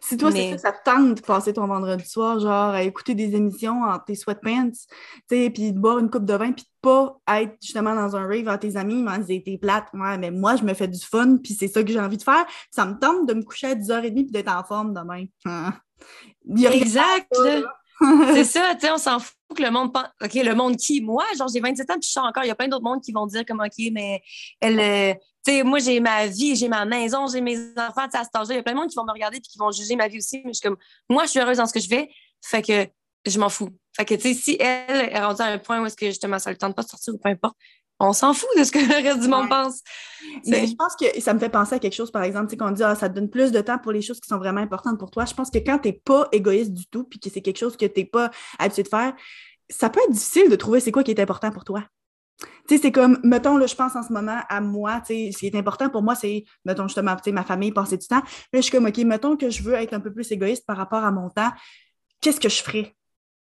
Si 0.00 0.16
toi, 0.16 0.32
c'est 0.32 0.50
ça, 0.50 0.58
ça 0.58 0.72
te 0.72 0.78
tente 0.84 1.14
de 1.14 1.20
passer 1.20 1.52
ton 1.52 1.68
vendredi 1.68 2.04
soir, 2.04 2.40
genre, 2.40 2.70
à 2.70 2.82
écouter 2.82 3.14
des 3.14 3.36
émissions 3.36 3.84
en 3.84 4.00
tes 4.00 4.16
sweatpants, 4.16 4.72
tu 4.72 4.78
sais, 5.30 5.50
puis 5.50 5.72
de 5.72 5.78
boire 5.78 6.00
une 6.00 6.10
coupe 6.10 6.24
de 6.24 6.34
vin, 6.34 6.50
puis 6.50 6.64
de 6.64 6.68
pas 6.80 7.20
être 7.38 7.54
justement 7.62 7.94
dans 7.94 8.16
un 8.16 8.26
rave 8.26 8.48
avec 8.48 8.62
tes 8.62 8.76
amis, 8.76 9.00
mais 9.00 9.24
t'es 9.24 9.58
plate. 9.62 9.86
Ouais, 9.94 10.18
mais 10.18 10.32
moi, 10.32 10.56
je 10.56 10.64
me 10.64 10.74
fais 10.74 10.88
du 10.88 10.98
fun, 10.98 11.36
puis 11.36 11.54
c'est 11.54 11.68
ça 11.68 11.84
que 11.84 11.92
j'ai 11.92 12.00
envie 12.00 12.16
de 12.16 12.24
faire. 12.24 12.44
Ça 12.72 12.84
me 12.84 12.98
tente 12.98 13.28
de 13.28 13.34
me 13.34 13.42
coucher 13.42 13.68
à 13.68 13.74
10h30 13.76 14.12
puis 14.12 14.24
d'être 14.32 14.52
en 14.52 14.64
forme 14.64 14.92
demain. 14.92 15.26
Exact! 16.58 17.32
c'est 18.34 18.44
ça, 18.44 18.74
tu 18.74 18.86
sais, 18.86 18.92
on 18.92 18.98
s'en 18.98 19.18
fout 19.18 19.34
que 19.56 19.62
le 19.62 19.70
monde 19.70 19.92
pense. 19.92 20.06
OK, 20.22 20.34
le 20.34 20.54
monde 20.54 20.76
qui? 20.76 21.00
Moi, 21.00 21.24
genre, 21.36 21.48
j'ai 21.48 21.60
27 21.60 21.90
ans, 21.90 21.94
puis 21.94 22.08
je 22.08 22.12
sens 22.12 22.26
encore. 22.26 22.44
Il 22.44 22.48
y 22.48 22.50
a 22.50 22.54
plein 22.54 22.68
d'autres 22.68 22.84
mondes 22.84 23.02
qui 23.02 23.12
vont 23.12 23.26
dire 23.26 23.44
comme, 23.46 23.60
OK, 23.60 23.90
mais 23.92 24.22
elle. 24.60 24.80
Euh, 24.80 25.14
tu 25.44 25.52
sais, 25.52 25.62
moi, 25.64 25.78
j'ai 25.80 25.98
ma 26.00 26.26
vie, 26.26 26.54
j'ai 26.54 26.68
ma 26.68 26.84
maison, 26.84 27.26
j'ai 27.26 27.40
mes 27.40 27.56
enfants, 27.76 28.04
tu 28.04 28.12
sais, 28.12 28.18
à 28.18 28.24
cet 28.24 28.36
âge-là. 28.36 28.54
Il 28.54 28.56
y 28.58 28.60
a 28.60 28.62
plein 28.62 28.74
de 28.74 28.78
monde 28.78 28.88
qui 28.88 28.96
vont 28.96 29.04
me 29.04 29.12
regarder 29.12 29.40
puis 29.40 29.48
qui 29.48 29.58
vont 29.58 29.70
juger 29.70 29.96
ma 29.96 30.08
vie 30.08 30.18
aussi. 30.18 30.40
Mais 30.44 30.52
je 30.52 30.58
suis 30.58 30.68
comme, 30.68 30.76
moi, 31.08 31.24
je 31.24 31.30
suis 31.30 31.40
heureuse 31.40 31.58
dans 31.58 31.66
ce 31.66 31.72
que 31.72 31.80
je 31.80 31.88
fais. 31.88 32.10
Fait 32.44 32.62
que 32.62 32.86
je 33.26 33.38
m'en 33.38 33.48
fous. 33.48 33.70
Fait 33.96 34.04
que, 34.04 34.14
tu 34.14 34.20
sais, 34.20 34.34
si 34.34 34.56
elle 34.58 35.10
est 35.10 35.20
rendue 35.20 35.42
à 35.42 35.46
un 35.46 35.58
point 35.58 35.80
où 35.80 35.86
est-ce 35.86 35.96
que 35.96 36.06
justement 36.06 36.38
ça 36.38 36.50
le 36.50 36.56
tente 36.56 36.74
pas 36.74 36.82
de 36.82 36.88
sortir 36.88 37.14
ou 37.14 37.18
peu 37.18 37.28
importe, 37.28 37.56
on 38.00 38.12
s'en 38.12 38.34
fout 38.34 38.48
de 38.58 38.64
ce 38.64 38.72
que 38.72 38.78
le 38.78 39.08
reste 39.08 39.20
du 39.20 39.28
monde 39.28 39.48
pense. 39.48 39.80
Mais 40.46 40.66
je 40.66 40.74
pense 40.74 40.96
que 40.96 41.20
ça 41.20 41.34
me 41.34 41.38
fait 41.38 41.48
penser 41.48 41.76
à 41.76 41.78
quelque 41.78 41.94
chose, 41.94 42.10
par 42.10 42.24
exemple, 42.24 42.54
qu'on 42.56 42.70
dit 42.72 42.82
ah, 42.82 42.94
ça 42.94 43.08
te 43.08 43.14
donne 43.14 43.30
plus 43.30 43.52
de 43.52 43.60
temps 43.60 43.78
pour 43.78 43.92
les 43.92 44.02
choses 44.02 44.20
qui 44.20 44.28
sont 44.28 44.38
vraiment 44.38 44.60
importantes 44.60 44.98
pour 44.98 45.10
toi. 45.10 45.24
Je 45.24 45.34
pense 45.34 45.50
que 45.50 45.58
quand 45.58 45.78
tu 45.78 45.88
n'es 45.88 46.00
pas 46.04 46.28
égoïste 46.32 46.72
du 46.72 46.86
tout, 46.86 47.04
puis 47.04 47.20
que 47.20 47.30
c'est 47.30 47.40
quelque 47.40 47.58
chose 47.58 47.76
que 47.76 47.86
tu 47.86 48.00
n'es 48.00 48.06
pas 48.06 48.30
habitué 48.58 48.82
de 48.82 48.88
faire, 48.88 49.14
ça 49.70 49.88
peut 49.88 50.00
être 50.04 50.12
difficile 50.12 50.50
de 50.50 50.56
trouver 50.56 50.80
c'est 50.80 50.90
quoi 50.90 51.04
qui 51.04 51.12
est 51.12 51.20
important 51.20 51.50
pour 51.52 51.64
toi. 51.64 51.84
Tu 52.68 52.76
sais, 52.76 52.82
c'est 52.82 52.92
comme, 52.92 53.20
mettons, 53.22 53.56
là, 53.56 53.66
je 53.66 53.74
pense 53.74 53.94
en 53.94 54.02
ce 54.02 54.12
moment 54.12 54.40
à 54.48 54.60
moi, 54.60 55.00
tu 55.06 55.14
sais, 55.14 55.30
ce 55.32 55.38
qui 55.38 55.46
est 55.46 55.54
important 55.54 55.88
pour 55.88 56.02
moi, 56.02 56.16
c'est, 56.16 56.44
mettons, 56.64 56.88
justement, 56.88 57.14
tu 57.14 57.24
sais, 57.24 57.32
ma 57.32 57.44
famille, 57.44 57.70
passer 57.70 57.96
du 57.96 58.06
temps. 58.06 58.16
Là, 58.16 58.22
je 58.54 58.60
suis 58.62 58.72
comme, 58.72 58.86
OK, 58.86 58.98
mettons 58.98 59.36
que 59.36 59.48
je 59.48 59.62
veux 59.62 59.74
être 59.74 59.94
un 59.94 60.00
peu 60.00 60.12
plus 60.12 60.30
égoïste 60.32 60.66
par 60.66 60.76
rapport 60.76 61.04
à 61.04 61.12
mon 61.12 61.30
temps, 61.30 61.50
qu'est-ce 62.20 62.40
que 62.40 62.48
je 62.48 62.62
ferais? 62.62 62.96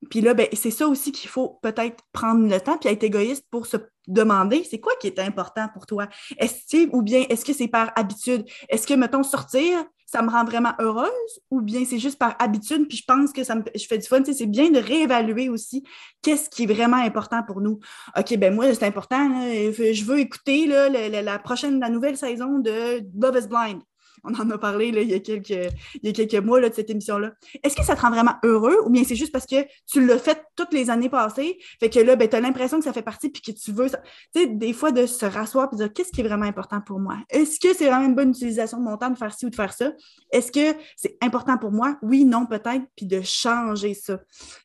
Puis 0.10 0.22
là, 0.22 0.34
ben, 0.34 0.48
c'est 0.54 0.72
ça 0.72 0.88
aussi 0.88 1.12
qu'il 1.12 1.30
faut 1.30 1.60
peut-être 1.62 2.04
prendre 2.12 2.48
le 2.48 2.60
temps 2.60 2.78
puis 2.78 2.90
être 2.90 3.04
égoïste 3.04 3.46
pour 3.50 3.66
se 3.66 3.78
demander 4.08 4.64
c'est 4.70 4.80
quoi 4.80 4.94
qui 5.00 5.08
est 5.08 5.20
important 5.20 5.68
pour 5.74 5.86
toi? 5.86 6.08
Est-ce 6.38 6.88
ou 6.92 7.02
bien 7.02 7.26
est-ce 7.30 7.46
que 7.46 7.54
c'est 7.54 7.68
par 7.68 7.92
habitude? 7.96 8.46
Est-ce 8.70 8.86
que, 8.88 8.94
mettons, 8.94 9.24
sortir, 9.24 9.86
ça 10.06 10.22
me 10.22 10.30
rend 10.30 10.46
vraiment 10.46 10.74
heureuse 10.80 11.40
ou 11.50 11.62
bien 11.62 11.86
c'est 11.86 11.98
juste 11.98 12.20
par 12.20 12.36
habitude 12.38 12.88
puis 12.88 12.98
je 12.98 13.04
pense 13.08 13.34
que 13.34 13.44
ça 13.44 13.56
me, 13.56 13.64
je 13.74 13.86
fais 13.88 13.98
du 13.98 14.08
fun. 14.08 14.22
c'est 14.24 14.46
bien 14.46 14.70
de 14.70 14.78
réévaluer 14.78 15.50
aussi 15.50 15.84
qu'est-ce 16.22 16.52
qui 16.52 16.64
est 16.64 16.74
vraiment 16.74 16.98
important 16.98 17.42
pour 17.42 17.62
nous. 17.62 17.80
OK, 18.16 18.38
ben 18.38 18.54
moi, 18.54 18.72
c'est 18.74 18.86
important. 18.86 19.28
je 19.50 20.04
veux 20.04 20.20
écouter 20.20 20.68
la, 20.68 21.40
prochaine, 21.40 21.80
la 21.80 21.90
nouvelle 21.90 22.18
saison 22.18 22.60
de 22.60 23.04
Love 23.20 23.38
is 23.38 23.48
Blind 23.48 23.82
on 24.24 24.34
en 24.36 24.50
a 24.50 24.58
parlé 24.58 24.88
il, 24.88 25.10
y 25.10 25.14
a 25.14 25.20
quelques, 25.20 25.50
il 25.50 26.04
y 26.04 26.08
a 26.08 26.12
quelques 26.12 26.44
mois 26.44 26.60
là, 26.60 26.70
de 26.70 26.74
cette 26.74 26.90
émission-là. 26.90 27.34
Est-ce 27.62 27.76
que 27.76 27.84
ça 27.84 27.96
te 27.96 28.02
rend 28.02 28.10
vraiment 28.10 28.36
heureux 28.44 28.78
ou 28.86 28.90
bien 28.90 29.04
c'est 29.04 29.16
juste 29.16 29.32
parce 29.32 29.46
que 29.46 29.66
tu 29.86 30.06
l'as 30.06 30.18
fait 30.18 30.44
toutes 30.56 30.74
les 30.74 30.90
années 30.90 31.10
passées, 31.10 31.58
fait 31.80 31.90
que 31.90 32.00
là, 32.00 32.16
ben, 32.16 32.28
tu 32.28 32.36
as 32.36 32.42
l'impression 32.42 32.78
que 32.78 32.86
ça 32.86 32.94
fait 32.94 33.02
partie 33.02 33.30
puis 33.30 33.42
que 33.42 33.52
tu 33.52 33.72
veux. 33.72 33.90
Tu 33.90 33.98
sais, 34.36 34.48
des 34.48 34.74
fois, 34.74 34.92
de 34.92 35.06
se 35.06 35.26
rasseoir 35.26 35.70
et 35.72 35.76
de 35.76 35.82
dire 35.84 35.94
qu'est-ce 35.94 36.12
qui 36.12 36.22
est 36.22 36.24
vraiment 36.24 36.46
important 36.46 36.82
pour 36.82 37.00
moi? 37.00 37.18
Est-ce 37.30 37.60
que 37.60 37.74
c'est 37.74 37.88
vraiment 37.88 38.06
une 38.06 38.16
bonne 38.16 38.30
utilisation 38.30 38.78
de 38.78 38.84
mon 38.84 38.98
temps 38.98 39.10
de 39.10 39.18
faire 39.18 39.34
ci 39.34 39.46
ou 39.46 39.50
de 39.50 39.56
faire 39.56 39.74
ça? 39.74 39.92
Est-ce 40.32 40.52
que 40.52 40.78
c'est 40.96 41.18
important 41.22 41.58
pour 41.58 41.72
moi? 41.72 41.98
Oui, 42.02 42.26
non, 42.26 42.46
peut-être, 42.46 42.84
puis 42.96 43.06
de 43.06 43.22
changer 43.22 43.94
ça. 43.94 44.20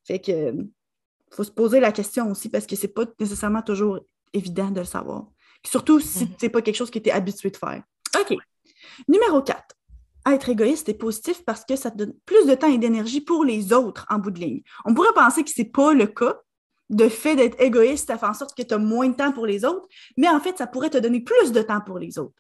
Fait 0.04 0.20
que 0.20 0.54
faut 1.30 1.44
se 1.44 1.50
poser 1.50 1.80
la 1.80 1.92
question 1.92 2.30
aussi 2.30 2.48
parce 2.48 2.66
que 2.66 2.76
c'est 2.76 2.88
pas 2.88 3.04
nécessairement 3.20 3.62
toujours 3.62 4.00
évident 4.32 4.70
de 4.70 4.80
le 4.80 4.86
savoir. 4.86 5.26
surtout 5.64 6.00
si 6.00 6.24
mm-hmm. 6.24 6.36
c'est 6.38 6.48
pas 6.48 6.62
quelque 6.62 6.76
chose 6.76 6.90
qui 6.90 6.98
était 6.98 7.10
habitué 7.10 7.50
de 7.50 7.56
faire. 7.56 7.82
OK. 8.18 8.36
Numéro 9.06 9.42
4. 9.42 9.62
Être 10.26 10.48
égoïste 10.48 10.88
est 10.88 10.94
positif 10.94 11.44
parce 11.44 11.64
que 11.64 11.76
ça 11.76 11.90
te 11.90 11.96
donne 11.96 12.14
plus 12.26 12.46
de 12.46 12.54
temps 12.54 12.70
et 12.72 12.78
d'énergie 12.78 13.20
pour 13.20 13.44
les 13.44 13.72
autres 13.72 14.06
en 14.10 14.18
bout 14.18 14.30
de 14.30 14.40
ligne. 14.40 14.62
On 14.84 14.94
pourrait 14.94 15.14
penser 15.14 15.44
que 15.44 15.50
ce 15.50 15.62
n'est 15.62 15.68
pas 15.68 15.94
le 15.94 16.06
cas. 16.06 16.38
De 16.90 17.08
fait 17.10 17.36
d'être 17.36 17.60
égoïste, 17.60 18.06
ça 18.06 18.16
fait 18.16 18.26
en 18.26 18.32
sorte 18.32 18.56
que 18.56 18.62
tu 18.62 18.72
as 18.72 18.78
moins 18.78 19.08
de 19.08 19.14
temps 19.14 19.32
pour 19.32 19.44
les 19.44 19.66
autres, 19.66 19.86
mais 20.16 20.28
en 20.28 20.40
fait, 20.40 20.56
ça 20.56 20.66
pourrait 20.66 20.88
te 20.88 20.96
donner 20.96 21.20
plus 21.20 21.52
de 21.52 21.60
temps 21.60 21.82
pour 21.82 21.98
les 21.98 22.18
autres. 22.18 22.34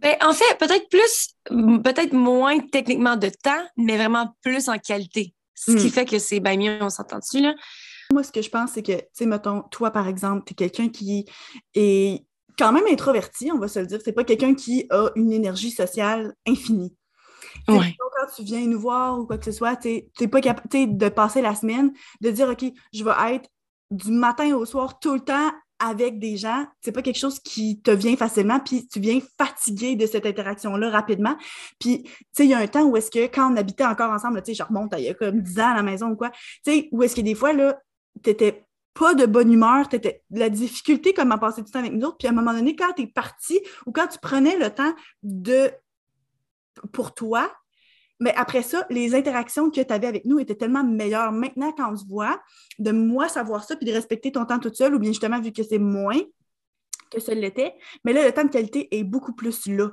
Ben, 0.00 0.16
en 0.20 0.32
fait, 0.32 0.58
peut-être 0.58 0.88
plus, 0.88 1.34
peut-être 1.48 2.12
moins 2.12 2.58
techniquement 2.58 3.16
de 3.16 3.28
temps, 3.28 3.64
mais 3.76 3.96
vraiment 3.96 4.34
plus 4.42 4.68
en 4.68 4.78
qualité. 4.78 5.34
Ce 5.54 5.72
qui 5.72 5.86
hmm. 5.86 5.90
fait 5.90 6.04
que 6.04 6.18
c'est 6.18 6.40
bien 6.40 6.56
mieux, 6.56 6.78
on 6.80 6.90
s'entend 6.90 7.18
dessus, 7.18 7.40
là? 7.40 7.54
Moi, 8.12 8.22
ce 8.22 8.32
que 8.32 8.42
je 8.42 8.48
pense, 8.48 8.72
c'est 8.72 8.82
que, 8.82 8.92
tu 8.92 9.06
sais, 9.12 9.26
mettons, 9.26 9.62
toi, 9.70 9.90
par 9.90 10.08
exemple, 10.08 10.44
tu 10.46 10.52
es 10.52 10.56
quelqu'un 10.56 10.88
qui 10.88 11.26
est 11.74 12.24
quand 12.58 12.72
même 12.72 12.86
introverti, 12.90 13.50
on 13.52 13.58
va 13.58 13.68
se 13.68 13.78
le 13.78 13.86
dire. 13.86 14.00
C'est 14.04 14.12
pas 14.12 14.24
quelqu'un 14.24 14.54
qui 14.54 14.86
a 14.90 15.10
une 15.14 15.32
énergie 15.32 15.70
sociale 15.70 16.34
infinie. 16.46 16.94
Quand 17.66 17.82
tu 18.34 18.42
viens 18.42 18.66
nous 18.66 18.80
voir 18.80 19.18
ou 19.18 19.26
quoi 19.26 19.38
que 19.38 19.44
ce 19.44 19.52
soit, 19.52 19.76
tu 19.76 20.04
n'es 20.20 20.28
pas 20.28 20.40
capable 20.40 20.96
de 20.96 21.08
passer 21.08 21.42
la 21.42 21.54
semaine, 21.54 21.92
de 22.20 22.30
dire 22.30 22.48
OK, 22.48 22.64
je 22.92 23.04
vais 23.04 23.34
être 23.34 23.48
du 23.90 24.10
matin 24.10 24.54
au 24.54 24.64
soir 24.64 24.98
tout 24.98 25.14
le 25.14 25.20
temps 25.20 25.50
avec 25.78 26.18
des 26.18 26.36
gens, 26.36 26.66
c'est 26.80 26.92
pas 26.92 27.02
quelque 27.02 27.18
chose 27.18 27.38
qui 27.38 27.80
te 27.80 27.90
vient 27.90 28.16
facilement, 28.16 28.58
puis 28.58 28.88
tu 28.88 28.98
viens 28.98 29.20
fatigué 29.38 29.94
de 29.94 30.06
cette 30.06 30.26
interaction-là 30.26 30.90
rapidement. 30.90 31.36
Puis, 31.78 32.02
tu 32.02 32.12
sais, 32.32 32.44
il 32.44 32.50
y 32.50 32.54
a 32.54 32.58
un 32.58 32.66
temps 32.66 32.84
où 32.84 32.96
est-ce 32.96 33.10
que 33.10 33.26
quand 33.32 33.52
on 33.52 33.56
habitait 33.56 33.84
encore 33.84 34.10
ensemble, 34.10 34.42
tu 34.42 34.52
sais, 34.52 34.54
je 34.54 34.62
remonte 34.64 34.92
il 34.98 35.04
y 35.04 35.08
a 35.08 35.14
comme 35.14 35.40
10 35.40 35.60
ans 35.60 35.70
à 35.70 35.76
la 35.76 35.82
maison 35.84 36.08
ou 36.08 36.16
quoi, 36.16 36.30
tu 36.30 36.72
sais, 36.72 36.88
où 36.90 37.02
est-ce 37.02 37.14
que 37.14 37.20
des 37.20 37.36
fois, 37.36 37.52
là, 37.52 37.78
t'étais 38.22 38.64
pas 38.98 39.14
de 39.14 39.26
bonne 39.26 39.52
humeur, 39.52 39.88
t'étais 39.88 40.22
la 40.30 40.50
difficulté 40.50 41.14
comme 41.14 41.30
à 41.30 41.38
passer 41.38 41.62
du 41.62 41.70
temps 41.70 41.78
avec 41.78 41.92
nous 41.92 42.06
autres, 42.06 42.18
puis 42.18 42.26
à 42.26 42.32
un 42.32 42.34
moment 42.34 42.52
donné, 42.52 42.74
quand 42.74 42.92
tu 42.94 43.02
es 43.02 43.06
parti 43.06 43.60
ou 43.86 43.92
quand 43.92 44.08
tu 44.08 44.18
prenais 44.18 44.58
le 44.58 44.70
temps 44.70 44.92
de 45.22 45.70
pour 46.92 47.14
toi, 47.14 47.50
mais 48.20 48.34
après 48.34 48.62
ça, 48.62 48.84
les 48.90 49.14
interactions 49.14 49.70
que 49.70 49.80
tu 49.80 49.92
avais 49.92 50.08
avec 50.08 50.24
nous 50.24 50.40
étaient 50.40 50.56
tellement 50.56 50.82
meilleures. 50.82 51.30
Maintenant, 51.30 51.72
quand 51.72 51.92
on 51.92 51.96
se 51.96 52.06
voit, 52.06 52.40
de 52.80 52.90
moi 52.90 53.28
savoir 53.28 53.62
ça, 53.62 53.76
puis 53.76 53.86
de 53.86 53.92
respecter 53.92 54.32
ton 54.32 54.44
temps 54.44 54.58
toute 54.58 54.74
seule, 54.74 54.94
ou 54.94 54.98
bien 54.98 55.10
justement, 55.10 55.40
vu 55.40 55.52
que 55.52 55.62
c'est 55.62 55.78
moins 55.78 56.18
que 57.10 57.20
ce 57.20 57.30
l'était, 57.30 57.74
mais 58.04 58.12
là, 58.12 58.24
le 58.24 58.32
temps 58.32 58.44
de 58.44 58.50
qualité 58.50 58.88
est 58.96 59.04
beaucoup 59.04 59.32
plus 59.34 59.66
là. 59.66 59.90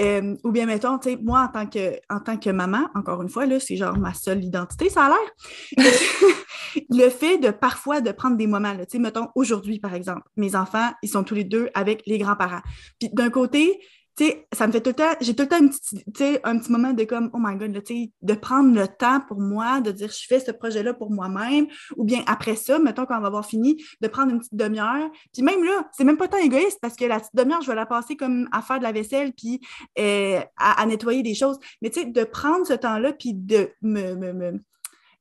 Euh, 0.00 0.34
ou 0.44 0.50
bien, 0.50 0.66
mettons, 0.66 0.98
moi, 1.22 1.50
en 1.54 2.18
tant, 2.20 2.36
que, 2.36 2.50
maman, 2.50 2.88
encore 2.94 3.22
une 3.22 3.28
fois, 3.28 3.46
là, 3.46 3.60
c'est 3.60 3.76
genre 3.76 3.98
ma 3.98 4.14
seule 4.14 4.44
identité, 4.44 4.88
ça 4.90 5.06
a 5.06 5.08
l'air. 5.08 5.84
le 6.90 7.08
fait 7.08 7.38
de 7.38 7.50
parfois 7.50 8.00
de 8.00 8.12
prendre 8.12 8.36
des 8.36 8.46
moments, 8.46 8.74
mettons, 8.98 9.28
aujourd'hui, 9.34 9.78
par 9.78 9.94
exemple, 9.94 10.22
mes 10.36 10.54
enfants, 10.54 10.90
ils 11.02 11.08
sont 11.08 11.24
tous 11.24 11.34
les 11.34 11.44
deux 11.44 11.68
avec 11.74 12.02
les 12.06 12.18
grands-parents. 12.18 12.62
Puis 12.98 13.10
d'un 13.12 13.30
côté, 13.30 13.78
sais, 14.24 14.48
ça 14.52 14.66
me 14.66 14.72
fait 14.72 14.80
tout 14.80 14.90
le 14.90 14.94
temps, 14.94 15.12
j'ai 15.20 15.34
tout 15.34 15.42
le 15.42 15.48
temps 15.48 16.40
un 16.44 16.58
petit 16.58 16.72
moment 16.72 16.92
de 16.92 17.04
comme, 17.04 17.30
oh 17.32 17.38
my 17.38 17.56
god, 17.56 17.72
de 17.72 18.34
prendre 18.34 18.74
le 18.74 18.88
temps 18.88 19.20
pour 19.20 19.40
moi, 19.40 19.80
de 19.80 19.90
dire, 19.90 20.10
je 20.10 20.26
fais 20.26 20.40
ce 20.40 20.50
projet-là 20.50 20.94
pour 20.94 21.10
moi-même, 21.10 21.66
ou 21.96 22.04
bien 22.04 22.22
après 22.26 22.56
ça, 22.56 22.78
mettons, 22.78 23.06
quand 23.06 23.18
on 23.18 23.20
va 23.20 23.26
avoir 23.26 23.46
fini, 23.46 23.82
de 24.00 24.08
prendre 24.08 24.32
une 24.32 24.38
petite 24.38 24.54
demi-heure. 24.54 25.10
Puis 25.32 25.42
même 25.42 25.62
là, 25.64 25.88
c'est 25.92 26.04
même 26.04 26.16
pas 26.16 26.28
tant 26.28 26.38
égoïste 26.38 26.78
parce 26.80 26.96
que 26.96 27.04
la 27.04 27.20
petite 27.20 27.34
demi-heure, 27.34 27.60
je 27.60 27.68
vais 27.68 27.74
la 27.74 27.86
passer 27.86 28.16
comme 28.16 28.48
à 28.52 28.62
faire 28.62 28.78
de 28.78 28.84
la 28.84 28.92
vaisselle, 28.92 29.32
puis 29.32 29.60
euh, 29.98 30.40
à, 30.56 30.86
nettoyer 30.86 31.22
des 31.22 31.34
choses. 31.34 31.58
Mais 31.82 31.90
tu 31.90 32.00
sais, 32.00 32.06
de 32.06 32.24
prendre 32.24 32.66
ce 32.66 32.74
temps-là, 32.74 33.12
puis 33.12 33.34
de 33.34 33.70
me, 33.82 34.52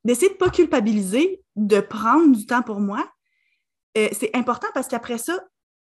d'essayer 0.03 0.29
de 0.29 0.37
pas 0.37 0.49
culpabiliser, 0.49 1.41
de 1.55 1.79
prendre 1.79 2.35
du 2.35 2.45
temps 2.45 2.61
pour 2.61 2.79
moi, 2.79 3.05
euh, 3.97 4.09
c'est 4.11 4.35
important 4.35 4.67
parce 4.73 4.87
qu'après 4.87 5.17
ça, 5.17 5.39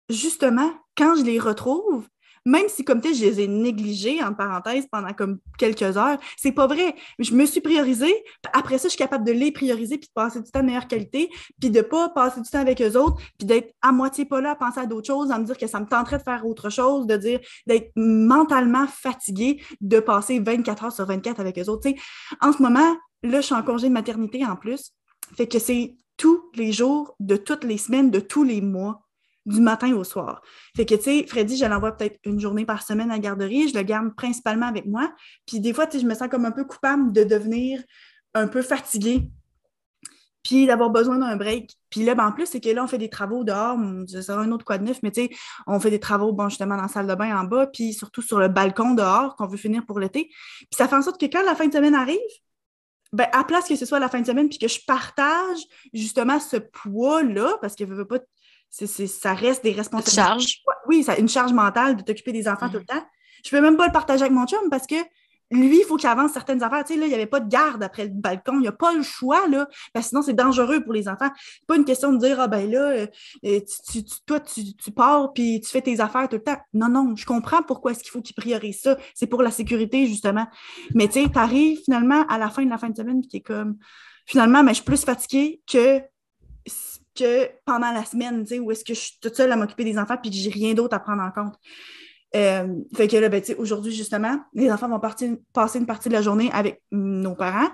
justement, 0.08 0.72
quand 0.96 1.16
je 1.16 1.22
les 1.22 1.38
retrouve, 1.38 2.06
même 2.44 2.68
si, 2.68 2.84
comme 2.84 3.00
tu 3.00 3.14
je 3.14 3.24
les 3.24 3.40
ai 3.40 3.48
négligés, 3.48 4.22
en 4.22 4.34
parenthèse, 4.34 4.86
pendant 4.90 5.12
comme 5.12 5.38
quelques 5.58 5.82
heures, 5.82 6.18
c'est 6.36 6.52
pas 6.52 6.66
vrai. 6.66 6.94
Je 7.18 7.34
me 7.34 7.46
suis 7.46 7.60
priorisée. 7.60 8.14
Après 8.52 8.78
ça, 8.78 8.88
je 8.88 8.90
suis 8.90 8.98
capable 8.98 9.24
de 9.24 9.32
les 9.32 9.52
prioriser 9.52 9.98
puis 9.98 10.08
de 10.08 10.12
passer 10.12 10.40
du 10.40 10.50
temps 10.50 10.60
de 10.60 10.66
meilleure 10.66 10.88
qualité, 10.88 11.30
puis 11.60 11.70
de 11.70 11.80
pas 11.80 12.08
passer 12.10 12.40
du 12.40 12.48
temps 12.48 12.60
avec 12.60 12.80
eux 12.82 12.96
autres, 12.96 13.16
puis 13.38 13.46
d'être 13.46 13.74
à 13.82 13.92
moitié 13.92 14.24
pas 14.24 14.40
là 14.40 14.52
à 14.52 14.56
penser 14.56 14.80
à 14.80 14.86
d'autres 14.86 15.06
choses, 15.06 15.30
à 15.30 15.38
me 15.38 15.44
dire 15.44 15.56
que 15.56 15.66
ça 15.66 15.80
me 15.80 15.86
tenterait 15.86 16.18
de 16.18 16.22
faire 16.22 16.46
autre 16.46 16.70
chose, 16.70 17.06
de 17.06 17.16
dire 17.16 17.40
d'être 17.66 17.90
mentalement 17.96 18.86
fatiguée, 18.86 19.62
de 19.80 20.00
passer 20.00 20.38
24 20.38 20.84
heures 20.84 20.92
sur 20.92 21.06
24 21.06 21.40
avec 21.40 21.58
eux 21.58 21.68
autres. 21.68 21.88
en 22.40 22.52
ce 22.52 22.62
moment, 22.62 22.96
là, 23.22 23.40
je 23.40 23.46
suis 23.46 23.54
en 23.54 23.62
congé 23.62 23.88
de 23.88 23.92
maternité 23.92 24.44
en 24.44 24.56
plus. 24.56 24.92
Fait 25.36 25.48
que 25.48 25.58
c'est 25.58 25.96
tous 26.16 26.50
les 26.54 26.72
jours, 26.72 27.16
de 27.20 27.36
toutes 27.36 27.64
les 27.64 27.78
semaines, 27.78 28.10
de 28.10 28.20
tous 28.20 28.44
les 28.44 28.60
mois 28.60 29.03
du 29.46 29.60
matin 29.60 29.92
au 29.94 30.04
soir. 30.04 30.42
Fait 30.76 30.86
que, 30.86 30.94
tu 30.94 31.02
sais, 31.02 31.26
Freddy, 31.26 31.56
je 31.56 31.64
l'envoie 31.66 31.92
peut-être 31.92 32.18
une 32.24 32.40
journée 32.40 32.64
par 32.64 32.82
semaine 32.82 33.10
à 33.10 33.14
la 33.14 33.20
garderie, 33.20 33.68
je 33.68 33.74
le 33.74 33.82
garde 33.82 34.14
principalement 34.14 34.66
avec 34.66 34.86
moi. 34.86 35.12
Puis 35.46 35.60
des 35.60 35.72
fois, 35.72 35.86
tu 35.86 35.96
sais, 35.96 36.02
je 36.02 36.08
me 36.08 36.14
sens 36.14 36.28
comme 36.28 36.44
un 36.44 36.52
peu 36.52 36.64
coupable 36.64 37.12
de 37.12 37.24
devenir 37.24 37.82
un 38.34 38.48
peu 38.48 38.62
fatiguée, 38.62 39.30
puis 40.42 40.66
d'avoir 40.66 40.90
besoin 40.90 41.18
d'un 41.18 41.36
break. 41.36 41.72
Puis 41.90 42.04
là, 42.04 42.14
ben, 42.14 42.26
en 42.26 42.32
plus, 42.32 42.46
c'est 42.46 42.60
que 42.60 42.68
là, 42.68 42.84
on 42.84 42.86
fait 42.86 42.98
des 42.98 43.08
travaux 43.08 43.44
dehors, 43.44 43.78
ce 44.06 44.22
sera 44.22 44.40
un 44.42 44.52
autre 44.52 44.64
quoi 44.64 44.78
de 44.78 44.84
neuf, 44.84 44.98
mais 45.02 45.10
tu 45.10 45.22
sais, 45.22 45.30
on 45.66 45.80
fait 45.80 45.90
des 45.90 46.00
travaux, 46.00 46.32
bon, 46.32 46.48
justement, 46.48 46.76
dans 46.76 46.82
la 46.82 46.88
salle 46.88 47.06
de 47.06 47.14
bain 47.14 47.36
en 47.36 47.44
bas, 47.44 47.66
puis 47.66 47.94
surtout 47.94 48.22
sur 48.22 48.38
le 48.38 48.48
balcon 48.48 48.94
dehors 48.94 49.36
qu'on 49.36 49.46
veut 49.46 49.56
finir 49.56 49.84
pour 49.86 49.98
l'été. 49.98 50.24
Puis 50.58 50.68
ça 50.76 50.86
fait 50.86 50.96
en 50.96 51.02
sorte 51.02 51.18
que 51.18 51.26
quand 51.26 51.42
la 51.42 51.54
fin 51.54 51.66
de 51.66 51.72
semaine 51.72 51.94
arrive, 51.94 52.18
ben, 53.12 53.28
à 53.32 53.44
place 53.44 53.68
que 53.68 53.76
ce 53.76 53.86
soit 53.86 54.00
la 54.00 54.08
fin 54.08 54.20
de 54.20 54.26
semaine, 54.26 54.48
puis 54.48 54.58
que 54.58 54.68
je 54.68 54.80
partage 54.86 55.60
justement 55.92 56.38
ce 56.38 56.56
poids-là, 56.56 57.56
parce 57.60 57.74
que 57.74 57.86
je 57.86 57.94
veux 57.94 58.06
pas 58.06 58.18
ça 59.06 59.34
reste 59.34 59.62
des 59.62 59.72
responsabilités. 59.72 60.22
Charge. 60.22 60.58
Oui, 60.86 61.02
ça, 61.02 61.16
une 61.16 61.28
charge 61.28 61.52
mentale 61.52 61.96
de 61.96 62.02
t'occuper 62.02 62.32
des 62.32 62.48
enfants 62.48 62.68
tout 62.68 62.78
le 62.78 62.84
temps. 62.84 63.02
Je 63.44 63.50
peux 63.50 63.60
même 63.60 63.76
pas 63.76 63.86
le 63.86 63.92
partager 63.92 64.22
avec 64.22 64.32
mon 64.32 64.46
chum 64.46 64.70
parce 64.70 64.86
que 64.86 64.96
lui, 65.50 65.80
il 65.80 65.84
faut 65.84 65.96
qu'il 65.96 66.08
avance 66.08 66.32
certaines 66.32 66.62
affaires. 66.62 66.84
Tu 66.84 66.94
sais, 66.94 66.98
là, 66.98 67.06
il 67.06 67.10
n'y 67.10 67.14
avait 67.14 67.26
pas 67.26 67.40
de 67.40 67.48
garde 67.48 67.82
après 67.82 68.04
le 68.04 68.10
balcon. 68.10 68.54
Il 68.54 68.62
n'y 68.62 68.68
a 68.68 68.72
pas 68.72 68.92
le 68.94 69.02
choix, 69.02 69.46
là, 69.48 69.68
parce 69.92 70.06
que 70.06 70.08
sinon, 70.10 70.22
c'est 70.22 70.34
dangereux 70.34 70.82
pour 70.82 70.92
les 70.92 71.08
enfants. 71.08 71.30
C'est 71.36 71.66
pas 71.66 71.76
une 71.76 71.84
question 71.84 72.12
de 72.12 72.18
dire, 72.18 72.40
ah 72.40 72.48
ben 72.48 72.68
là, 72.70 72.90
euh, 72.90 73.06
euh, 73.44 73.60
toi, 74.26 74.40
tu, 74.40 74.90
pars 74.90 75.32
puis 75.32 75.60
tu 75.60 75.70
fais 75.70 75.82
tes 75.82 76.00
affaires 76.00 76.28
tout 76.28 76.36
le 76.36 76.42
temps. 76.42 76.58
Non, 76.72 76.88
non, 76.88 77.14
je 77.14 77.26
comprends 77.26 77.62
pourquoi 77.62 77.92
est-ce 77.92 78.02
qu'il 78.02 78.10
faut 78.10 78.22
qu'il 78.22 78.34
priorise 78.34 78.80
ça. 78.80 78.96
C'est 79.14 79.26
pour 79.26 79.42
la 79.42 79.50
sécurité, 79.50 80.06
justement. 80.06 80.46
Mais 80.94 81.08
tu 81.08 81.22
sais, 81.22 81.28
tu 81.30 81.38
arrives 81.38 81.80
finalement 81.84 82.26
à 82.28 82.38
la 82.38 82.48
fin 82.48 82.64
de 82.64 82.70
la 82.70 82.78
fin 82.78 82.88
de 82.88 82.96
semaine 82.96 83.20
puis 83.20 83.28
tu 83.28 83.36
es 83.36 83.40
comme, 83.40 83.76
finalement, 84.26 84.62
mais 84.62 84.70
je 84.70 84.76
suis 84.76 84.84
plus 84.84 85.04
fatiguée 85.04 85.62
que 85.70 86.00
que 87.14 87.48
pendant 87.64 87.92
la 87.92 88.04
semaine, 88.04 88.44
où 88.60 88.70
est-ce 88.70 88.84
que 88.84 88.94
je 88.94 89.00
suis 89.00 89.18
toute 89.20 89.34
seule 89.34 89.52
à 89.52 89.56
m'occuper 89.56 89.84
des 89.84 89.98
enfants 89.98 90.16
puis 90.20 90.30
que 90.30 90.36
j'ai 90.36 90.50
rien 90.50 90.74
d'autre 90.74 90.94
à 90.94 91.00
prendre 91.00 91.22
en 91.22 91.30
compte. 91.30 91.54
Euh, 92.34 92.66
fait 92.94 93.06
que 93.06 93.16
là, 93.16 93.28
ben, 93.28 93.42
aujourd'hui, 93.58 93.92
justement, 93.92 94.38
les 94.54 94.70
enfants 94.70 94.88
vont 94.88 94.98
partir, 95.00 95.36
passer 95.52 95.78
une 95.78 95.86
partie 95.86 96.08
de 96.08 96.14
la 96.14 96.22
journée 96.22 96.50
avec 96.52 96.82
nos 96.90 97.34
parents, 97.34 97.70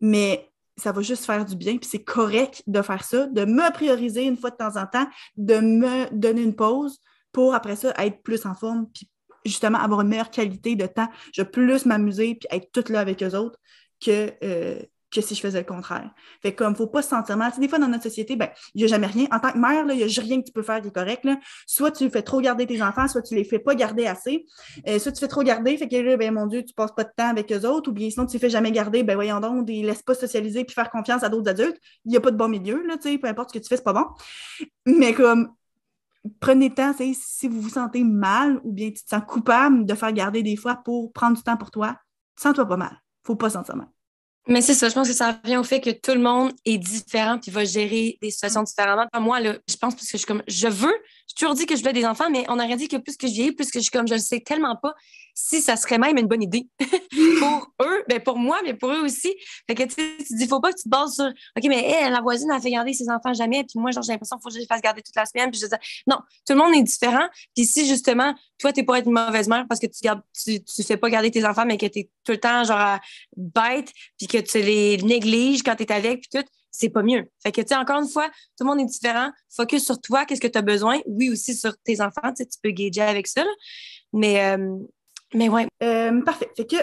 mais 0.00 0.50
ça 0.76 0.90
va 0.90 1.02
juste 1.02 1.24
faire 1.24 1.44
du 1.44 1.54
bien, 1.54 1.76
puis 1.76 1.88
c'est 1.88 2.02
correct 2.02 2.62
de 2.66 2.82
faire 2.82 3.04
ça, 3.04 3.26
de 3.26 3.44
me 3.44 3.72
prioriser 3.72 4.24
une 4.24 4.36
fois 4.36 4.50
de 4.50 4.56
temps 4.56 4.76
en 4.76 4.86
temps, 4.86 5.06
de 5.36 5.58
me 5.60 6.12
donner 6.12 6.42
une 6.42 6.56
pause 6.56 6.98
pour 7.30 7.54
après 7.54 7.76
ça 7.76 7.92
être 7.98 8.22
plus 8.22 8.44
en 8.46 8.54
forme, 8.54 8.88
puis 8.92 9.08
justement 9.44 9.78
avoir 9.78 10.00
une 10.00 10.08
meilleure 10.08 10.30
qualité 10.30 10.76
de 10.76 10.86
temps. 10.86 11.08
Je 11.32 11.42
vais 11.42 11.48
plus 11.48 11.86
m'amuser, 11.86 12.34
puis 12.34 12.48
être 12.50 12.70
toute 12.72 12.88
là 12.88 13.00
avec 13.00 13.22
eux 13.22 13.34
autres 13.36 13.58
que, 14.04 14.32
euh, 14.42 14.82
que 15.12 15.20
si 15.20 15.34
je 15.34 15.40
faisais 15.40 15.58
le 15.58 15.66
contraire. 15.66 16.10
Fait 16.40 16.54
comme, 16.54 16.74
faut 16.74 16.86
pas 16.86 17.02
se 17.02 17.10
sentir 17.10 17.36
mal. 17.36 17.52
des 17.58 17.68
fois, 17.68 17.78
dans 17.78 17.88
notre 17.88 18.04
société, 18.04 18.34
ben, 18.36 18.48
il 18.74 18.78
n'y 18.78 18.84
a 18.84 18.86
jamais 18.86 19.06
rien. 19.06 19.26
En 19.30 19.38
tant 19.38 19.52
que 19.52 19.58
mère, 19.58 19.84
il 19.90 19.96
n'y 19.96 20.02
a 20.02 20.22
rien 20.22 20.40
que 20.40 20.46
tu 20.46 20.52
peux 20.52 20.62
faire 20.62 20.80
qui 20.80 20.88
est 20.88 20.94
correct. 20.94 21.24
Là. 21.24 21.38
Soit 21.66 21.92
tu 21.92 22.08
fais 22.10 22.22
trop 22.22 22.40
garder 22.40 22.66
tes 22.66 22.82
enfants, 22.82 23.06
soit 23.06 23.22
tu 23.22 23.34
les 23.34 23.44
fais 23.44 23.58
pas 23.58 23.74
garder 23.74 24.06
assez. 24.06 24.46
Euh, 24.88 24.98
soit 24.98 25.12
tu 25.12 25.20
fais 25.20 25.28
trop 25.28 25.42
garder, 25.42 25.76
fait 25.76 25.88
que 25.88 25.96
là, 25.96 26.16
ben, 26.16 26.32
mon 26.32 26.46
Dieu, 26.46 26.64
tu 26.64 26.74
passes 26.74 26.92
pas 26.92 27.04
de 27.04 27.10
temps 27.16 27.28
avec 27.28 27.52
eux 27.52 27.66
autres, 27.66 27.90
ou 27.90 27.92
bien 27.92 28.08
sinon, 28.10 28.26
tu 28.26 28.34
les 28.34 28.38
fais 28.38 28.50
jamais 28.50 28.72
garder, 28.72 29.02
ben, 29.02 29.14
voyons 29.14 29.40
donc, 29.40 29.68
ils 29.68 29.84
laissent 29.84 30.02
pas 30.02 30.14
socialiser 30.14 30.64
puis 30.64 30.74
faire 30.74 30.90
confiance 30.90 31.22
à 31.22 31.28
d'autres 31.28 31.50
adultes. 31.50 31.78
Il 32.04 32.10
n'y 32.10 32.16
a 32.16 32.20
pas 32.20 32.30
de 32.30 32.36
bon 32.36 32.48
milieu, 32.48 32.82
là, 32.86 32.96
tu 32.96 33.18
peu 33.18 33.28
importe 33.28 33.50
ce 33.50 33.58
que 33.58 33.62
tu 33.62 33.68
fais, 33.68 33.76
c'est 33.76 33.84
pas 33.84 33.92
bon. 33.92 34.06
Mais 34.86 35.12
comme, 35.12 35.54
prenez 36.40 36.68
le 36.70 36.74
temps, 36.74 36.94
si 36.96 37.48
vous 37.48 37.60
vous 37.60 37.68
sentez 37.68 38.04
mal 38.04 38.60
ou 38.64 38.72
bien 38.72 38.88
tu 38.88 39.04
te 39.04 39.08
sens 39.08 39.22
coupable 39.26 39.84
de 39.84 39.94
faire 39.94 40.12
garder 40.12 40.42
des 40.42 40.56
fois 40.56 40.76
pour 40.76 41.12
prendre 41.12 41.36
du 41.36 41.42
temps 41.42 41.56
pour 41.56 41.70
toi, 41.70 41.96
sens-toi 42.36 42.66
pas 42.66 42.76
mal. 42.76 43.02
Faut 43.24 43.36
pas 43.36 43.50
sentir 43.50 43.76
mal. 43.76 43.88
Mais 44.48 44.60
c'est 44.60 44.74
ça, 44.74 44.88
je 44.88 44.94
pense 44.94 45.06
que 45.06 45.14
ça 45.14 45.38
revient 45.42 45.56
au 45.56 45.62
fait 45.62 45.80
que 45.80 45.90
tout 45.90 46.12
le 46.12 46.20
monde 46.20 46.52
est 46.64 46.78
différent 46.78 47.38
puis 47.38 47.52
va 47.52 47.64
gérer 47.64 48.18
des 48.20 48.30
situations 48.30 48.62
différemment. 48.64 49.06
Moi, 49.20 49.40
là, 49.40 49.54
je 49.68 49.76
pense 49.76 49.94
parce 49.94 50.06
que 50.06 50.12
je 50.12 50.16
suis 50.16 50.26
comme, 50.26 50.42
je 50.48 50.66
veux, 50.66 50.94
j'ai 51.32 51.46
toujours 51.46 51.54
dit 51.54 51.64
que 51.64 51.74
je 51.74 51.80
voulais 51.80 51.94
des 51.94 52.04
enfants, 52.04 52.28
mais 52.30 52.44
on 52.48 52.58
aurait 52.58 52.76
dit 52.76 52.88
que 52.88 52.98
plus 52.98 53.16
que 53.16 53.26
je 53.26 53.32
vieillis, 53.32 53.52
plus 53.52 53.70
que 53.70 53.78
je 53.78 53.84
suis 53.84 53.90
comme, 53.90 54.06
je 54.06 54.14
le 54.14 54.20
sais 54.20 54.40
tellement 54.40 54.76
pas 54.76 54.94
si 55.34 55.62
ça 55.62 55.76
serait 55.76 55.96
même 55.96 56.18
une 56.18 56.26
bonne 56.26 56.42
idée 56.42 56.66
pour 57.38 57.72
eux, 57.80 58.04
ben 58.06 58.20
pour 58.20 58.36
moi, 58.36 58.60
mais 58.64 58.74
pour 58.74 58.90
eux 58.90 59.00
aussi. 59.00 59.34
Fait 59.66 59.74
que 59.74 59.84
tu, 59.84 60.24
tu 60.26 60.36
dis, 60.36 60.46
faut 60.46 60.60
pas 60.60 60.72
que 60.72 60.76
tu 60.76 60.84
te 60.84 60.88
bases 60.90 61.14
sur, 61.14 61.24
OK, 61.24 61.64
mais 61.68 62.10
la 62.10 62.20
voisine, 62.20 62.50
elle 62.54 62.60
fait 62.60 62.70
garder 62.70 62.92
ses 62.92 63.08
enfants 63.08 63.32
jamais, 63.32 63.64
puis 63.64 63.80
moi, 63.80 63.90
j'ai 63.92 64.00
l'impression 64.12 64.36
qu'il 64.36 64.42
faut 64.42 64.48
que 64.50 64.54
je 64.54 64.60
les 64.60 64.66
fasse 64.66 64.82
garder 64.82 65.00
toute 65.00 65.16
la 65.16 65.24
semaine, 65.24 65.50
puis 65.50 65.58
je 65.58 65.66
dis, 65.66 65.74
non, 66.06 66.18
tout 66.46 66.52
le 66.52 66.56
monde 66.56 66.74
est 66.74 66.82
différent. 66.82 67.26
Puis 67.56 67.64
si 67.64 67.86
justement, 67.86 68.34
toi, 68.58 68.72
t'es 68.72 68.82
pour 68.82 68.94
être 68.96 69.06
une 69.06 69.14
mauvaise 69.14 69.48
mère 69.48 69.64
parce 69.68 69.80
que 69.80 69.86
tu 69.86 70.00
gardes, 70.02 70.20
tu, 70.34 70.62
tu 70.62 70.82
fais 70.82 70.98
pas 70.98 71.08
garder 71.08 71.30
tes 71.30 71.46
enfants, 71.46 71.64
mais 71.64 71.78
que 71.78 71.86
tu 71.86 72.00
es 72.00 72.10
tout 72.24 72.32
le 72.32 72.38
temps, 72.38 72.64
genre, 72.64 72.98
bête, 73.36 73.90
puis 74.18 74.26
que 74.26 74.38
tu 74.38 74.58
les 74.58 74.98
négliges 74.98 75.62
quand 75.62 75.76
tu 75.76 75.84
es 75.84 75.92
avec, 75.92 76.28
puis 76.28 76.40
tout, 76.40 76.48
c'est 76.72 76.88
pas 76.88 77.02
mieux. 77.02 77.24
Fait 77.42 77.52
que, 77.52 77.60
tu 77.60 77.68
sais, 77.68 77.76
encore 77.76 78.00
une 78.00 78.08
fois, 78.08 78.28
tout 78.28 78.64
le 78.64 78.66
monde 78.66 78.80
est 78.80 78.86
différent. 78.86 79.30
Focus 79.54 79.84
sur 79.84 80.00
toi, 80.00 80.24
qu'est-ce 80.24 80.40
que 80.40 80.48
tu 80.48 80.58
as 80.58 80.62
besoin? 80.62 81.00
Oui, 81.06 81.30
aussi 81.30 81.54
sur 81.54 81.76
tes 81.84 82.00
enfants, 82.00 82.32
tu 82.34 82.44
peux 82.62 82.70
gager 82.70 83.02
avec 83.02 83.26
ça. 83.26 83.44
Mais, 84.12 84.42
euh, 84.42 84.76
mais 85.34 85.48
ouais. 85.48 85.68
Euh, 85.82 86.20
parfait. 86.22 86.50
Fait 86.56 86.66
que, 86.66 86.76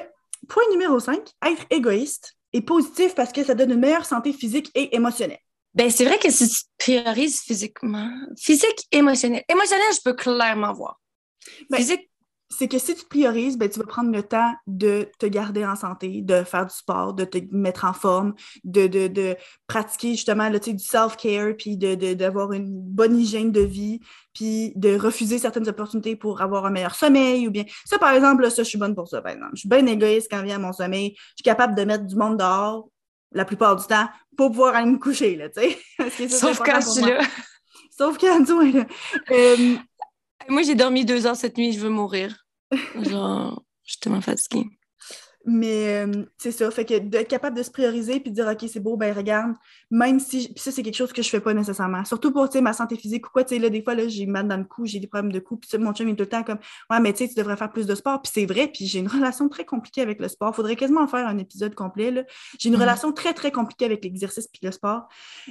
point 0.47 0.63
numéro 0.71 0.99
5, 0.99 1.19
être 1.45 1.65
égoïste 1.71 2.35
est 2.53 2.61
positif 2.61 3.15
parce 3.15 3.31
que 3.31 3.43
ça 3.43 3.55
donne 3.55 3.71
une 3.71 3.79
meilleure 3.79 4.05
santé 4.05 4.31
physique 4.31 4.71
et 4.75 4.95
émotionnelle. 4.95 5.39
Ben, 5.73 5.89
c'est 5.89 6.05
vrai 6.05 6.17
que 6.17 6.31
si 6.31 6.49
tu 6.49 6.61
priorises 6.77 7.41
physiquement, 7.41 8.11
physique, 8.37 8.87
émotionnel. 8.91 9.43
Émotionnel, 9.49 9.85
je 9.93 10.01
peux 10.03 10.13
clairement 10.13 10.73
voir. 10.73 10.99
Ben, 11.69 11.77
physique, 11.77 12.08
c'est 12.49 12.67
que 12.67 12.79
si 12.79 12.95
tu 12.95 13.05
priorises, 13.05 13.57
ben, 13.57 13.69
tu 13.69 13.79
vas 13.79 13.85
prendre 13.85 14.11
le 14.11 14.23
temps 14.23 14.53
de 14.65 15.07
te 15.19 15.27
garder 15.27 15.65
en 15.65 15.75
santé, 15.75 16.21
de 16.21 16.43
faire 16.43 16.65
du 16.65 16.73
sport, 16.73 17.13
de 17.13 17.23
te 17.23 17.37
mettre 17.51 17.85
en 17.85 17.93
forme, 17.93 18.33
de, 18.63 18.87
de, 18.87 19.07
de 19.07 19.35
pratiquer 19.67 20.11
justement 20.11 20.49
là, 20.49 20.57
du 20.57 20.79
self-care, 20.79 21.53
puis 21.57 21.77
d'avoir 21.77 22.49
de, 22.49 22.55
une 22.55 22.81
bonne 22.81 23.17
hygiène 23.17 23.51
de 23.51 23.61
vie, 23.61 23.99
puis 24.33 24.73
de 24.75 24.97
refuser 24.97 25.37
certaines 25.37 25.69
opportunités 25.69 26.15
pour 26.15 26.41
avoir 26.41 26.65
un 26.65 26.71
meilleur 26.71 26.95
sommeil 26.95 27.47
ou 27.47 27.51
bien. 27.51 27.65
Ça, 27.85 27.99
par 27.99 28.13
exemple, 28.13 28.41
là, 28.41 28.49
ça, 28.49 28.63
je 28.63 28.69
suis 28.69 28.79
bonne 28.79 28.95
pour 28.95 29.07
ça, 29.07 29.21
par 29.21 29.31
exemple. 29.31 29.51
Je 29.53 29.59
suis 29.59 29.69
bien 29.69 29.85
égoïste 29.85 30.27
quand 30.31 30.41
vient 30.41 30.55
à 30.55 30.59
mon 30.59 30.73
sommeil. 30.73 31.13
Je 31.15 31.33
suis 31.37 31.43
capable 31.43 31.75
de 31.75 31.83
mettre 31.83 32.05
du 32.05 32.15
monde 32.15 32.37
dehors 32.37 32.89
la 33.31 33.45
plupart 33.45 33.75
du 33.75 33.85
temps 33.85 34.09
pour 34.35 34.49
pouvoir 34.49 34.75
aller 34.75 34.89
me 34.89 34.97
coucher, 34.97 35.35
là, 35.35 35.49
tu 35.49 35.61
sais. 35.61 36.29
Sauf 36.29 36.59
quand 36.59 36.81
je 36.81 36.87
suis 36.87 37.01
là 37.01 37.19
Sauf 37.99 38.17
qu'Anzo 38.17 38.61
est 38.61 38.71
là. 38.71 38.85
Euh, 39.31 39.75
Moi, 40.47 40.63
j'ai 40.63 40.75
dormi 40.75 41.05
deux 41.05 41.25
heures 41.25 41.35
cette 41.35 41.57
nuit, 41.57 41.73
je 41.73 41.79
veux 41.79 41.89
mourir. 41.89 42.45
Genre, 43.01 43.63
je 43.83 43.91
suis 43.91 43.99
tellement 43.99 44.21
fatiguée. 44.21 44.78
Mais 45.51 46.05
euh, 46.05 46.25
c'est 46.37 46.51
ça, 46.51 46.69
fait 46.69 46.85
que 46.85 46.99
d'être 46.99 47.27
capable 47.27 47.57
de 47.57 47.63
se 47.63 47.71
prioriser 47.71 48.19
puis 48.19 48.29
de 48.29 48.35
dire 48.35 48.47
OK, 48.47 48.69
c'est 48.71 48.79
beau, 48.79 48.97
ben 48.97 49.11
regarde, 49.15 49.53
même 49.89 50.19
si 50.19 50.47
puis 50.53 50.59
ça 50.61 50.71
c'est 50.71 50.83
quelque 50.83 50.95
chose 50.95 51.11
que 51.11 51.23
je 51.23 51.29
fais 51.29 51.39
pas 51.39 51.55
nécessairement. 51.55 52.05
Surtout 52.05 52.31
pour 52.31 52.47
ma 52.61 52.73
santé 52.73 52.95
physique 52.95 53.25
ou 53.25 53.29
quoi, 53.31 53.43
tu 53.43 53.55
sais 53.55 53.59
là 53.59 53.69
des 53.69 53.81
fois 53.81 53.95
là, 53.95 54.07
j'ai 54.07 54.27
mal 54.27 54.47
dans 54.47 54.57
le 54.57 54.63
cou, 54.65 54.85
j'ai 54.85 54.99
des 54.99 55.07
problèmes 55.07 55.31
de 55.31 55.39
cou, 55.39 55.57
puis 55.57 55.69
mon 55.79 55.91
chum 55.93 56.07
est 56.07 56.13
tout 56.15 56.21
le 56.23 56.29
temps 56.29 56.43
comme 56.43 56.59
ouais, 56.91 56.99
mais 56.99 57.13
tu 57.13 57.19
sais 57.23 57.29
tu 57.29 57.33
devrais 57.33 57.57
faire 57.57 57.71
plus 57.71 57.87
de 57.87 57.95
sport, 57.95 58.21
puis 58.21 58.31
c'est 58.31 58.45
vrai, 58.45 58.67
puis 58.71 58.85
j'ai 58.85 58.99
une 58.99 59.07
relation 59.07 59.49
très 59.49 59.65
compliquée 59.65 60.01
avec 60.01 60.19
le 60.19 60.27
sport. 60.27 60.55
Faudrait 60.55 60.75
quasiment 60.75 61.01
en 61.01 61.07
faire 61.07 61.27
un 61.27 61.37
épisode 61.39 61.73
complet 61.73 62.11
là. 62.11 62.23
J'ai 62.59 62.69
une 62.69 62.75
Mhm. 62.75 62.81
relation 62.81 63.11
très 63.11 63.33
très 63.33 63.51
compliquée 63.51 63.85
avec 63.85 64.03
l'exercice 64.03 64.47
puis 64.47 64.59
le 64.63 64.71
sport. 64.71 65.07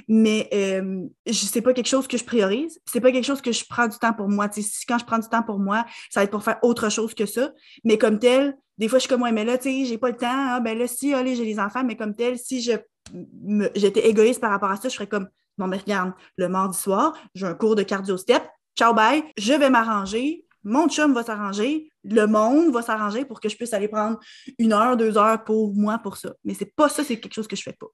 Mais 0.07 0.47
euh, 0.53 1.03
c'est 1.29 1.61
pas 1.61 1.73
quelque 1.73 1.87
chose 1.89 2.07
que 2.07 2.17
je 2.17 2.23
priorise, 2.23 2.79
c'est 2.85 3.01
pas 3.01 3.11
quelque 3.11 3.25
chose 3.25 3.41
que 3.41 3.51
je 3.51 3.65
prends 3.67 3.87
du 3.89 3.97
temps 3.97 4.13
pour 4.13 4.29
moi, 4.29 4.47
tu 4.47 4.61
sais 4.61 4.69
si- 4.69 4.85
quand 4.85 4.97
je 4.97 5.05
prends 5.05 5.19
du 5.19 5.27
temps 5.27 5.43
pour 5.43 5.59
moi, 5.59 5.85
ça 6.09 6.21
va 6.21 6.23
être 6.23 6.31
pour 6.31 6.43
faire 6.43 6.59
autre 6.61 6.89
chose 6.89 7.13
que 7.13 7.25
ça, 7.25 7.51
mais 7.83 7.97
comme 7.97 8.17
tel, 8.19 8.55
des 8.79 8.87
fois, 8.87 8.97
je 8.97 9.01
suis 9.01 9.09
comme, 9.09 9.23
ouais, 9.23 9.33
mais 9.33 9.43
là, 9.43 9.57
tu 9.57 9.65
sais, 9.65 9.85
j'ai 9.85 9.97
pas 9.97 10.09
le 10.09 10.15
temps. 10.15 10.27
Ah, 10.31 10.61
ben 10.61 10.77
là, 10.77 10.87
si, 10.87 11.13
allez, 11.13 11.35
j'ai 11.35 11.43
les 11.43 11.59
enfants, 11.59 11.83
mais 11.83 11.97
comme 11.97 12.15
tel, 12.15 12.39
si 12.39 12.61
j'étais 12.61 14.07
égoïste 14.07 14.39
par 14.39 14.51
rapport 14.51 14.71
à 14.71 14.77
ça, 14.77 14.87
je 14.87 14.93
serais 14.93 15.07
comme, 15.07 15.27
non, 15.57 15.67
mais 15.67 15.77
regarde, 15.77 16.13
le 16.37 16.47
mardi 16.47 16.79
soir, 16.79 17.13
j'ai 17.35 17.45
un 17.45 17.55
cours 17.55 17.75
de 17.75 17.83
cardio-step. 17.83 18.41
Ciao, 18.77 18.93
bye. 18.93 19.21
Je 19.37 19.51
vais 19.51 19.69
m'arranger. 19.69 20.45
Mon 20.63 20.87
chum 20.87 21.13
va 21.13 21.23
s'arranger. 21.23 21.91
Le 22.05 22.25
monde 22.25 22.71
va 22.71 22.81
s'arranger 22.81 23.25
pour 23.25 23.41
que 23.41 23.49
je 23.49 23.57
puisse 23.57 23.73
aller 23.73 23.89
prendre 23.89 24.17
une 24.57 24.71
heure, 24.71 24.95
deux 24.95 25.17
heures 25.17 25.43
pour 25.43 25.73
moi 25.75 25.97
pour 25.97 26.15
ça. 26.15 26.33
Mais 26.45 26.53
c'est 26.53 26.73
pas 26.73 26.87
ça, 26.87 27.03
c'est 27.03 27.19
quelque 27.19 27.33
chose 27.33 27.49
que 27.49 27.57
je 27.57 27.63
fais 27.63 27.73
pas. 27.77 27.87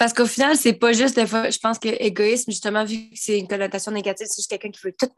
Parce 0.00 0.14
qu'au 0.14 0.24
final, 0.24 0.56
c'est 0.56 0.72
pas 0.72 0.94
juste, 0.94 1.16
je 1.18 1.58
pense 1.58 1.78
que 1.78 1.90
égoïsme, 2.02 2.50
justement, 2.50 2.86
vu 2.86 3.10
que 3.10 3.16
c'est 3.16 3.38
une 3.38 3.46
connotation 3.46 3.92
négative, 3.92 4.26
c'est 4.30 4.40
juste 4.40 4.48
quelqu'un 4.48 4.70
qui 4.70 4.80
veut 4.82 4.94
tout. 4.98 5.10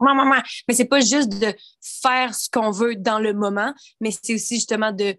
Mais 0.67 0.73
c'est 0.73 0.83
pas 0.83 0.99
juste 0.99 1.29
de 1.29 1.55
faire 2.01 2.35
ce 2.35 2.49
qu'on 2.49 2.69
veut 2.69 2.97
dans 2.97 3.17
le 3.17 3.33
moment, 3.33 3.73
mais 4.01 4.09
c'est 4.11 4.35
aussi 4.35 4.55
justement 4.55 4.91
de, 4.91 5.15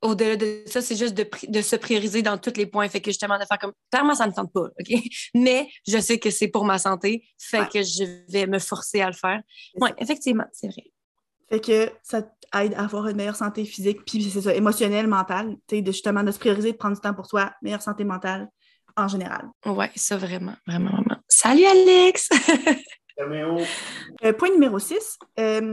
au-delà 0.00 0.36
de 0.36 0.62
ça, 0.64 0.80
c'est 0.80 0.96
juste 0.96 1.12
de, 1.12 1.60
se 1.60 1.76
prioriser 1.76 2.22
dans 2.22 2.38
tous 2.38 2.56
les 2.56 2.64
points. 2.64 2.88
Fait 2.88 3.02
que 3.02 3.10
justement, 3.10 3.38
de 3.38 3.44
faire 3.44 3.58
comme, 3.58 3.74
clairement, 3.92 4.14
ça 4.14 4.26
me 4.26 4.32
tente 4.32 4.50
pas, 4.54 4.68
OK? 4.80 4.98
Mais 5.34 5.68
je 5.86 5.98
sais 5.98 6.18
que 6.18 6.30
c'est 6.30 6.48
pour 6.48 6.64
ma 6.64 6.78
santé, 6.78 7.28
fait 7.38 7.60
Ouais. 7.60 7.68
que 7.70 7.82
je 7.82 8.04
vais 8.32 8.46
me 8.46 8.58
forcer 8.58 9.02
à 9.02 9.08
le 9.08 9.12
faire. 9.12 9.42
Oui, 9.82 9.90
effectivement, 9.98 10.46
c'est 10.50 10.68
vrai. 10.68 10.84
Fait 11.50 11.60
que 11.60 11.92
ça 12.02 12.22
aide 12.58 12.72
à 12.72 12.84
avoir 12.84 13.06
une 13.08 13.18
meilleure 13.18 13.36
santé 13.36 13.66
physique, 13.66 13.98
puis 14.06 14.22
c'est 14.30 14.40
ça, 14.40 14.54
émotionnelle, 14.54 15.08
mentale, 15.08 15.58
tu 15.68 15.76
sais, 15.76 15.84
justement 15.84 16.22
de 16.22 16.30
se 16.30 16.38
prioriser, 16.38 16.72
de 16.72 16.78
prendre 16.78 16.94
du 16.94 17.02
temps 17.02 17.12
pour 17.12 17.26
soi, 17.26 17.52
meilleure 17.60 17.82
santé 17.82 18.04
mentale 18.04 18.48
en 18.96 19.08
général. 19.08 19.48
Ouais, 19.66 19.90
ça 19.96 20.16
vraiment, 20.16 20.54
vraiment, 20.66 20.90
vraiment. 20.90 21.20
Salut, 21.28 21.64
Alex! 21.64 22.28
Euh, 23.20 24.32
point 24.32 24.50
numéro 24.50 24.80
6, 24.80 25.20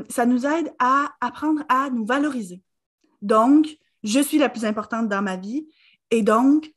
ça 0.10 0.26
nous 0.28 0.46
aide 0.46 0.72
à 0.78 1.10
apprendre 1.22 1.64
à 1.70 1.90
nous 1.90 2.06
valoriser. 2.06 2.62
Donc, 3.24 3.68
je 4.04 4.20
suis 4.20 4.38
la 4.38 4.48
plus 4.48 4.64
importante 4.64 5.08
dans 5.08 5.24
ma 5.24 5.38
vie 5.38 5.68
et 6.12 6.22
donc, 6.22 6.72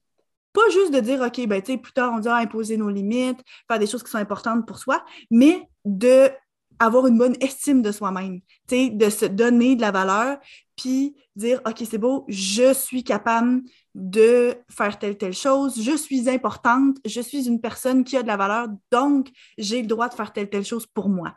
pas 0.55 0.69
juste 0.71 0.95
de 0.95 1.01
dire, 1.01 1.21
OK, 1.21 1.47
ben, 1.47 1.61
tu 1.61 1.73
sais, 1.73 1.79
plus 1.79 1.93
tard, 1.93 2.13
on 2.15 2.21
dit 2.21 2.29
ah, 2.29 2.37
imposer 2.37 2.77
nos 2.77 2.89
limites, 2.89 3.41
faire 3.69 3.79
des 3.79 3.87
choses 3.87 4.03
qui 4.03 4.11
sont 4.11 4.19
importantes 4.19 4.67
pour 4.67 4.79
soi, 4.79 5.05
mais 5.31 5.69
de 5.85 6.31
avoir 6.79 7.07
une 7.07 7.19
bonne 7.19 7.37
estime 7.41 7.83
de 7.83 7.93
soi-même, 7.93 8.41
tu 8.69 8.77
sais, 8.77 8.91
de 8.91 9.11
se 9.11 9.27
donner 9.27 9.77
de 9.77 9.81
la 9.81 9.91
valeur, 9.91 10.39
puis 10.77 11.17
dire, 11.37 11.61
OK, 11.67 11.83
c'est 11.89 11.99
beau, 11.99 12.25
je 12.29 12.73
suis 12.73 13.05
capable 13.05 13.63
de 13.95 14.57
faire 14.69 14.99
telle, 14.99 15.17
telle 15.17 15.33
chose, 15.35 15.81
je 15.81 15.97
suis 15.97 16.29
importante, 16.29 16.97
je 17.05 17.21
suis 17.21 17.47
une 17.47 17.61
personne 17.61 18.03
qui 18.05 18.17
a 18.17 18.23
de 18.23 18.27
la 18.27 18.37
valeur, 18.37 18.67
donc 18.91 19.29
j'ai 19.57 19.83
le 19.83 19.87
droit 19.87 20.09
de 20.09 20.15
faire 20.15 20.33
telle, 20.33 20.51
telle 20.51 20.65
chose 20.65 20.87
pour 20.87 21.09
moi. 21.09 21.35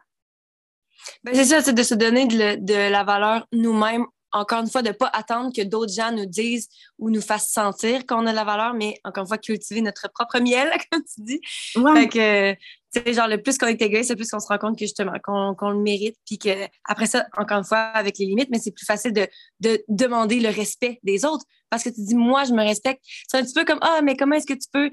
Ben, 1.24 1.36
c'est 1.36 1.46
ça, 1.46 1.62
c'est 1.62 1.74
de 1.74 1.84
se 1.84 1.94
donner 1.94 2.26
de, 2.26 2.38
le- 2.38 2.58
de 2.58 2.74
la 2.92 3.04
valeur 3.04 3.46
nous-mêmes. 3.52 4.06
Encore 4.34 4.60
une 4.60 4.70
fois, 4.70 4.82
de 4.82 4.90
ne 4.90 4.94
pas 4.94 5.08
attendre 5.14 5.54
que 5.56 5.62
d'autres 5.62 5.94
gens 5.94 6.12
nous 6.12 6.26
disent 6.26 6.68
ou 7.00 7.10
nous 7.10 7.22
fassent 7.22 7.50
sentir 7.50 8.06
qu'on 8.06 8.26
a 8.28 8.32
de 8.32 8.36
la 8.36 8.44
valeur, 8.44 8.74
mais 8.74 9.00
encore 9.06 9.22
une 9.24 9.28
fois, 9.28 9.38
cultiver 9.38 9.82
notre 9.82 10.12
propre 10.12 10.40
miel, 10.40 10.70
comme 10.92 11.02
tu 11.04 11.22
dis. 11.22 11.40
Ouais. 11.78 11.94
Fait 12.02 12.08
que, 12.10 12.54
tu 12.54 12.60
sais, 13.00 13.14
genre, 13.14 13.28
le 13.28 13.42
plus 13.42 13.58
qu'on 13.58 13.68
est 13.68 13.82
égoïste, 13.82 14.10
le 14.10 14.16
plus 14.16 14.30
qu'on 14.30 14.40
se 14.40 14.48
rend 14.48 14.58
compte 14.58 14.78
que 14.78 14.86
justement, 14.86 15.14
qu'on 15.24 15.70
le 15.70 15.80
mérite. 15.80 16.16
Puis 16.26 16.38
que, 16.38 16.50
après 16.86 17.06
ça, 17.06 17.26
encore 17.38 17.60
une 17.60 17.64
fois, 17.64 17.78
avec 17.94 18.18
les 18.18 18.26
limites, 18.26 18.50
mais 18.52 18.60
c'est 18.60 18.72
plus 18.72 18.86
facile 18.86 19.14
de, 19.14 19.28
de 19.60 19.84
demander 19.88 20.40
le 20.40 20.50
respect 20.50 21.00
des 21.04 21.26
autres. 21.26 21.46
Parce 21.70 21.84
que 21.84 21.90
tu 21.90 22.02
dis, 22.02 22.16
moi, 22.16 22.44
je 22.46 22.54
me 22.54 22.64
respecte. 22.64 23.02
C'est 23.28 23.38
un 23.38 23.44
petit 23.44 23.54
peu 23.54 23.66
comme, 23.66 23.80
ah, 23.82 24.02
mais 24.04 24.16
comment 24.16 24.36
est-ce 24.36 24.48
que 24.48 24.54
tu 24.54 24.68
peux, 24.72 24.90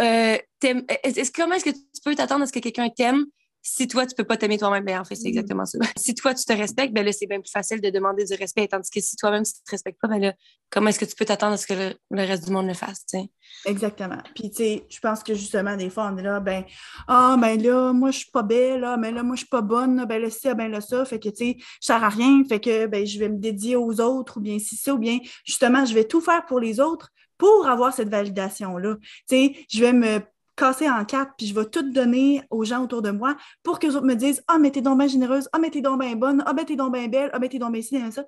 euh, 0.00 0.38
est- 0.62 1.34
comment 1.34 1.54
est-ce 1.54 1.64
que 1.64 1.70
tu 1.70 2.00
peux 2.04 2.14
t'attendre 2.14 2.42
à 2.42 2.46
ce 2.46 2.52
que 2.52 2.58
quelqu'un 2.58 2.88
t'aime 2.88 3.24
si 3.68 3.88
toi, 3.88 4.06
tu 4.06 4.14
peux 4.14 4.24
pas 4.24 4.36
t'aimer 4.36 4.58
toi-même? 4.58 4.84
Ben, 4.84 5.00
en 5.00 5.04
fait, 5.04 5.14
c'est 5.16 5.24
Mm. 5.24 5.28
exactement 5.28 5.66
ça. 5.66 5.78
Si 5.98 6.14
toi, 6.14 6.34
tu 6.34 6.44
te 6.44 6.52
respectes, 6.52 6.94
ben 6.94 7.04
là, 7.04 7.12
c'est 7.12 7.26
bien 7.26 7.40
plus 7.40 7.50
facile 7.50 7.80
de 7.80 7.90
demander 7.90 8.24
du 8.24 8.34
respect. 8.34 8.68
Tandis 8.68 8.90
que 8.90 9.00
si 9.00 9.16
toi-même, 9.16 9.44
tu 9.44 9.52
te 9.52 9.70
respectes 9.70 10.00
pas, 10.00 10.08
ben 10.08 10.20
là, 10.20 10.34
comment 10.70 10.88
est-ce 10.88 10.98
que 11.00 11.04
tu 11.04 11.14
peux 11.16 11.24
t'attendre 11.24 11.54
à 11.54 11.56
ce 11.56 11.66
que 11.66 11.74
le, 11.74 11.94
le 12.10 12.22
reste 12.22 12.44
du 12.46 12.52
monde 12.52 12.66
le 12.68 12.74
fasse, 12.74 13.04
tu 13.06 13.18
sais? 13.18 13.30
Exactement. 13.64 14.18
Puis, 14.34 14.50
tu 14.50 14.56
sais, 14.56 14.86
je 14.88 15.00
pense 15.00 15.22
que 15.22 15.34
justement, 15.34 15.76
des 15.76 15.90
fois, 15.90 16.10
on 16.12 16.16
est 16.16 16.22
là, 16.22 16.40
ben, 16.40 16.64
ah, 17.08 17.36
ben 17.40 17.60
là, 17.60 17.92
moi, 17.92 18.10
je 18.12 18.18
suis 18.18 18.30
pas 18.30 18.42
belle, 18.42 18.80
là, 18.80 18.96
mais 18.96 19.10
là, 19.12 19.22
moi, 19.22 19.34
je 19.36 19.40
suis 19.40 19.48
pas 19.48 19.62
bonne, 19.62 19.96
là, 19.96 20.06
ben 20.06 20.20
là, 20.22 20.30
ça, 20.30 20.54
ben 20.54 20.70
là, 20.70 20.80
ça. 20.80 21.04
Fait 21.04 21.18
que, 21.18 21.28
tu 21.28 21.36
sais, 21.36 21.56
je 21.58 21.86
sers 21.86 22.02
à 22.04 22.08
rien. 22.08 22.42
Fait 22.48 22.60
que, 22.60 22.86
ben, 22.86 23.04
je 23.06 23.18
vais 23.18 23.28
me 23.28 23.38
dédier 23.38 23.76
aux 23.76 24.00
autres, 24.00 24.38
ou 24.38 24.40
bien 24.40 24.58
si 24.58 24.76
ça, 24.76 24.94
ou 24.94 24.98
bien, 24.98 25.18
justement, 25.44 25.84
je 25.84 25.94
vais 25.94 26.04
tout 26.04 26.20
faire 26.20 26.44
pour 26.46 26.60
les 26.60 26.78
autres 26.80 27.10
pour 27.38 27.68
avoir 27.68 27.92
cette 27.92 28.08
validation-là. 28.08 28.96
Tu 29.28 29.36
sais, 29.36 29.56
je 29.70 29.80
vais 29.80 29.92
me 29.92 30.20
casser 30.56 30.88
en 30.88 31.04
quatre, 31.04 31.32
puis 31.36 31.46
je 31.46 31.54
vais 31.54 31.66
tout 31.66 31.90
donner 31.92 32.42
aux 32.50 32.64
gens 32.64 32.82
autour 32.82 33.02
de 33.02 33.10
moi 33.10 33.36
pour 33.62 33.78
que 33.78 33.86
autres 33.88 34.02
me 34.06 34.14
disent 34.14 34.42
Ah, 34.48 34.58
mais 34.58 34.70
t'es 34.70 34.80
donc 34.80 34.98
bien 34.98 35.06
généreuse, 35.06 35.48
ah, 35.52 35.58
mais 35.58 35.70
t'es 35.70 35.80
donc 35.80 36.00
bien 36.00 36.16
bonne, 36.16 36.42
ah, 36.46 36.52
ben 36.52 36.64
t'es 36.64 36.76
donc 36.76 36.92
bien 36.92 37.08
belle, 37.08 37.30
ah, 37.32 37.38
ben 37.38 37.48
t'es 37.48 37.58
donc 37.58 37.72
bien 37.72 37.82
ci, 37.82 37.96
bien 37.96 38.10
ça. 38.10 38.24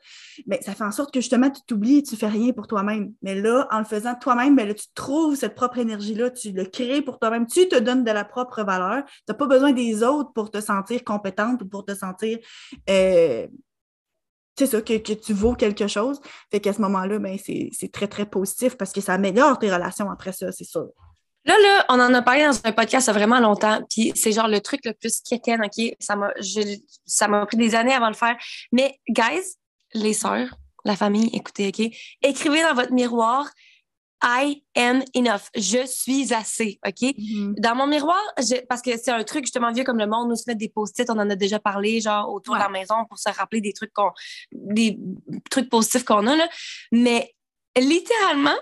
Ben, 0.47 0.59
ça 0.62 0.74
fait 0.74 0.85
en 0.85 0.93
sorte 0.93 1.12
que 1.12 1.20
justement, 1.20 1.51
tu 1.51 1.62
t'oublies 1.66 1.99
et 1.99 2.03
tu 2.03 2.16
fais 2.16 2.29
rien 2.29 2.53
pour 2.53 2.66
toi-même. 2.66 3.12
Mais 3.22 3.35
là, 3.35 3.66
en 3.70 3.79
le 3.79 3.85
faisant 3.85 4.14
toi-même, 4.14 4.55
ben 4.57 4.72
tu 4.74 4.87
trouves 4.95 5.35
cette 5.35 5.55
propre 5.55 5.79
énergie-là, 5.79 6.31
tu 6.31 6.53
le 6.53 6.64
crées 6.64 7.03
pour 7.03 7.18
toi-même, 7.18 7.47
tu 7.47 7.68
te 7.68 7.79
donnes 7.79 8.05
de 8.05 8.11
la 8.11 8.24
propre 8.24 8.62
valeur. 8.62 9.05
Tu 9.05 9.12
n'as 9.29 9.35
pas 9.35 9.47
besoin 9.47 9.72
des 9.72 10.03
autres 10.03 10.33
pour 10.33 10.51
te 10.51 10.61
sentir 10.61 11.05
compétente 11.05 11.62
ou 11.62 11.68
pour 11.68 11.85
te 11.85 11.95
sentir. 11.95 12.39
euh, 12.91 13.47
c'est 14.59 14.66
ça, 14.66 14.83
que, 14.83 14.99
que 14.99 15.12
tu 15.12 15.33
vaux 15.33 15.55
quelque 15.55 15.87
chose. 15.87 16.20
Fait 16.51 16.59
qu'à 16.61 16.72
ce 16.72 16.81
moment-là, 16.83 17.20
ben, 17.20 17.39
c'est 17.39 17.70
c'est 17.72 17.93
très, 17.93 18.09
très 18.09 18.26
positif 18.26 18.76
parce 18.76 18.93
que 18.93 19.01
ça 19.01 19.14
améliore 19.14 19.59
tes 19.59 19.72
relations 19.72 20.11
après 20.11 20.33
ça, 20.33 20.51
c'est 20.51 20.64
sûr. 20.64 20.89
Là, 21.45 21.55
là, 21.62 21.84
on 21.89 21.95
en 22.01 22.12
a 22.12 22.22
parlé 22.22 22.45
dans 22.45 22.61
un 22.64 22.72
podcast 22.72 23.07
il 23.07 23.11
y 23.11 23.11
a 23.11 23.12
vraiment 23.14 23.41
longtemps, 23.41 23.80
puis 23.89 24.12
c'est 24.14 24.32
genre 24.32 24.49
le 24.49 24.61
truc 24.61 24.80
le 24.84 24.93
plus 24.93 25.20
quétaine, 25.20 25.62
OK? 25.64 25.97
Ça 25.99 26.14
m'a, 26.16 26.30
ça 27.07 27.28
m'a 27.28 27.47
pris 27.47 27.57
des 27.57 27.74
années 27.74 27.95
avant 27.95 28.07
de 28.07 28.12
le 28.12 28.16
faire. 28.16 28.36
Mais, 28.72 28.99
guys, 29.09 29.57
les 29.95 30.12
sœurs, 30.12 30.55
la 30.84 30.97
famille, 30.97 31.30
écoutez, 31.32 31.68
OK? 31.68 31.91
Écrivez 32.22 32.62
dans 32.62 32.74
votre 32.74 32.93
miroir 32.93 33.49
I 34.22 34.64
am 34.74 35.05
enough. 35.14 35.43
Je 35.55 35.86
suis 35.86 36.34
assez, 36.34 36.80
OK? 36.84 37.14
Dans 37.57 37.76
mon 37.76 37.86
miroir, 37.86 38.20
je- 38.39 38.66
parce 38.66 38.82
que 38.82 38.97
c'est 38.99 39.12
un 39.12 39.22
truc 39.22 39.45
justement 39.45 39.70
vieux 39.72 39.84
comme 39.84 39.99
le 39.99 40.09
monde, 40.09 40.28
nous 40.28 40.34
se 40.36 40.43
mettre 40.49 40.59
des 40.59 40.68
post-it, 40.68 41.09
on 41.09 41.18
en 41.18 41.30
a 41.30 41.36
déjà 41.36 41.61
parlé, 41.61 42.01
genre 42.01 42.28
autour 42.32 42.57
de 42.57 42.61
la 42.61 42.68
maison 42.68 42.97
pour 43.09 43.18
se 43.18 43.30
rappeler 43.30 43.61
des 43.61 43.72
trucs 43.72 43.93
qu'on, 43.93 44.11
des 44.53 44.99
trucs 45.51 45.68
positifs 45.70 46.05
qu'on 46.05 46.26
a, 46.26 46.36
là. 46.36 46.49
Mais 46.91 47.32
littéralement, 47.76 48.57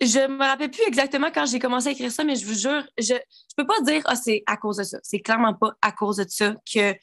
je 0.00 0.26
me 0.28 0.44
rappelle 0.44 0.70
plus 0.70 0.86
exactement 0.86 1.30
quand 1.32 1.46
j'ai 1.46 1.58
commencé 1.58 1.88
à 1.88 1.90
écrire 1.90 2.12
ça, 2.12 2.24
mais 2.24 2.36
je 2.36 2.46
vous 2.46 2.54
jure, 2.54 2.84
je, 2.98 3.14
je 3.14 3.54
peux 3.56 3.66
pas 3.66 3.80
dire, 3.82 4.02
ah, 4.04 4.16
c'est 4.16 4.42
à 4.46 4.56
cause 4.56 4.76
de 4.76 4.84
ça. 4.84 4.98
C'est 5.02 5.20
clairement 5.20 5.54
pas 5.54 5.72
à 5.82 5.92
cause 5.92 6.16
de 6.16 6.26
ça 6.28 6.54
que, 6.72 6.94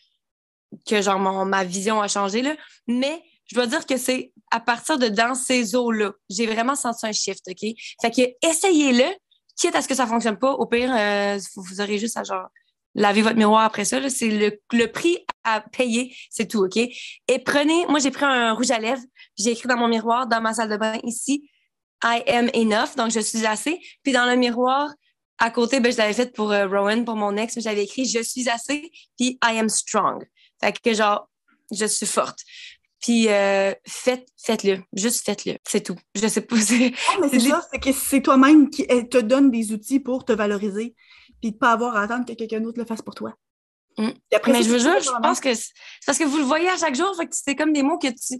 que 0.87 1.01
genre, 1.01 1.19
mon, 1.19 1.45
ma 1.45 1.63
vision 1.63 2.01
a 2.01 2.07
changé, 2.07 2.41
là. 2.41 2.55
Mais 2.87 3.21
je 3.47 3.55
dois 3.55 3.67
dire 3.67 3.85
que 3.85 3.97
c'est 3.97 4.31
à 4.51 4.59
partir 4.59 4.97
de 4.97 5.07
dans 5.07 5.35
ces 5.35 5.75
eaux-là, 5.75 6.13
j'ai 6.29 6.45
vraiment 6.45 6.75
senti 6.75 7.05
un 7.05 7.11
shift, 7.11 7.43
OK? 7.49 7.69
Fait 8.01 8.11
que 8.11 8.47
essayez-le, 8.47 9.13
quitte 9.57 9.75
à 9.75 9.81
ce 9.81 9.87
que 9.87 9.95
ça 9.95 10.07
fonctionne 10.07 10.37
pas. 10.37 10.51
Au 10.53 10.65
pire, 10.65 10.93
euh, 10.95 11.37
vous, 11.55 11.63
vous 11.63 11.81
aurez 11.81 11.97
juste 11.97 12.17
à 12.17 12.23
genre 12.23 12.47
laver 12.95 13.21
votre 13.21 13.35
miroir 13.35 13.63
après 13.63 13.85
ça. 13.85 14.09
C'est 14.09 14.29
le, 14.29 14.59
le 14.71 14.85
prix 14.87 15.17
à 15.43 15.61
payer, 15.61 16.15
c'est 16.29 16.47
tout, 16.47 16.63
OK? 16.63 16.77
Et 16.77 17.39
prenez, 17.45 17.85
moi 17.87 17.99
j'ai 17.99 18.11
pris 18.11 18.25
un 18.25 18.53
rouge 18.53 18.71
à 18.71 18.79
lèvres, 18.79 19.03
j'ai 19.37 19.51
écrit 19.51 19.67
dans 19.67 19.77
mon 19.77 19.89
miroir, 19.89 20.27
dans 20.27 20.41
ma 20.41 20.53
salle 20.53 20.69
de 20.69 20.77
bain 20.77 20.97
ici, 21.03 21.49
I 22.03 22.23
am 22.27 22.49
enough, 22.53 22.95
donc 22.95 23.11
je 23.11 23.19
suis 23.19 23.45
assez. 23.45 23.79
Puis 24.03 24.13
dans 24.13 24.25
le 24.25 24.35
miroir, 24.35 24.89
à 25.37 25.51
côté, 25.51 25.79
ben, 25.79 25.91
je 25.91 25.97
l'avais 25.97 26.13
fait 26.13 26.33
pour 26.33 26.51
euh, 26.51 26.67
Rowan, 26.67 27.03
pour 27.05 27.15
mon 27.15 27.35
ex, 27.37 27.55
mais 27.55 27.61
j'avais 27.61 27.83
écrit 27.83 28.05
je 28.05 28.21
suis 28.21 28.49
assez, 28.49 28.91
puis 29.17 29.37
I 29.43 29.57
am 29.57 29.69
strong. 29.69 30.25
Fait 30.61 30.79
que 30.79 30.93
genre, 30.93 31.29
je 31.71 31.85
suis 31.85 32.05
forte. 32.05 32.39
Puis 33.01 33.27
euh, 33.29 33.73
faites, 33.85 34.27
faites-le, 34.41 34.81
juste 34.93 35.25
faites-le, 35.25 35.57
c'est 35.67 35.81
tout. 35.81 35.97
Je 36.15 36.27
sais 36.27 36.41
pas, 36.41 36.55
c'est 36.59 36.93
Ah, 37.09 37.17
mais 37.21 37.29
c'est 37.29 37.39
C'est 37.39 37.49
ça, 37.49 37.67
c'est 37.71 37.79
que 37.79 37.91
c'est 37.91 38.21
toi-même 38.21 38.69
qui 38.69 38.85
eh, 38.89 39.07
te 39.07 39.17
donne 39.17 39.51
des 39.51 39.73
outils 39.73 39.99
pour 39.99 40.25
te 40.25 40.31
valoriser, 40.31 40.95
puis 41.41 41.51
de 41.51 41.57
pas 41.57 41.71
avoir 41.71 41.95
à 41.95 42.03
attendre 42.03 42.25
que 42.25 42.33
quelqu'un 42.33 42.61
d'autre 42.61 42.79
le 42.79 42.85
fasse 42.85 43.01
pour 43.01 43.15
toi. 43.15 43.33
Mm. 43.97 44.09
Après 44.33 44.51
Mais 44.51 44.63
je 44.63 44.69
fais 44.69 45.01
je 45.01 45.21
pense 45.21 45.39
que 45.39 45.53
c'est 45.53 45.61
c'est 45.63 46.05
parce 46.05 46.17
que 46.17 46.23
vous 46.23 46.37
le 46.37 46.43
voyez 46.43 46.67
à 46.69 46.77
chaque 46.77 46.95
jour, 46.95 47.15
fait 47.15 47.27
que 47.27 47.35
c'est 47.35 47.55
comme 47.55 47.73
des 47.73 47.83
mots 47.83 47.97
que 47.97 48.07
tu. 48.07 48.39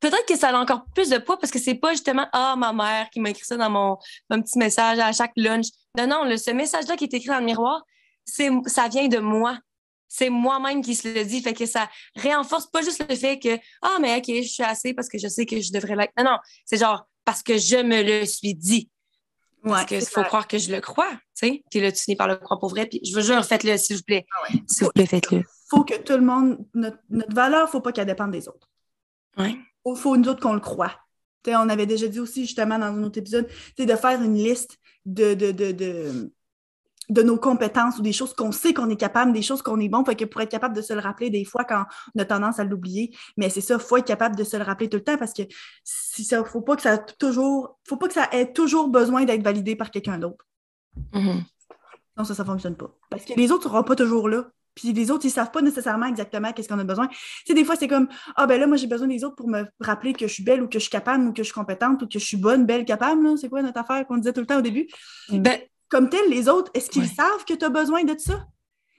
Peut-être 0.00 0.26
que 0.26 0.36
ça 0.36 0.50
a 0.50 0.58
encore 0.60 0.84
plus 0.94 1.08
de 1.08 1.18
poids 1.18 1.38
parce 1.38 1.50
que 1.50 1.58
c'est 1.58 1.76
pas 1.76 1.92
justement 1.92 2.26
Ah, 2.32 2.56
ma 2.56 2.72
mère 2.72 3.08
qui 3.10 3.20
m'a 3.20 3.30
écrit 3.30 3.44
ça 3.44 3.56
dans 3.56 3.70
mon, 3.70 3.96
mon 4.30 4.42
petit 4.42 4.58
message 4.58 4.98
à 4.98 5.12
chaque 5.12 5.32
lunch. 5.36 5.66
Non, 5.96 6.06
non, 6.06 6.24
le, 6.24 6.36
ce 6.36 6.50
message-là 6.50 6.96
qui 6.96 7.04
est 7.04 7.14
écrit 7.14 7.28
dans 7.28 7.38
le 7.38 7.44
miroir, 7.44 7.82
c'est 8.24 8.50
ça 8.66 8.88
vient 8.88 9.08
de 9.08 9.18
moi. 9.18 9.58
c'est 10.08 10.30
moi-même 10.30 10.82
qui 10.82 10.94
se 10.94 11.08
le 11.12 11.24
dis. 11.24 11.40
Fait 11.40 11.54
que 11.54 11.66
ça 11.66 11.88
renforce 12.22 12.66
pas 12.70 12.82
juste 12.82 13.04
le 13.08 13.16
fait 13.16 13.38
que, 13.38 13.58
ah, 13.82 13.96
mais 14.00 14.16
OK, 14.18 14.26
je 14.28 14.48
suis 14.48 14.62
assez 14.62 14.94
parce 14.94 15.08
que 15.08 15.18
je 15.18 15.28
sais 15.28 15.46
que 15.46 15.60
je 15.60 15.72
devrais 15.72 15.96
l'être. 15.96 16.12
Non, 16.18 16.24
non, 16.24 16.38
c'est 16.66 16.76
genre 16.78 17.06
parce 17.24 17.42
que 17.42 17.56
je 17.56 17.76
me 17.76 18.02
le 18.02 18.26
suis 18.26 18.54
dit. 18.54 18.90
Parce 19.62 19.86
qu'il 19.86 20.04
faut 20.04 20.22
croire 20.24 20.46
que 20.46 20.58
je 20.58 20.70
le 20.70 20.80
crois, 20.82 21.10
tu 21.10 21.48
sais. 21.48 21.62
Puis 21.70 21.80
là, 21.80 21.90
tu 21.90 22.02
finis 22.02 22.16
par 22.16 22.28
le 22.28 22.36
croire 22.36 22.60
pour 22.60 22.68
vrai. 22.68 22.84
Puis 22.86 23.00
je 23.02 23.14
veux 23.14 23.22
juste, 23.22 23.48
faites-le, 23.48 23.78
s'il 23.78 23.96
vous 23.96 24.02
plaît. 24.02 24.26
Ah 24.30 24.52
s'il 24.68 24.84
vous 24.84 24.90
plaît, 24.92 25.06
faites-le. 25.06 25.42
faut 25.70 25.84
que 25.84 25.96
tout 25.96 26.12
le 26.12 26.20
monde, 26.20 26.58
notre, 26.74 26.98
notre 27.08 27.34
valeur, 27.34 27.70
faut 27.70 27.80
pas 27.80 27.90
qu'elle 27.92 28.06
dépende 28.06 28.30
des 28.30 28.46
autres. 28.46 28.68
Oui. 29.38 29.58
Il 29.94 30.00
faut, 30.00 30.16
nous 30.16 30.28
autres 30.28 30.40
qu'on 30.40 30.54
le 30.54 30.60
croit. 30.60 30.92
on 31.46 31.68
avait 31.68 31.86
déjà 31.86 32.08
dit 32.08 32.20
aussi, 32.20 32.42
justement, 32.42 32.78
dans 32.78 32.86
un 32.86 33.02
autre 33.02 33.18
épisode, 33.18 33.48
de 33.78 33.96
faire 33.96 34.22
une 34.22 34.34
liste 34.34 34.78
de, 35.04 35.34
de, 35.34 35.52
de, 35.52 35.72
de 35.72 36.32
de 37.08 37.22
nos 37.22 37.36
compétences 37.36 37.98
ou 37.98 38.02
des 38.02 38.12
choses 38.12 38.34
qu'on 38.34 38.52
sait 38.52 38.72
qu'on 38.72 38.88
est 38.88 38.96
capable, 38.96 39.32
des 39.32 39.42
choses 39.42 39.62
qu'on 39.62 39.78
est 39.80 39.88
bon, 39.88 40.04
fait 40.04 40.16
que 40.16 40.24
pour 40.24 40.40
être 40.40 40.50
capable 40.50 40.74
de 40.74 40.82
se 40.82 40.92
le 40.92 41.00
rappeler 41.00 41.30
des 41.30 41.44
fois 41.44 41.64
quand 41.64 41.84
on 42.14 42.20
a 42.20 42.24
tendance 42.24 42.58
à 42.58 42.64
l'oublier, 42.64 43.14
mais 43.36 43.50
c'est 43.50 43.60
ça, 43.60 43.74
il 43.74 43.80
faut 43.80 43.96
être 43.96 44.06
capable 44.06 44.36
de 44.36 44.44
se 44.44 44.56
le 44.56 44.62
rappeler 44.62 44.88
tout 44.88 44.96
le 44.96 45.04
temps 45.04 45.18
parce 45.18 45.32
que 45.32 45.42
si 45.82 46.24
ça, 46.24 46.42
faut 46.44 46.62
pas 46.62 46.76
que 46.76 46.82
ça 46.82 46.98
toujours, 46.98 47.78
faut 47.86 47.96
pas 47.96 48.08
que 48.08 48.14
ça 48.14 48.28
ait 48.32 48.52
toujours 48.52 48.88
besoin 48.88 49.24
d'être 49.24 49.42
validé 49.42 49.76
par 49.76 49.90
quelqu'un 49.90 50.18
d'autre. 50.18 50.46
Mm-hmm. 51.12 51.42
Non, 52.16 52.24
ça, 52.24 52.34
ça 52.34 52.44
fonctionne 52.44 52.76
pas. 52.76 52.90
Parce 53.10 53.24
que 53.24 53.34
les 53.34 53.50
autres 53.50 53.64
seront 53.64 53.82
pas 53.82 53.96
toujours 53.96 54.28
là. 54.28 54.46
Puis 54.74 54.92
les 54.92 55.10
autres, 55.10 55.24
ils 55.24 55.30
savent 55.30 55.50
pas 55.50 55.62
nécessairement 55.62 56.06
exactement 56.06 56.52
qu'est-ce 56.52 56.68
qu'on 56.68 56.78
a 56.78 56.84
besoin. 56.84 57.08
Tu 57.08 57.16
sais, 57.46 57.54
des 57.54 57.64
fois, 57.64 57.76
c'est 57.76 57.88
comme, 57.88 58.08
ah 58.36 58.46
ben 58.46 58.60
là, 58.60 58.66
moi, 58.66 58.76
j'ai 58.76 58.86
besoin 58.86 59.06
des 59.06 59.24
autres 59.24 59.36
pour 59.36 59.48
me 59.48 59.64
rappeler 59.80 60.12
que 60.12 60.26
je 60.26 60.32
suis 60.32 60.44
belle 60.44 60.62
ou 60.62 60.68
que 60.68 60.78
je 60.78 60.84
suis 60.84 60.90
capable 60.90 61.26
ou 61.26 61.32
que 61.32 61.42
je 61.42 61.44
suis 61.44 61.54
compétente 61.54 62.02
ou 62.02 62.06
que 62.06 62.18
je 62.18 62.24
suis 62.24 62.36
bonne, 62.36 62.66
belle, 62.66 62.84
capable. 62.84 63.38
C'est 63.38 63.48
quoi 63.48 63.62
notre 63.62 63.80
affaire 63.80 64.06
qu'on 64.06 64.16
disait 64.16 64.32
tout 64.32 64.40
le 64.40 64.46
temps 64.46 64.58
au 64.58 64.62
début? 64.62 64.88
Ben, 65.30 65.58
comme 65.88 66.08
tel, 66.08 66.28
les 66.28 66.48
autres, 66.48 66.70
est-ce 66.74 66.90
qu'ils 66.90 67.08
savent 67.08 67.44
que 67.46 67.54
tu 67.54 67.64
as 67.64 67.68
besoin 67.68 68.04
de 68.04 68.14
ça? 68.18 68.46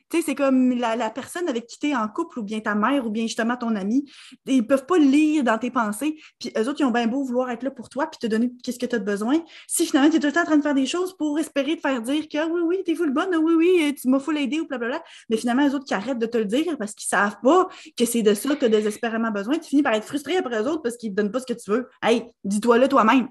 Tu 0.10 0.18
sais, 0.18 0.24
c'est 0.24 0.36
comme 0.36 0.72
la, 0.72 1.10
personne 1.10 1.49
avec 1.49 1.66
qui 1.68 1.80
tu 1.80 1.89
es 1.89 1.95
en 1.95 2.08
couple, 2.08 2.39
ou 2.39 2.43
bien 2.43 2.60
ta 2.60 2.76
mère, 2.76 3.06
ou 3.06 3.10
bien 3.10 3.24
justement 3.24 3.58
ton 3.58 3.76
ami. 3.76 4.06
Ils 4.45 4.58
ne 4.58 4.62
peuvent 4.62 4.86
pas 4.86 4.97
lire 4.97 5.43
dans 5.43 5.58
tes 5.58 5.72
pensées. 5.72 6.18
Puis 6.39 6.51
eux 6.58 6.70
autres, 6.70 6.80
ils 6.80 6.86
ont 6.86 6.91
bien 6.91 7.08
beau 7.08 7.24
vouloir 7.24 7.49
être 7.49 7.64
là 7.64 7.72
pour 7.72 7.89
toi, 7.89 8.08
puis 8.08 8.20
te 8.20 8.28
donner 8.28 8.51
qu'est-ce 8.64 8.80
que 8.80 8.86
tu 8.86 8.95
as 8.95 8.99
besoin. 8.99 9.43
Si 9.68 9.86
finalement, 9.86 10.10
tu 10.10 10.18
es 10.18 10.20
tout 10.20 10.28
le 10.28 10.34
temps 10.34 10.41
en 10.41 10.45
train 10.45 10.58
de 10.58 10.62
faire 10.62 10.76
des 10.76 10.86
choses 10.86 11.16
pour 11.18 11.39
espérer 11.39 11.76
te 11.76 11.82
faire 11.82 12.01
dire 12.01 12.28
que 12.28 12.49
oui, 12.49 12.62
oui, 12.64 12.84
tu 12.86 12.91
es 12.91 12.95
full 12.95 13.12
bonne, 13.12 13.36
oui, 13.36 13.53
oui, 13.56 13.95
tu 13.99 14.08
m'as 14.10 14.20
full 14.20 14.38
aidé, 14.38 14.60
ou 14.60 14.68
blablabla. 14.68 15.03
Mais 15.30 15.38
finalement, 15.38 15.68
eux 15.68 15.76
autres 15.76 15.86
qui 15.86 15.93
arrêtent 15.93 16.20
de 16.20 16.26
te 16.26 16.38
le 16.38 16.45
dire 16.45 16.78
parce 16.78 16.93
qu'ils 16.93 17.08
ne 17.16 17.22
savent 17.22 17.38
pas 17.43 17.68
que 17.97 18.06
c'est 18.06 18.22
de 18.22 18.34
ça 18.34 18.49
que 18.49 18.60
tu 18.60 18.66
as 18.66 18.70
désespérément 18.70 19.32
besoin, 19.32 19.58
tu 19.58 19.70
finis 19.70 19.84
par 19.84 19.93
être 19.93 20.06
frustré 20.06 20.38
après 20.38 20.62
eux 20.62 20.68
autres 20.68 20.82
parce 20.82 20.97
qu'ils 20.97 21.12
ne 21.12 21.16
te 21.16 21.22
donnent 21.22 21.32
pas 21.32 21.39
ce 21.39 21.45
que 21.45 21.53
tu 21.53 21.72
veux. 21.72 21.89
Hey, 22.03 22.26
dis-toi-le 22.43 22.88
toi-même. 22.88 23.30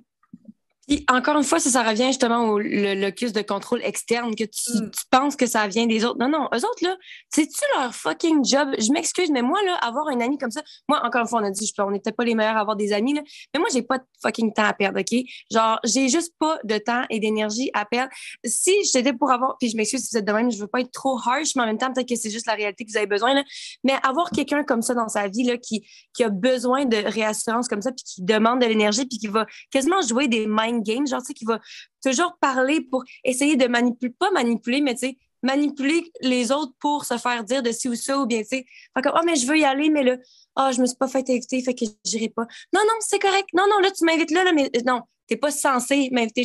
Puis 0.86 1.04
encore 1.10 1.36
une 1.36 1.44
fois, 1.44 1.60
ça, 1.60 1.70
ça 1.70 1.82
revient 1.82 2.08
justement 2.08 2.48
au 2.48 2.58
le 2.58 2.94
locus 2.94 3.32
de 3.32 3.42
contrôle 3.42 3.80
externe, 3.82 4.34
que 4.34 4.44
mm. 4.44 4.90
tu, 4.90 5.04
penses 5.10 5.36
que 5.36 5.46
ça 5.46 5.66
vient 5.66 5.86
des 5.86 6.04
autres. 6.04 6.18
Non, 6.18 6.28
non, 6.28 6.48
eux 6.54 6.58
autres, 6.58 6.82
là, 6.82 6.96
c'est-tu 7.30 7.60
leur 7.76 7.94
fucking 7.94 8.44
job? 8.44 8.70
Je 8.78 8.92
m'excuse, 8.92 9.30
mais 9.30 9.42
moi, 9.42 9.62
là, 9.64 9.74
avoir 9.76 10.08
un 10.08 10.20
ami 10.20 10.38
comme 10.38 10.50
ça, 10.50 10.62
moi, 10.88 11.04
encore 11.04 11.22
une 11.22 11.28
fois, 11.28 11.40
on 11.40 11.44
a 11.44 11.50
dit, 11.50 11.72
on 11.78 11.90
n'était 11.90 12.12
pas 12.12 12.24
les 12.24 12.34
meilleurs 12.34 12.56
à 12.56 12.60
avoir 12.60 12.76
des 12.76 12.92
amis, 12.92 13.14
là, 13.14 13.22
mais 13.52 13.60
moi, 13.60 13.68
j'ai 13.72 13.82
pas 13.82 13.98
de 13.98 14.04
fucking 14.22 14.52
temps 14.52 14.64
à 14.64 14.72
perdre, 14.72 15.00
OK? 15.00 15.24
Genre, 15.50 15.78
j'ai 15.84 16.08
juste 16.08 16.34
pas 16.38 16.58
de 16.64 16.78
temps 16.78 17.04
et 17.10 17.20
d'énergie 17.20 17.70
à 17.74 17.84
perdre. 17.84 18.10
Si 18.44 18.72
j'étais 18.92 19.12
pour 19.12 19.30
avoir, 19.30 19.56
puis 19.58 19.70
je 19.70 19.76
m'excuse 19.76 20.02
si 20.02 20.08
vous 20.12 20.18
êtes 20.18 20.24
de 20.24 20.32
même, 20.32 20.50
je 20.50 20.58
veux 20.58 20.66
pas 20.66 20.80
être 20.80 20.92
trop 20.92 21.18
harsh, 21.18 21.54
mais 21.56 21.62
en 21.62 21.66
même 21.66 21.78
temps, 21.78 21.92
peut-être 21.92 22.08
que 22.08 22.16
c'est 22.16 22.30
juste 22.30 22.46
la 22.46 22.54
réalité 22.54 22.84
que 22.84 22.90
vous 22.90 22.96
avez 22.96 23.06
besoin, 23.06 23.34
là, 23.34 23.44
mais 23.84 23.94
avoir 24.02 24.30
quelqu'un 24.30 24.64
comme 24.64 24.82
ça 24.82 24.94
dans 24.94 25.08
sa 25.08 25.28
vie, 25.28 25.44
là, 25.44 25.56
qui, 25.56 25.86
qui 26.12 26.24
a 26.24 26.28
besoin 26.28 26.84
de 26.84 26.96
réassurance 26.96 27.68
comme 27.68 27.82
ça, 27.82 27.92
puis 27.92 28.04
qui 28.04 28.22
demande 28.22 28.60
de 28.60 28.66
l'énergie, 28.66 29.06
puis 29.06 29.18
qui 29.18 29.28
va 29.28 29.46
quasiment 29.70 30.02
jouer 30.02 30.28
des 30.28 30.46
mind 30.46 30.73
game, 30.82 31.06
genre, 31.06 31.20
tu 31.20 31.28
sais, 31.28 31.34
qui 31.34 31.44
va 31.44 31.60
toujours 32.02 32.36
parler 32.40 32.80
pour 32.80 33.04
essayer 33.24 33.56
de 33.56 33.66
manipuler, 33.66 34.14
pas 34.18 34.30
manipuler, 34.30 34.80
mais 34.80 34.94
tu 34.94 35.08
sais, 35.08 35.18
manipuler 35.42 36.10
les 36.22 36.50
autres 36.52 36.72
pour 36.80 37.04
se 37.04 37.18
faire 37.18 37.44
dire 37.44 37.62
de 37.62 37.70
ci 37.70 37.88
ou 37.88 37.94
ça, 37.94 38.18
ou 38.18 38.26
bien, 38.26 38.40
tu 38.40 38.48
sais, 38.48 38.64
fait 38.96 39.10
oh, 39.14 39.20
mais 39.24 39.36
je 39.36 39.46
veux 39.46 39.58
y 39.58 39.64
aller, 39.64 39.90
mais 39.90 40.02
là, 40.02 40.16
oh, 40.56 40.70
je 40.74 40.80
me 40.80 40.86
suis 40.86 40.96
pas 40.96 41.08
fait 41.08 41.28
inviter, 41.28 41.62
fait 41.62 41.74
que 41.74 41.84
j'irai 42.04 42.30
pas. 42.30 42.46
Non, 42.72 42.80
non, 42.80 42.94
c'est 43.00 43.18
correct. 43.18 43.48
Non, 43.52 43.64
non, 43.70 43.78
là, 43.80 43.90
tu 43.90 44.04
m'invites 44.04 44.30
là, 44.30 44.44
là, 44.44 44.52
mais 44.52 44.70
euh, 44.76 44.80
non, 44.86 45.02
t'es 45.26 45.36
pas 45.36 45.50
censé 45.50 46.08
m'inviter. 46.12 46.44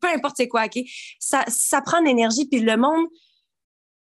Peu 0.00 0.08
importe 0.08 0.36
c'est 0.36 0.48
quoi, 0.48 0.66
OK? 0.66 0.82
Ça, 1.18 1.44
ça 1.48 1.82
prend 1.82 2.00
de 2.00 2.06
l'énergie, 2.06 2.46
puis 2.46 2.60
le 2.60 2.76
monde, 2.76 3.06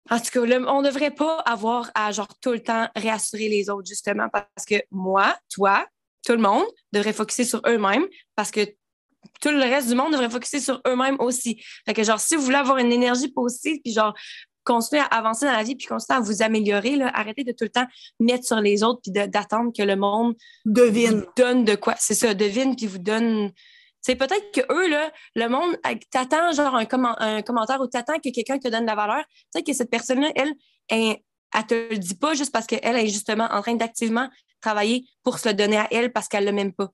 en 0.10 0.20
tout 0.20 0.32
cas, 0.32 0.42
on 0.42 0.82
ne 0.82 0.88
devrait 0.88 1.12
pas 1.12 1.38
avoir 1.46 1.90
à, 1.96 2.12
genre, 2.12 2.28
tout 2.42 2.52
le 2.52 2.60
temps 2.62 2.90
réassurer 2.96 3.48
les 3.48 3.70
autres, 3.70 3.88
justement, 3.88 4.28
parce 4.30 4.66
que 4.68 4.76
moi, 4.92 5.38
toi, 5.50 5.86
tout 6.26 6.34
le 6.34 6.40
monde 6.40 6.66
devrait 6.92 7.14
focuser 7.14 7.44
sur 7.44 7.62
eux-mêmes 7.68 8.06
parce 8.36 8.52
que 8.52 8.62
tout 9.42 9.50
le 9.50 9.60
reste 9.60 9.90
du 9.90 9.96
monde 9.96 10.12
devrait 10.12 10.30
focuser 10.30 10.60
sur 10.60 10.82
eux-mêmes 10.88 11.18
aussi. 11.20 11.62
Fait 11.86 11.94
que 11.94 12.04
genre, 12.04 12.20
si 12.20 12.36
vous 12.36 12.44
voulez 12.44 12.58
avoir 12.58 12.78
une 12.78 12.92
énergie 12.92 13.30
positive, 13.30 13.80
puis 13.84 13.94
genre, 13.94 14.14
continuer 14.64 15.02
à 15.02 15.06
avancer 15.06 15.46
dans 15.46 15.52
la 15.52 15.64
vie, 15.64 15.76
puis 15.76 15.88
continuer 15.88 16.18
à 16.18 16.22
vous 16.22 16.42
améliorer, 16.42 16.96
là, 16.96 17.12
arrêtez 17.14 17.44
de 17.44 17.52
tout 17.52 17.64
le 17.66 17.70
temps 17.70 17.86
mettre 18.20 18.46
sur 18.46 18.60
les 18.60 18.84
autres, 18.84 19.02
puis 19.02 19.12
d'attendre 19.12 19.72
que 19.76 19.84
le 19.84 19.96
monde 19.96 20.36
devine. 20.66 21.26
donne 21.36 21.66
de 21.66 21.76
quoi. 21.76 21.96
C'est 21.98 22.16
ça, 22.16 22.34
devine, 22.34 22.76
puis 22.76 22.88
vous 22.88 23.00
donne... 23.00 23.52
C'est 24.02 24.16
peut-être 24.16 24.52
que 24.52 24.62
eux, 24.72 24.90
là, 24.90 25.12
le 25.36 25.48
monde, 25.48 25.78
t'attend 26.12 26.52
genre 26.52 26.76
un, 26.76 26.86
un 27.20 27.42
commentaire 27.42 27.80
ou 27.80 27.88
t'attends 27.88 28.20
que 28.20 28.30
quelqu'un 28.32 28.60
te 28.60 28.68
donne 28.68 28.82
de 28.82 28.88
la 28.88 28.96
valeur. 28.96 29.24
Peut-être 29.54 29.66
que 29.66 29.74
cette 29.74 29.90
personne-là, 29.90 30.30
elle, 30.36 30.54
elle, 30.90 31.18
elle 31.56 31.66
te 31.66 31.74
le 31.90 31.98
dit 31.98 32.16
pas 32.16 32.34
juste 32.34 32.52
parce 32.52 32.68
qu'elle 32.68 32.98
est 32.98 33.08
justement 33.08 33.48
en 33.50 33.62
train 33.62 33.76
d'activement 33.76 34.30
travailler 34.60 35.06
pour 35.24 35.40
se 35.40 35.48
le 35.48 35.56
donner 35.56 35.78
à 35.78 35.88
elle 35.90 36.12
parce 36.12 36.28
qu'elle 36.28 36.46
ne 36.46 36.52
l'aime 36.52 36.74
pas. 36.74 36.90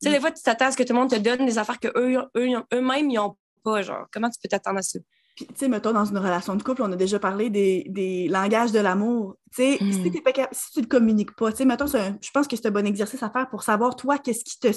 Tu 0.00 0.08
sais, 0.08 0.14
des 0.14 0.20
fois, 0.20 0.30
tu 0.30 0.42
t'attends 0.42 0.66
à 0.66 0.72
ce 0.72 0.76
que 0.76 0.82
tout 0.82 0.92
le 0.92 0.98
monde 0.98 1.10
te 1.10 1.16
donne 1.16 1.46
des 1.46 1.58
affaires 1.58 1.78
qu'eux, 1.78 2.28
eux, 2.36 2.64
eux-mêmes, 2.72 3.10
ils 3.10 3.16
n'ont 3.16 3.36
pas. 3.64 3.82
Genre, 3.82 4.06
comment 4.12 4.30
tu 4.30 4.38
peux 4.42 4.48
t'attendre 4.48 4.78
à 4.78 4.82
ça? 4.82 4.98
Puis, 5.38 5.46
tu 5.46 5.54
sais, 5.54 5.68
mettons, 5.68 5.92
dans 5.92 6.04
une 6.04 6.18
relation 6.18 6.56
de 6.56 6.62
couple, 6.64 6.82
on 6.82 6.90
a 6.90 6.96
déjà 6.96 7.20
parlé 7.20 7.48
des, 7.48 7.84
des 7.88 8.26
langages 8.26 8.72
de 8.72 8.80
l'amour. 8.80 9.36
Tu 9.54 9.62
sais, 9.62 9.78
si, 9.78 9.84
hmm. 9.84 10.48
si, 10.50 10.72
tu 10.72 10.80
ne 10.80 10.86
communiques 10.86 11.36
pas, 11.36 11.52
tu 11.52 11.58
sais, 11.58 11.64
mettons, 11.64 11.86
je 11.86 12.30
pense 12.34 12.48
que 12.48 12.56
c'est 12.56 12.66
un 12.66 12.72
bon 12.72 12.84
exercice 12.84 13.22
à 13.22 13.30
faire 13.30 13.48
pour 13.48 13.62
savoir, 13.62 13.94
toi, 13.94 14.18
qu'est-ce 14.18 14.42
qui 14.42 14.58
te, 14.58 14.68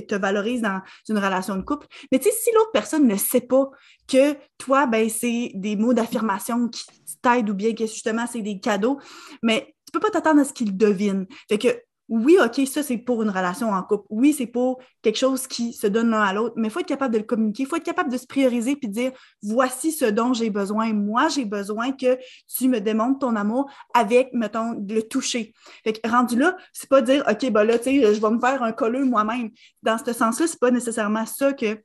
te 0.00 0.14
valorise 0.14 0.62
dans 0.62 0.80
une 1.08 1.18
relation 1.18 1.56
de 1.56 1.62
couple. 1.62 1.88
Mais 2.12 2.20
tu 2.20 2.30
sais, 2.30 2.30
si 2.30 2.50
l'autre 2.54 2.70
personne 2.72 3.08
ne 3.08 3.16
sait 3.16 3.40
pas 3.40 3.68
que 4.06 4.36
toi, 4.56 4.86
ben, 4.86 5.10
c'est 5.10 5.50
des 5.56 5.74
mots 5.74 5.94
d'affirmation 5.94 6.68
qui 6.68 6.84
t'aident 7.20 7.50
ou 7.50 7.54
bien 7.54 7.74
que 7.74 7.86
justement, 7.86 8.26
c'est 8.30 8.42
des 8.42 8.60
cadeaux, 8.60 9.00
mais 9.42 9.74
tu 9.84 9.90
peux 9.92 9.98
pas 9.98 10.10
t'attendre 10.10 10.42
à 10.42 10.44
ce 10.44 10.52
qu'il 10.52 10.76
devine. 10.76 11.26
Fait 11.48 11.58
que 11.58 11.76
oui, 12.08 12.36
OK, 12.42 12.66
ça, 12.66 12.82
c'est 12.82 12.98
pour 12.98 13.22
une 13.22 13.30
relation 13.30 13.70
en 13.70 13.82
couple. 13.82 14.04
Oui, 14.10 14.34
c'est 14.34 14.46
pour 14.46 14.78
quelque 15.00 15.16
chose 15.16 15.46
qui 15.46 15.72
se 15.72 15.86
donne 15.86 16.10
l'un 16.10 16.20
à 16.20 16.34
l'autre, 16.34 16.54
mais 16.58 16.68
il 16.68 16.70
faut 16.70 16.80
être 16.80 16.86
capable 16.86 17.14
de 17.14 17.18
le 17.18 17.24
communiquer. 17.24 17.62
Il 17.62 17.66
faut 17.66 17.76
être 17.76 17.84
capable 17.84 18.12
de 18.12 18.18
se 18.18 18.26
prioriser 18.26 18.76
puis 18.76 18.88
de 18.88 18.92
dire 18.92 19.12
voici 19.42 19.90
ce 19.90 20.04
dont 20.04 20.34
j'ai 20.34 20.50
besoin. 20.50 20.92
Moi, 20.92 21.28
j'ai 21.28 21.46
besoin 21.46 21.92
que 21.92 22.18
tu 22.54 22.68
me 22.68 22.80
démontres 22.80 23.20
ton 23.20 23.36
amour 23.36 23.70
avec, 23.94 24.34
mettons, 24.34 24.84
le 24.86 25.00
toucher. 25.00 25.54
Fait 25.82 25.94
que 25.94 26.08
rendu 26.08 26.36
là, 26.36 26.56
c'est 26.74 26.90
pas 26.90 27.00
dire 27.00 27.24
OK, 27.28 27.50
ben 27.50 27.64
là, 27.64 27.78
tu 27.78 27.84
sais, 27.84 28.14
je 28.14 28.20
vais 28.20 28.30
me 28.30 28.40
faire 28.40 28.62
un 28.62 28.72
colleux 28.72 29.04
moi-même. 29.06 29.50
Dans 29.82 29.96
ce 29.96 30.12
sens-là, 30.12 30.46
c'est 30.46 30.60
pas 30.60 30.70
nécessairement 30.70 31.24
ça 31.24 31.54
que 31.54 31.78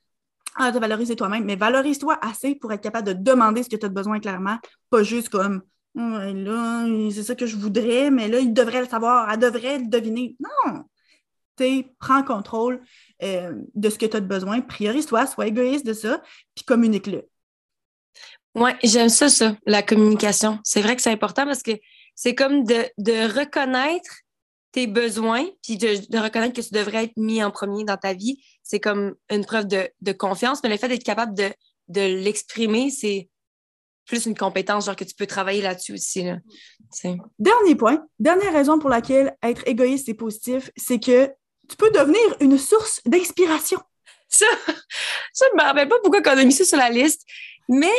ah, 0.56 0.72
de 0.72 0.80
valoriser 0.80 1.16
toi-même, 1.16 1.46
mais 1.46 1.56
valorise-toi 1.56 2.18
assez 2.22 2.56
pour 2.56 2.74
être 2.74 2.82
capable 2.82 3.08
de 3.08 3.14
demander 3.14 3.64
ce 3.64 3.70
que 3.70 3.78
tu 3.78 3.86
as 3.86 3.90
besoin 3.90 4.20
clairement, 4.20 4.58
pas 4.90 5.04
juste 5.04 5.30
comme 5.30 5.62
là, 5.96 6.86
c'est 7.12 7.24
ça 7.24 7.36
que 7.36 7.46
je 7.46 7.56
voudrais, 7.56 8.12
mais 8.12 8.28
là, 8.28 8.40
il 8.40 8.54
devrait 8.54 8.82
le 8.82 8.88
savoir, 8.88 9.30
elle 9.32 9.40
devrait 9.40 9.80
le 9.80 9.88
deviner. 9.88 10.36
Non! 10.40 10.84
Tu 11.58 11.86
prends 12.00 12.24
contrôle 12.24 12.82
euh, 13.22 13.54
de 13.76 13.90
ce 13.90 13.98
que 13.98 14.06
tu 14.06 14.16
as 14.16 14.22
besoin, 14.22 14.62
priorise-toi, 14.62 15.28
sois 15.28 15.48
égoïste 15.48 15.86
de 15.86 15.94
ça, 15.94 16.22
puis 16.56 16.64
communique-le. 16.64 17.28
Oui, 18.56 18.72
j'aime 18.84 19.10
ça, 19.10 19.30
ça, 19.30 19.56
la 19.66 19.84
communication. 19.84 20.60
C'est 20.64 20.82
vrai 20.82 20.96
que 20.96 21.02
c'est 21.02 21.12
important 21.12 21.46
parce 21.46 21.62
que 21.62 21.72
c'est 22.16 22.36
comme 22.36 22.64
de, 22.64 23.40
reconnaître 23.40 24.22
tes 24.72 24.88
besoins, 24.88 25.46
puis 25.64 25.78
de, 25.78 26.18
reconnaître 26.18 26.54
que 26.54 26.62
tu 26.62 26.74
devrais 26.74 27.06
être 27.06 27.18
mis 27.18 27.44
en 27.44 27.52
premier 27.52 27.84
dans 27.84 27.98
ta 27.98 28.14
vie. 28.14 28.42
C'est 28.64 28.80
comme 28.80 29.16
une 29.30 29.46
preuve 29.46 29.68
de, 29.68 30.12
confiance, 30.14 30.62
mais 30.64 30.70
le 30.70 30.78
fait 30.78 30.88
d'être 30.88 31.04
capable 31.04 31.36
de, 31.36 31.50
de 31.90 32.02
l'exprimer, 32.02 32.90
c'est 32.90 33.30
plus 34.10 34.26
une 34.26 34.36
compétence, 34.36 34.88
genre 34.88 34.96
que 34.96 35.04
tu 35.04 35.14
peux 35.14 35.28
travailler 35.28 35.62
là-dessus 35.62 35.94
aussi. 35.94 36.26
Dernier 37.38 37.76
point, 37.76 38.04
dernière 38.18 38.52
raison 38.52 38.80
pour 38.80 38.90
laquelle 38.90 39.38
être 39.44 39.66
égoïste 39.68 40.10
et 40.10 40.16
positif, 40.16 40.72
c'est 40.76 41.00
que 41.00 41.28
tu 41.70 41.78
peux 41.78 41.92
devenir 41.92 42.20
une 42.40 42.58
source 42.58 43.02
d'inspiration. 43.06 43.80
Ça, 44.28 44.46
ça, 45.34 45.46
je 45.52 45.58
me 45.58 45.64
rappelle 45.64 45.88
pas 45.88 45.96
pourquoi 46.04 46.22
on 46.26 46.38
a 46.38 46.44
mis 46.44 46.52
ça 46.52 46.66
sur 46.66 46.78
la 46.78 46.90
liste, 46.90 47.24
mais 47.68 47.94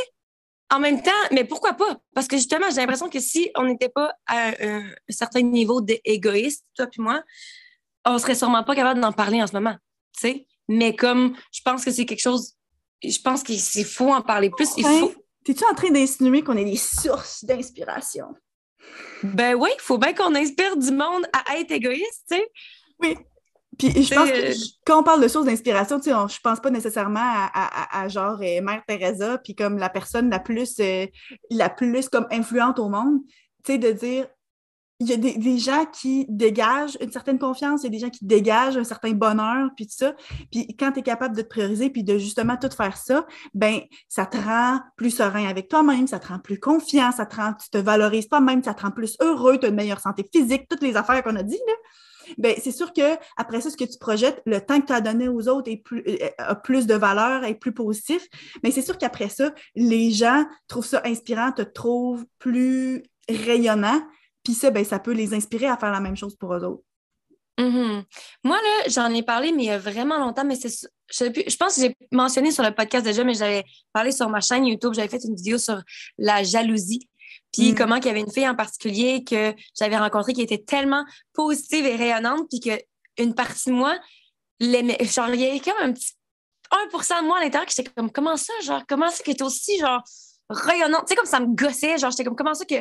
en 0.68 0.80
même 0.80 1.00
temps, 1.00 1.10
mais 1.30 1.44
pourquoi 1.44 1.74
pas? 1.74 1.96
Parce 2.12 2.26
que 2.26 2.36
justement, 2.36 2.66
j'ai 2.70 2.76
l'impression 2.76 3.08
que 3.08 3.20
si 3.20 3.50
on 3.56 3.64
n'était 3.64 3.88
pas 3.88 4.12
à 4.26 4.50
un, 4.60 4.84
certain 5.08 5.42
niveau 5.42 5.80
d'égoïste, 5.80 6.64
toi 6.76 6.86
puis 6.88 7.02
moi, 7.02 7.22
on 8.04 8.18
serait 8.18 8.34
sûrement 8.34 8.64
pas 8.64 8.74
capable 8.74 9.00
d'en 9.00 9.12
parler 9.12 9.40
en 9.42 9.46
ce 9.46 9.52
moment, 9.52 9.76
tu 10.14 10.20
sais. 10.20 10.46
Mais 10.68 10.94
comme 10.96 11.36
je 11.52 11.60
pense 11.64 11.84
que 11.84 11.92
c'est 11.92 12.06
quelque 12.06 12.20
chose, 12.20 12.54
je 13.02 13.18
pense 13.20 13.42
qu'il 13.42 13.84
faut 13.84 14.12
en 14.12 14.22
parler 14.22 14.50
plus. 14.50 14.68
Il 14.76 14.84
faut, 14.84 15.12
T'es-tu 15.44 15.64
en 15.64 15.74
train 15.74 15.90
d'insinuer 15.90 16.42
qu'on 16.42 16.56
est 16.56 16.64
des 16.64 16.76
sources 16.76 17.44
d'inspiration? 17.44 18.34
Ben 19.22 19.54
oui, 19.54 19.70
il 19.74 19.80
faut 19.80 19.98
bien 19.98 20.12
qu'on 20.12 20.34
inspire 20.34 20.76
du 20.76 20.90
monde 20.90 21.26
à 21.32 21.58
être 21.58 21.70
égoïste, 21.70 22.24
tu 22.30 22.36
sais. 22.36 22.48
Oui. 23.00 23.16
Puis 23.78 24.02
je 24.02 24.14
pense 24.14 24.30
que 24.30 24.52
quand 24.84 25.00
on 25.00 25.02
parle 25.02 25.22
de 25.22 25.28
sources 25.28 25.46
d'inspiration, 25.46 25.98
tu 25.98 26.10
sais, 26.10 26.16
je 26.28 26.40
pense 26.40 26.60
pas 26.60 26.70
nécessairement 26.70 27.20
à, 27.22 28.08
genre 28.08 28.38
euh, 28.42 28.60
Mère 28.60 28.82
Teresa, 28.86 29.38
puis 29.38 29.54
comme 29.54 29.78
la 29.78 29.88
personne 29.88 30.28
la 30.28 30.38
plus, 30.38 30.78
euh, 30.80 31.06
la 31.50 31.70
plus 31.70 32.08
comme 32.08 32.26
influente 32.30 32.78
au 32.78 32.88
monde. 32.88 33.20
tu 33.64 33.72
sais, 33.72 33.78
de 33.78 33.92
dire, 33.92 34.26
il 35.00 35.08
y 35.08 35.12
a 35.14 35.16
des, 35.16 35.58
gens 35.58 35.86
qui 35.86 36.26
dégagent 36.28 36.98
une 37.00 37.10
certaine 37.10 37.38
confiance, 37.38 37.82
il 37.82 37.84
y 37.84 37.86
a 37.86 37.90
des 37.90 37.98
gens 37.98 38.10
qui 38.10 38.24
dégagent 38.26 38.76
un 38.76 38.84
certain 38.84 39.12
bonheur, 39.12 39.70
puis 39.74 39.86
tout 39.86 39.96
ça. 39.96 40.14
Puis 40.52 40.76
quand 40.78 40.92
tu 40.92 41.00
es 41.00 41.02
capable 41.02 41.34
de 41.34 41.40
te 41.40 41.48
prioriser, 41.48 41.88
puis 41.88 42.04
de 42.04 42.18
justement 42.18 42.58
tout 42.58 42.68
faire 42.70 42.98
ça, 42.98 43.26
ben 43.54 43.80
ça 44.08 44.26
te 44.26 44.36
rend 44.36 44.80
plus 44.96 45.10
serein 45.10 45.48
avec 45.48 45.68
toi-même, 45.68 46.06
ça 46.06 46.18
te 46.18 46.28
rend 46.28 46.38
plus 46.38 46.60
confiant, 46.60 47.12
ça 47.12 47.24
te 47.24 47.36
rend, 47.36 47.54
tu 47.54 47.70
te 47.70 47.78
valorises 47.78 48.28
toi-même, 48.28 48.62
ça 48.62 48.74
te 48.74 48.82
rend 48.82 48.90
plus 48.90 49.16
heureux, 49.20 49.58
tu 49.58 49.66
as 49.66 49.70
une 49.70 49.74
meilleure 49.74 50.00
santé 50.00 50.28
physique, 50.30 50.68
toutes 50.68 50.82
les 50.82 50.96
affaires 50.96 51.22
qu'on 51.22 51.36
a 51.36 51.42
dit, 51.42 51.58
là. 51.66 51.74
Ben, 52.38 52.54
c'est 52.62 52.70
sûr 52.70 52.92
que 52.92 53.16
après 53.36 53.60
ça, 53.60 53.70
ce 53.70 53.76
que 53.76 53.84
tu 53.84 53.98
projettes, 53.98 54.40
le 54.46 54.60
temps 54.60 54.80
que 54.80 54.86
tu 54.86 54.92
as 54.92 55.00
donné 55.00 55.28
aux 55.28 55.48
autres 55.48 55.70
est 55.70 55.78
plus, 55.78 56.04
a 56.38 56.54
plus 56.54 56.86
de 56.86 56.94
valeur, 56.94 57.42
est 57.44 57.54
plus 57.54 57.72
positif. 57.72 58.28
Mais 58.62 58.70
c'est 58.70 58.82
sûr 58.82 58.98
qu'après 58.98 59.28
ça, 59.28 59.52
les 59.74 60.12
gens 60.12 60.44
trouvent 60.68 60.86
ça 60.86 61.02
inspirant, 61.04 61.50
te 61.50 61.62
trouvent 61.62 62.26
plus 62.38 63.02
rayonnant. 63.28 64.00
Puis 64.44 64.54
ça, 64.54 64.70
ben, 64.70 64.84
ça 64.84 64.98
peut 64.98 65.12
les 65.12 65.34
inspirer 65.34 65.66
à 65.66 65.76
faire 65.76 65.92
la 65.92 66.00
même 66.00 66.16
chose 66.16 66.36
pour 66.36 66.54
eux 66.54 66.64
autres. 66.64 66.82
Mm-hmm. 67.58 68.04
Moi, 68.44 68.56
là, 68.56 68.88
j'en 68.88 69.12
ai 69.12 69.22
parlé, 69.22 69.52
mais 69.52 69.64
il 69.64 69.66
y 69.66 69.70
a 69.70 69.78
vraiment 69.78 70.18
longtemps, 70.18 70.44
mais 70.44 70.56
c'est. 70.56 70.88
Je, 71.12 71.24
je, 71.24 71.56
pense 71.56 71.74
que 71.74 71.82
j'ai 71.82 71.96
mentionné 72.12 72.52
sur 72.52 72.62
le 72.62 72.74
podcast 72.74 73.04
déjà, 73.04 73.24
mais 73.24 73.34
j'avais 73.34 73.64
parlé 73.92 74.12
sur 74.12 74.28
ma 74.28 74.40
chaîne 74.40 74.66
YouTube, 74.66 74.94
j'avais 74.94 75.08
fait 75.08 75.22
une 75.24 75.34
vidéo 75.34 75.58
sur 75.58 75.82
la 76.16 76.42
jalousie. 76.42 77.08
Puis 77.52 77.72
mm. 77.72 77.74
comment 77.74 77.96
qu'il 77.96 78.06
y 78.06 78.10
avait 78.10 78.20
une 78.20 78.30
fille 78.30 78.48
en 78.48 78.54
particulier 78.54 79.24
que 79.24 79.54
j'avais 79.78 79.98
rencontrée 79.98 80.32
qui 80.32 80.42
était 80.42 80.62
tellement 80.62 81.04
positive 81.34 81.84
et 81.84 81.96
rayonnante, 81.96 82.48
puis 82.48 82.60
qu'une 82.60 83.34
partie 83.34 83.70
de 83.70 83.74
moi 83.74 83.98
l'aimait. 84.58 84.98
Genre, 85.04 85.28
il 85.30 85.40
y 85.40 85.46
avait 85.46 85.60
comme 85.60 85.74
un 85.80 85.92
petit 85.92 86.14
1% 86.70 87.22
de 87.22 87.26
moi 87.26 87.38
à 87.38 87.40
l'intérieur 87.40 87.66
qui 87.66 87.80
était 87.80 87.90
comme, 87.90 88.10
comment 88.10 88.36
ça, 88.36 88.52
genre, 88.62 88.82
comment 88.88 89.10
ça 89.10 89.22
qui 89.22 89.30
est 89.30 89.42
aussi, 89.42 89.78
genre, 89.78 90.02
rayonnante. 90.50 91.06
Tu 91.06 91.08
sais, 91.08 91.16
comme 91.16 91.26
ça 91.26 91.40
me 91.40 91.54
gossait. 91.54 91.98
Genre, 91.98 92.10
j'étais 92.10 92.24
comme, 92.24 92.36
comment 92.36 92.54
ça 92.54 92.64
que, 92.64 92.74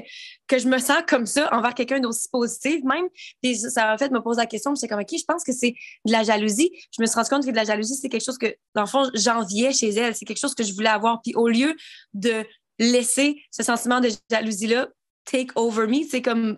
que 0.47 0.57
je 0.57 0.67
me 0.67 0.78
sens 0.80 0.99
comme 1.07 1.26
ça 1.26 1.49
envers 1.53 1.74
quelqu'un 1.74 1.99
d'aussi 1.99 2.28
positif, 2.30 2.84
même? 2.84 3.07
Puis 3.41 3.57
ça, 3.57 3.93
en 3.93 3.97
fait, 3.97 4.11
me 4.11 4.22
poser 4.22 4.41
la 4.41 4.47
question. 4.47 4.76
J'étais 4.76 4.88
comme, 4.88 4.99
OK, 4.99 5.11
je 5.11 5.26
pense 5.26 5.43
que 5.43 5.53
c'est 5.53 5.74
de 6.05 6.11
la 6.11 6.24
jalousie. 6.24 6.72
Je 6.95 7.01
me 7.01 7.05
suis 7.05 7.15
rendu 7.15 7.30
compte 7.30 7.45
que 7.45 7.51
de 7.51 7.55
la 7.55 7.65
jalousie, 7.65 7.95
c'est 7.95 8.09
quelque 8.09 8.26
chose 8.26 8.38
que, 8.38 8.53
dans 8.76 8.82
le 8.82 8.88
fond, 8.88 9.09
j'enviais 9.13 9.72
chez 9.72 9.89
elle. 9.89 10.15
C'est 10.15 10.26
quelque 10.26 10.39
chose 10.39 10.55
que 10.55 10.63
je 10.63 10.74
voulais 10.74 10.89
avoir. 10.89 11.22
Puis 11.22 11.34
au 11.36 11.47
lieu 11.47 11.76
de 12.13 12.45
laisser 12.80 13.41
ce 13.51 13.63
sentiment 13.63 13.99
de 13.99 14.09
jalousie-là 14.32 14.88
take 15.26 15.51
over 15.55 15.86
me, 15.86 16.03
c'est 16.09 16.22
comme, 16.22 16.57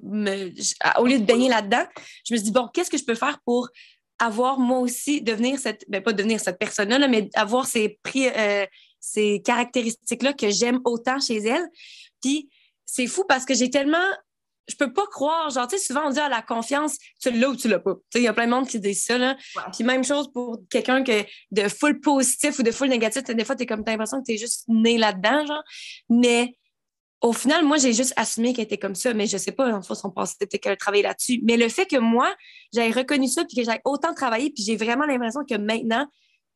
au 0.97 1.05
lieu 1.05 1.19
de 1.19 1.25
baigner 1.25 1.49
là-dedans, 1.49 1.83
je 2.25 2.33
me 2.33 2.37
suis 2.37 2.45
dit, 2.45 2.51
bon, 2.51 2.69
qu'est-ce 2.73 2.89
que 2.89 2.97
je 2.97 3.03
peux 3.03 3.15
faire 3.15 3.39
pour 3.45 3.67
avoir 4.21 4.59
moi 4.59 4.79
aussi 4.79 5.21
devenir 5.21 5.59
cette, 5.59 5.83
ben 5.87 6.01
pas 6.01 6.13
devenir 6.13 6.39
cette 6.39 6.59
personne-là, 6.59 7.07
mais 7.07 7.29
avoir 7.33 7.65
ces 7.65 7.99
prix, 8.03 8.29
euh, 8.29 8.65
ces 9.01 9.41
caractéristiques-là 9.41 10.31
que 10.33 10.49
j'aime 10.49 10.79
autant 10.85 11.19
chez 11.19 11.37
elle. 11.37 11.67
Puis 12.21 12.49
c'est 12.85 13.07
fou 13.07 13.25
parce 13.27 13.43
que 13.43 13.53
j'ai 13.53 13.69
tellement. 13.69 13.97
Je 14.67 14.75
peux 14.75 14.93
pas 14.93 15.05
croire, 15.07 15.49
genre, 15.49 15.67
tu 15.67 15.77
sais, 15.77 15.83
souvent 15.83 16.07
on 16.07 16.11
dit 16.11 16.19
à 16.19 16.25
ah, 16.25 16.29
la 16.29 16.41
confiance, 16.41 16.97
tu 17.19 17.31
l'as 17.31 17.49
ou 17.49 17.55
tu 17.55 17.67
l'as 17.67 17.79
pas. 17.79 17.95
Tu 17.95 18.01
sais, 18.13 18.19
il 18.19 18.23
y 18.23 18.27
a 18.27 18.33
plein 18.33 18.45
de 18.45 18.51
monde 18.51 18.67
qui 18.67 18.79
dit 18.79 18.95
ça, 18.95 19.17
là. 19.17 19.35
Puis 19.73 19.83
même 19.83 20.03
chose 20.03 20.31
pour 20.31 20.59
quelqu'un 20.69 21.03
que 21.03 21.25
de 21.49 21.67
full 21.67 21.99
positif 21.99 22.59
ou 22.59 22.63
de 22.63 22.71
full 22.71 22.87
négatif, 22.87 23.23
des 23.23 23.43
fois, 23.43 23.55
tu 23.55 23.63
es 23.63 23.65
comme, 23.65 23.83
t'as 23.83 23.91
l'impression 23.91 24.19
que 24.19 24.25
tu 24.25 24.33
es 24.33 24.37
juste 24.37 24.65
né 24.69 24.97
là-dedans, 24.97 25.45
genre. 25.47 25.63
Mais 26.09 26.55
au 27.21 27.33
final, 27.33 27.65
moi, 27.65 27.77
j'ai 27.77 27.93
juste 27.93 28.13
assumé 28.15 28.53
qu'elle 28.53 28.65
était 28.65 28.77
comme 28.77 28.95
ça, 28.95 29.13
mais 29.13 29.27
je 29.27 29.37
sais 29.37 29.51
pas, 29.51 29.73
en 29.73 29.81
fait, 29.81 29.95
son 29.95 30.11
passé, 30.11 30.35
peut-être 30.39 30.61
qu'elle 30.61 30.77
travaillait 30.77 31.03
là-dessus. 31.03 31.41
Mais 31.43 31.57
le 31.57 31.67
fait 31.67 31.85
que 31.85 31.97
moi, 31.97 32.33
j'avais 32.73 32.91
reconnu 32.91 33.27
ça, 33.27 33.43
puis 33.45 33.57
que 33.57 33.63
j'avais 33.63 33.81
autant 33.83 34.13
travaillé, 34.13 34.51
puis 34.51 34.63
j'ai 34.63 34.77
vraiment 34.77 35.05
l'impression 35.05 35.41
que 35.43 35.55
maintenant, 35.55 36.07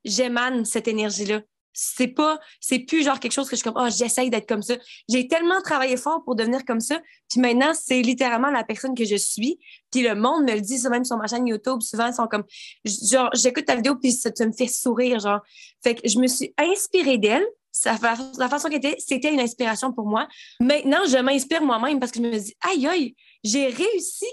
j'émane 0.06 0.64
cette 0.64 0.88
énergie-là 0.88 1.41
c'est 1.76 2.07
pas, 2.07 2.39
c'est 2.61 2.80
plus 2.80 3.03
genre 3.03 3.19
quelque 3.19 3.34
chose 3.34 3.47
que 3.49 3.55
je 3.55 3.61
suis 3.61 3.69
comme, 3.69 3.80
oh, 3.80 3.89
j'essaye 3.95 4.30
d'être 4.30 4.47
comme 4.47 4.63
ça. 4.63 4.76
J'ai 5.09 5.28
tellement 5.28 5.61
travaillé 5.61 5.97
fort 5.97 6.23
pour 6.23 6.36
devenir 6.36 6.63
comme 6.65 6.80
ça. 6.80 7.01
Puis 7.30 7.41
maintenant, 7.41 7.73
c'est 7.73 8.01
littéralement 8.01 8.49
la 8.49 8.63
personne 8.63 8.95
que 8.95 9.03
je 9.03 9.17
suis. 9.17 9.59
Puis 9.91 10.01
le 10.01 10.15
monde 10.15 10.45
me 10.45 10.53
le 10.53 10.61
dit, 10.61 10.82
même 10.89 11.03
sur 11.03 11.17
ma 11.17 11.28
chaîne 11.28 11.45
YouTube. 11.45 11.82
Souvent, 11.82 12.07
ils 12.07 12.13
sont 12.13 12.28
comme, 12.28 12.45
genre, 12.86 13.30
j'écoute 13.34 13.65
ta 13.65 13.76
vidéo, 13.76 13.95
puis 13.95 14.13
ça, 14.13 14.32
me 14.39 14.53
fait 14.53 14.67
sourire, 14.67 15.19
genre. 15.19 15.41
Fait 15.84 15.95
que 15.95 16.07
je 16.07 16.17
me 16.17 16.28
suis 16.28 16.53
inspirée 16.57 17.17
d'elle. 17.17 17.45
La 17.84 18.47
façon 18.47 18.69
qu'elle 18.69 18.78
était, 18.78 18.95
c'était 18.99 19.34
une 19.34 19.41
inspiration 19.41 19.91
pour 19.91 20.05
moi. 20.05 20.30
Maintenant, 20.61 21.01
je 21.09 21.17
m'inspire 21.17 21.61
moi-même 21.61 21.99
parce 21.99 22.13
que 22.13 22.19
je 22.19 22.23
me 22.23 22.38
dis, 22.39 22.55
aïe, 22.61 22.88
aïe, 22.88 23.15
j'ai 23.43 23.67
réussi 23.67 24.28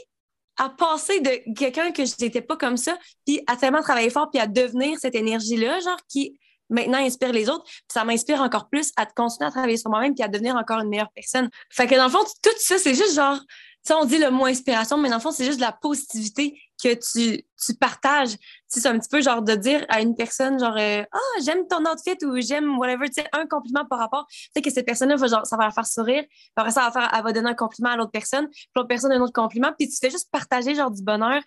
à 0.58 0.68
passer 0.68 1.18
de 1.18 1.54
quelqu'un 1.54 1.90
que 1.90 2.04
je 2.04 2.12
n'étais 2.20 2.42
pas 2.42 2.56
comme 2.56 2.76
ça, 2.76 2.96
puis 3.26 3.40
à 3.48 3.56
tellement 3.56 3.80
travailler 3.80 4.10
fort, 4.10 4.30
puis 4.30 4.40
à 4.40 4.46
devenir 4.46 4.96
cette 5.00 5.16
énergie-là, 5.16 5.80
genre, 5.80 5.98
qui 6.08 6.38
maintenant 6.70 6.98
inspire 6.98 7.32
les 7.32 7.48
autres. 7.48 7.64
Puis 7.64 7.84
ça 7.92 8.04
m'inspire 8.04 8.40
encore 8.40 8.68
plus 8.68 8.92
à 8.96 9.06
continuer 9.06 9.48
à 9.48 9.50
travailler 9.50 9.76
sur 9.76 9.90
moi-même 9.90 10.14
puis 10.14 10.24
à 10.24 10.28
devenir 10.28 10.56
encore 10.56 10.80
une 10.80 10.88
meilleure 10.88 11.12
personne. 11.14 11.48
Fait 11.70 11.86
que 11.86 11.94
dans 11.94 12.04
le 12.04 12.10
fond, 12.10 12.24
tout 12.42 12.50
ça, 12.58 12.78
c'est 12.78 12.94
juste 12.94 13.14
genre, 13.14 13.38
tu 13.84 13.92
on 13.92 14.04
dit 14.04 14.18
le 14.18 14.30
mot 14.30 14.46
inspiration, 14.46 14.96
mais 14.96 15.08
dans 15.08 15.16
le 15.16 15.20
fond, 15.20 15.32
c'est 15.32 15.44
juste 15.44 15.60
la 15.60 15.72
positivité 15.72 16.56
que 16.82 16.94
tu, 16.94 17.44
tu 17.64 17.74
partages. 17.74 18.36
c'est 18.68 18.86
un 18.86 18.98
petit 18.98 19.08
peu 19.08 19.20
genre 19.20 19.42
de 19.42 19.54
dire 19.54 19.84
à 19.88 20.00
une 20.00 20.14
personne, 20.14 20.58
genre, 20.58 20.76
euh, 20.78 21.02
ah, 21.10 21.40
j'aime 21.44 21.66
ton 21.68 21.84
outfit 21.84 22.16
ou 22.24 22.40
j'aime 22.40 22.78
whatever, 22.78 23.08
tu 23.08 23.22
sais, 23.22 23.28
un 23.32 23.46
compliment 23.46 23.84
par 23.84 23.98
rapport. 23.98 24.26
Tu 24.28 24.50
sais, 24.54 24.62
que 24.62 24.70
cette 24.70 24.86
personne-là, 24.86 25.16
ça 25.18 25.56
va 25.56 25.64
la 25.64 25.70
faire 25.70 25.86
sourire. 25.86 26.24
Puis 26.28 26.50
après, 26.56 26.72
ça 26.72 26.82
va, 26.82 26.92
faire, 26.92 27.10
elle 27.12 27.22
va 27.22 27.32
donner 27.32 27.50
un 27.50 27.54
compliment 27.54 27.90
à 27.90 27.96
l'autre 27.96 28.12
personne. 28.12 28.48
Puis 28.50 28.68
l'autre 28.76 28.88
personne, 28.88 29.12
un 29.12 29.20
autre 29.20 29.32
compliment. 29.32 29.72
Puis 29.76 29.88
tu 29.88 29.96
fais 30.00 30.10
juste 30.10 30.28
partager, 30.30 30.74
genre, 30.74 30.90
du 30.90 31.02
bonheur 31.02 31.42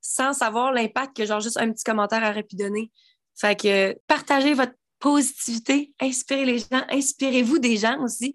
sans 0.00 0.32
savoir 0.32 0.72
l'impact 0.72 1.16
que, 1.16 1.26
genre, 1.26 1.40
juste 1.40 1.58
un 1.58 1.72
petit 1.72 1.84
commentaire 1.84 2.22
aurait 2.22 2.42
pu 2.42 2.56
donner. 2.56 2.92
Fait 3.36 3.58
que 3.58 3.96
partagez 4.06 4.54
votre 4.54 4.74
positivité, 4.98 5.92
inspirez 6.00 6.44
les 6.44 6.58
gens, 6.58 6.84
inspirez-vous 6.88 7.58
des 7.58 7.76
gens 7.76 8.02
aussi. 8.02 8.34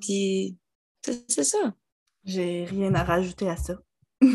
Puis 0.00 0.56
c'est 1.02 1.44
ça. 1.44 1.74
J'ai 2.24 2.64
rien 2.64 2.94
à 2.94 3.04
rajouter 3.04 3.48
à 3.48 3.56
ça. 3.56 3.74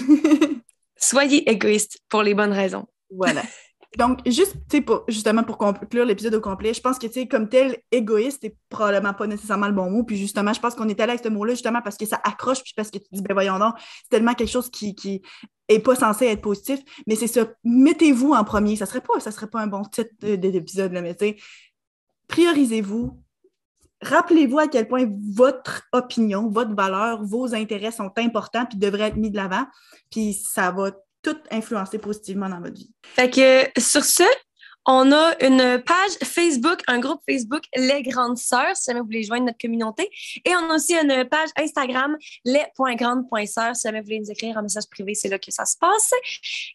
Soyez 0.98 1.50
égoïste 1.50 2.00
pour 2.10 2.24
les 2.24 2.34
bonnes 2.34 2.54
raisons. 2.54 2.86
Voilà. 3.10 3.44
Donc, 3.98 4.28
juste, 4.28 4.56
pour, 4.86 5.04
justement, 5.08 5.44
pour 5.44 5.58
conclure 5.60 6.06
l'épisode 6.06 6.34
au 6.34 6.42
complet, 6.42 6.74
je 6.74 6.82
pense 6.82 6.98
que, 6.98 7.06
tu 7.06 7.14
sais, 7.14 7.28
comme 7.28 7.48
tel, 7.48 7.78
égoïste 7.92 8.40
c'est 8.42 8.58
probablement 8.68 9.14
pas 9.14 9.28
nécessairement 9.28 9.68
le 9.68 9.74
bon 9.74 9.92
mot. 9.92 10.04
Puis, 10.04 10.18
justement, 10.18 10.52
je 10.52 10.60
pense 10.60 10.74
qu'on 10.74 10.90
est 10.90 11.00
allé 11.00 11.12
avec 11.12 11.24
ce 11.24 11.30
mot-là, 11.30 11.54
justement, 11.54 11.82
parce 11.84 11.98
que 11.98 12.06
ça 12.06 12.20
accroche, 12.24 12.64
puis 12.64 12.74
parce 12.76 12.90
que 12.90 12.98
tu 12.98 13.06
dis, 13.12 13.22
ben 13.22 13.36
voyons 13.36 13.60
donc, 13.60 13.76
c'est 13.78 14.10
tellement 14.10 14.34
quelque 14.34 14.50
chose 14.50 14.72
qui, 14.72 14.96
qui 14.96 15.22
est 15.68 15.80
pas 15.80 15.96
censé 15.96 16.26
être 16.26 16.42
positif. 16.42 16.80
Mais 17.08 17.16
c'est 17.16 17.28
ça, 17.28 17.48
mettez-vous 17.64 18.34
en 18.34 18.44
premier. 18.44 18.76
Ça 18.76 18.86
serait 18.86 19.02
pas, 19.02 19.20
ça 19.20 19.32
serait 19.32 19.48
pas 19.48 19.62
un 19.62 19.68
bon 19.68 19.84
titre 19.84 20.14
d'épisode, 20.22 20.92
mais 20.92 21.16
tu 21.16 21.36
priorisez-vous. 22.28 23.20
Rappelez-vous 24.02 24.60
à 24.60 24.68
quel 24.68 24.88
point 24.88 25.08
votre 25.34 25.84
opinion, 25.94 26.50
votre 26.50 26.76
valeur, 26.76 27.24
vos 27.24 27.56
intérêts 27.56 27.92
sont 27.92 28.12
importants 28.18 28.66
puis 28.66 28.78
devraient 28.78 29.08
être 29.08 29.16
mis 29.16 29.32
de 29.32 29.38
l'avant. 29.38 29.66
Puis 30.12 30.34
ça 30.34 30.72
va 30.72 30.92
tout 31.22 31.38
influencer 31.52 32.00
positivement 32.00 32.50
dans 32.50 32.60
votre 32.60 32.76
vie. 32.76 32.92
Fait 33.04 33.30
que 33.30 33.80
sur 33.80 34.04
ce, 34.04 34.24
on 34.86 35.12
a 35.12 35.34
une 35.42 35.82
page 35.82 36.12
Facebook, 36.24 36.82
un 36.88 37.00
groupe 37.00 37.22
Facebook 37.30 37.64
Les 37.76 38.04
Grandes 38.04 38.38
Sœurs, 38.38 38.76
si 38.76 38.86
jamais 38.86 39.00
vous 39.00 39.06
voulez 39.06 39.24
joindre 39.24 39.46
notre 39.46 39.58
communauté. 39.58 40.10
Et 40.46 40.56
on 40.56 40.70
a 40.70 40.76
aussi 40.76 40.94
une 40.94 41.28
page 41.30 41.50
Instagram, 41.58 42.18
les.grandes.sœurs, 42.46 43.76
si 43.76 43.88
jamais 43.88 44.00
vous 44.00 44.06
voulez 44.06 44.20
nous 44.20 44.32
écrire 44.32 44.58
un 44.58 44.62
message 44.62 44.88
privé, 44.90 45.14
c'est 45.14 45.30
là 45.30 45.40
que 45.40 45.52
ça 45.52 45.66
se 45.66 45.78
passe. 45.78 46.12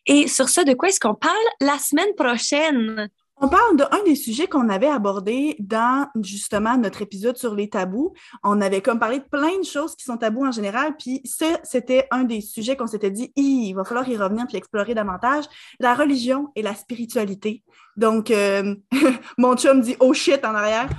Et 0.07 0.29
sur 0.29 0.49
ce, 0.49 0.63
de 0.63 0.75
quoi 0.75 0.89
est-ce 0.89 1.01
qu'on 1.01 1.15
parle 1.15 1.37
la 1.61 1.79
semaine 1.79 2.15
prochaine? 2.17 3.09
On 3.41 3.49
parle 3.49 3.76
d'un 3.76 4.03
des 4.05 4.16
sujets 4.16 4.49
qu'on 4.49 4.68
avait 4.68 4.89
abordé 4.89 5.57
dans 5.61 6.09
justement 6.20 6.76
notre 6.76 7.03
épisode 7.03 7.36
sur 7.36 7.55
les 7.55 7.68
tabous. 7.68 8.12
On 8.43 8.61
avait 8.61 8.80
comme 8.80 8.99
parlé 8.99 9.18
de 9.18 9.24
plein 9.24 9.59
de 9.59 9.64
choses 9.64 9.95
qui 9.95 10.05
sont 10.05 10.16
tabous 10.16 10.45
en 10.45 10.51
général, 10.51 10.97
puis 10.99 11.20
ça, 11.24 11.47
c'était 11.62 12.09
un 12.11 12.24
des 12.24 12.41
sujets 12.41 12.76
qu'on 12.76 12.86
s'était 12.86 13.11
dit, 13.11 13.32
il 13.36 13.74
va 13.74 13.84
falloir 13.84 14.09
y 14.09 14.16
revenir 14.16 14.47
puis 14.47 14.57
explorer 14.57 14.95
davantage, 14.95 15.45
la 15.78 15.95
religion 15.95 16.49
et 16.57 16.62
la 16.62 16.74
spiritualité. 16.74 17.62
Donc, 17.97 18.30
euh, 18.30 18.74
mon 19.39 19.57
chum 19.57 19.80
dit 19.80 19.97
oh 20.01 20.12
shit 20.12 20.45
en 20.45 20.55
arrière. 20.55 20.89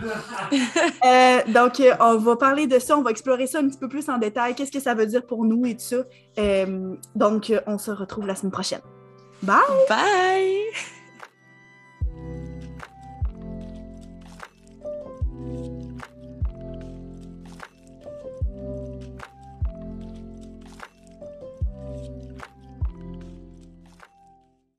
Euh, 1.05 1.39
donc, 1.47 1.79
euh, 1.79 1.93
on 1.99 2.17
va 2.17 2.35
parler 2.35 2.67
de 2.67 2.77
ça, 2.77 2.97
on 2.97 3.01
va 3.01 3.11
explorer 3.11 3.47
ça 3.47 3.59
un 3.59 3.67
petit 3.67 3.77
peu 3.77 3.87
plus 3.87 4.09
en 4.09 4.17
détail, 4.17 4.53
qu'est-ce 4.53 4.71
que 4.71 4.79
ça 4.79 4.93
veut 4.93 5.05
dire 5.05 5.25
pour 5.25 5.45
nous 5.45 5.65
et 5.65 5.75
tout 5.75 5.83
ça. 5.85 5.97
donc, 7.15 7.53
on 7.67 7.77
se 7.77 7.91
retrouve 7.91 8.27
la 8.27 8.35
semaine 8.35 8.51
prochaine. 8.51 8.81
Bye! 9.41 9.57
Bye! 9.87 10.98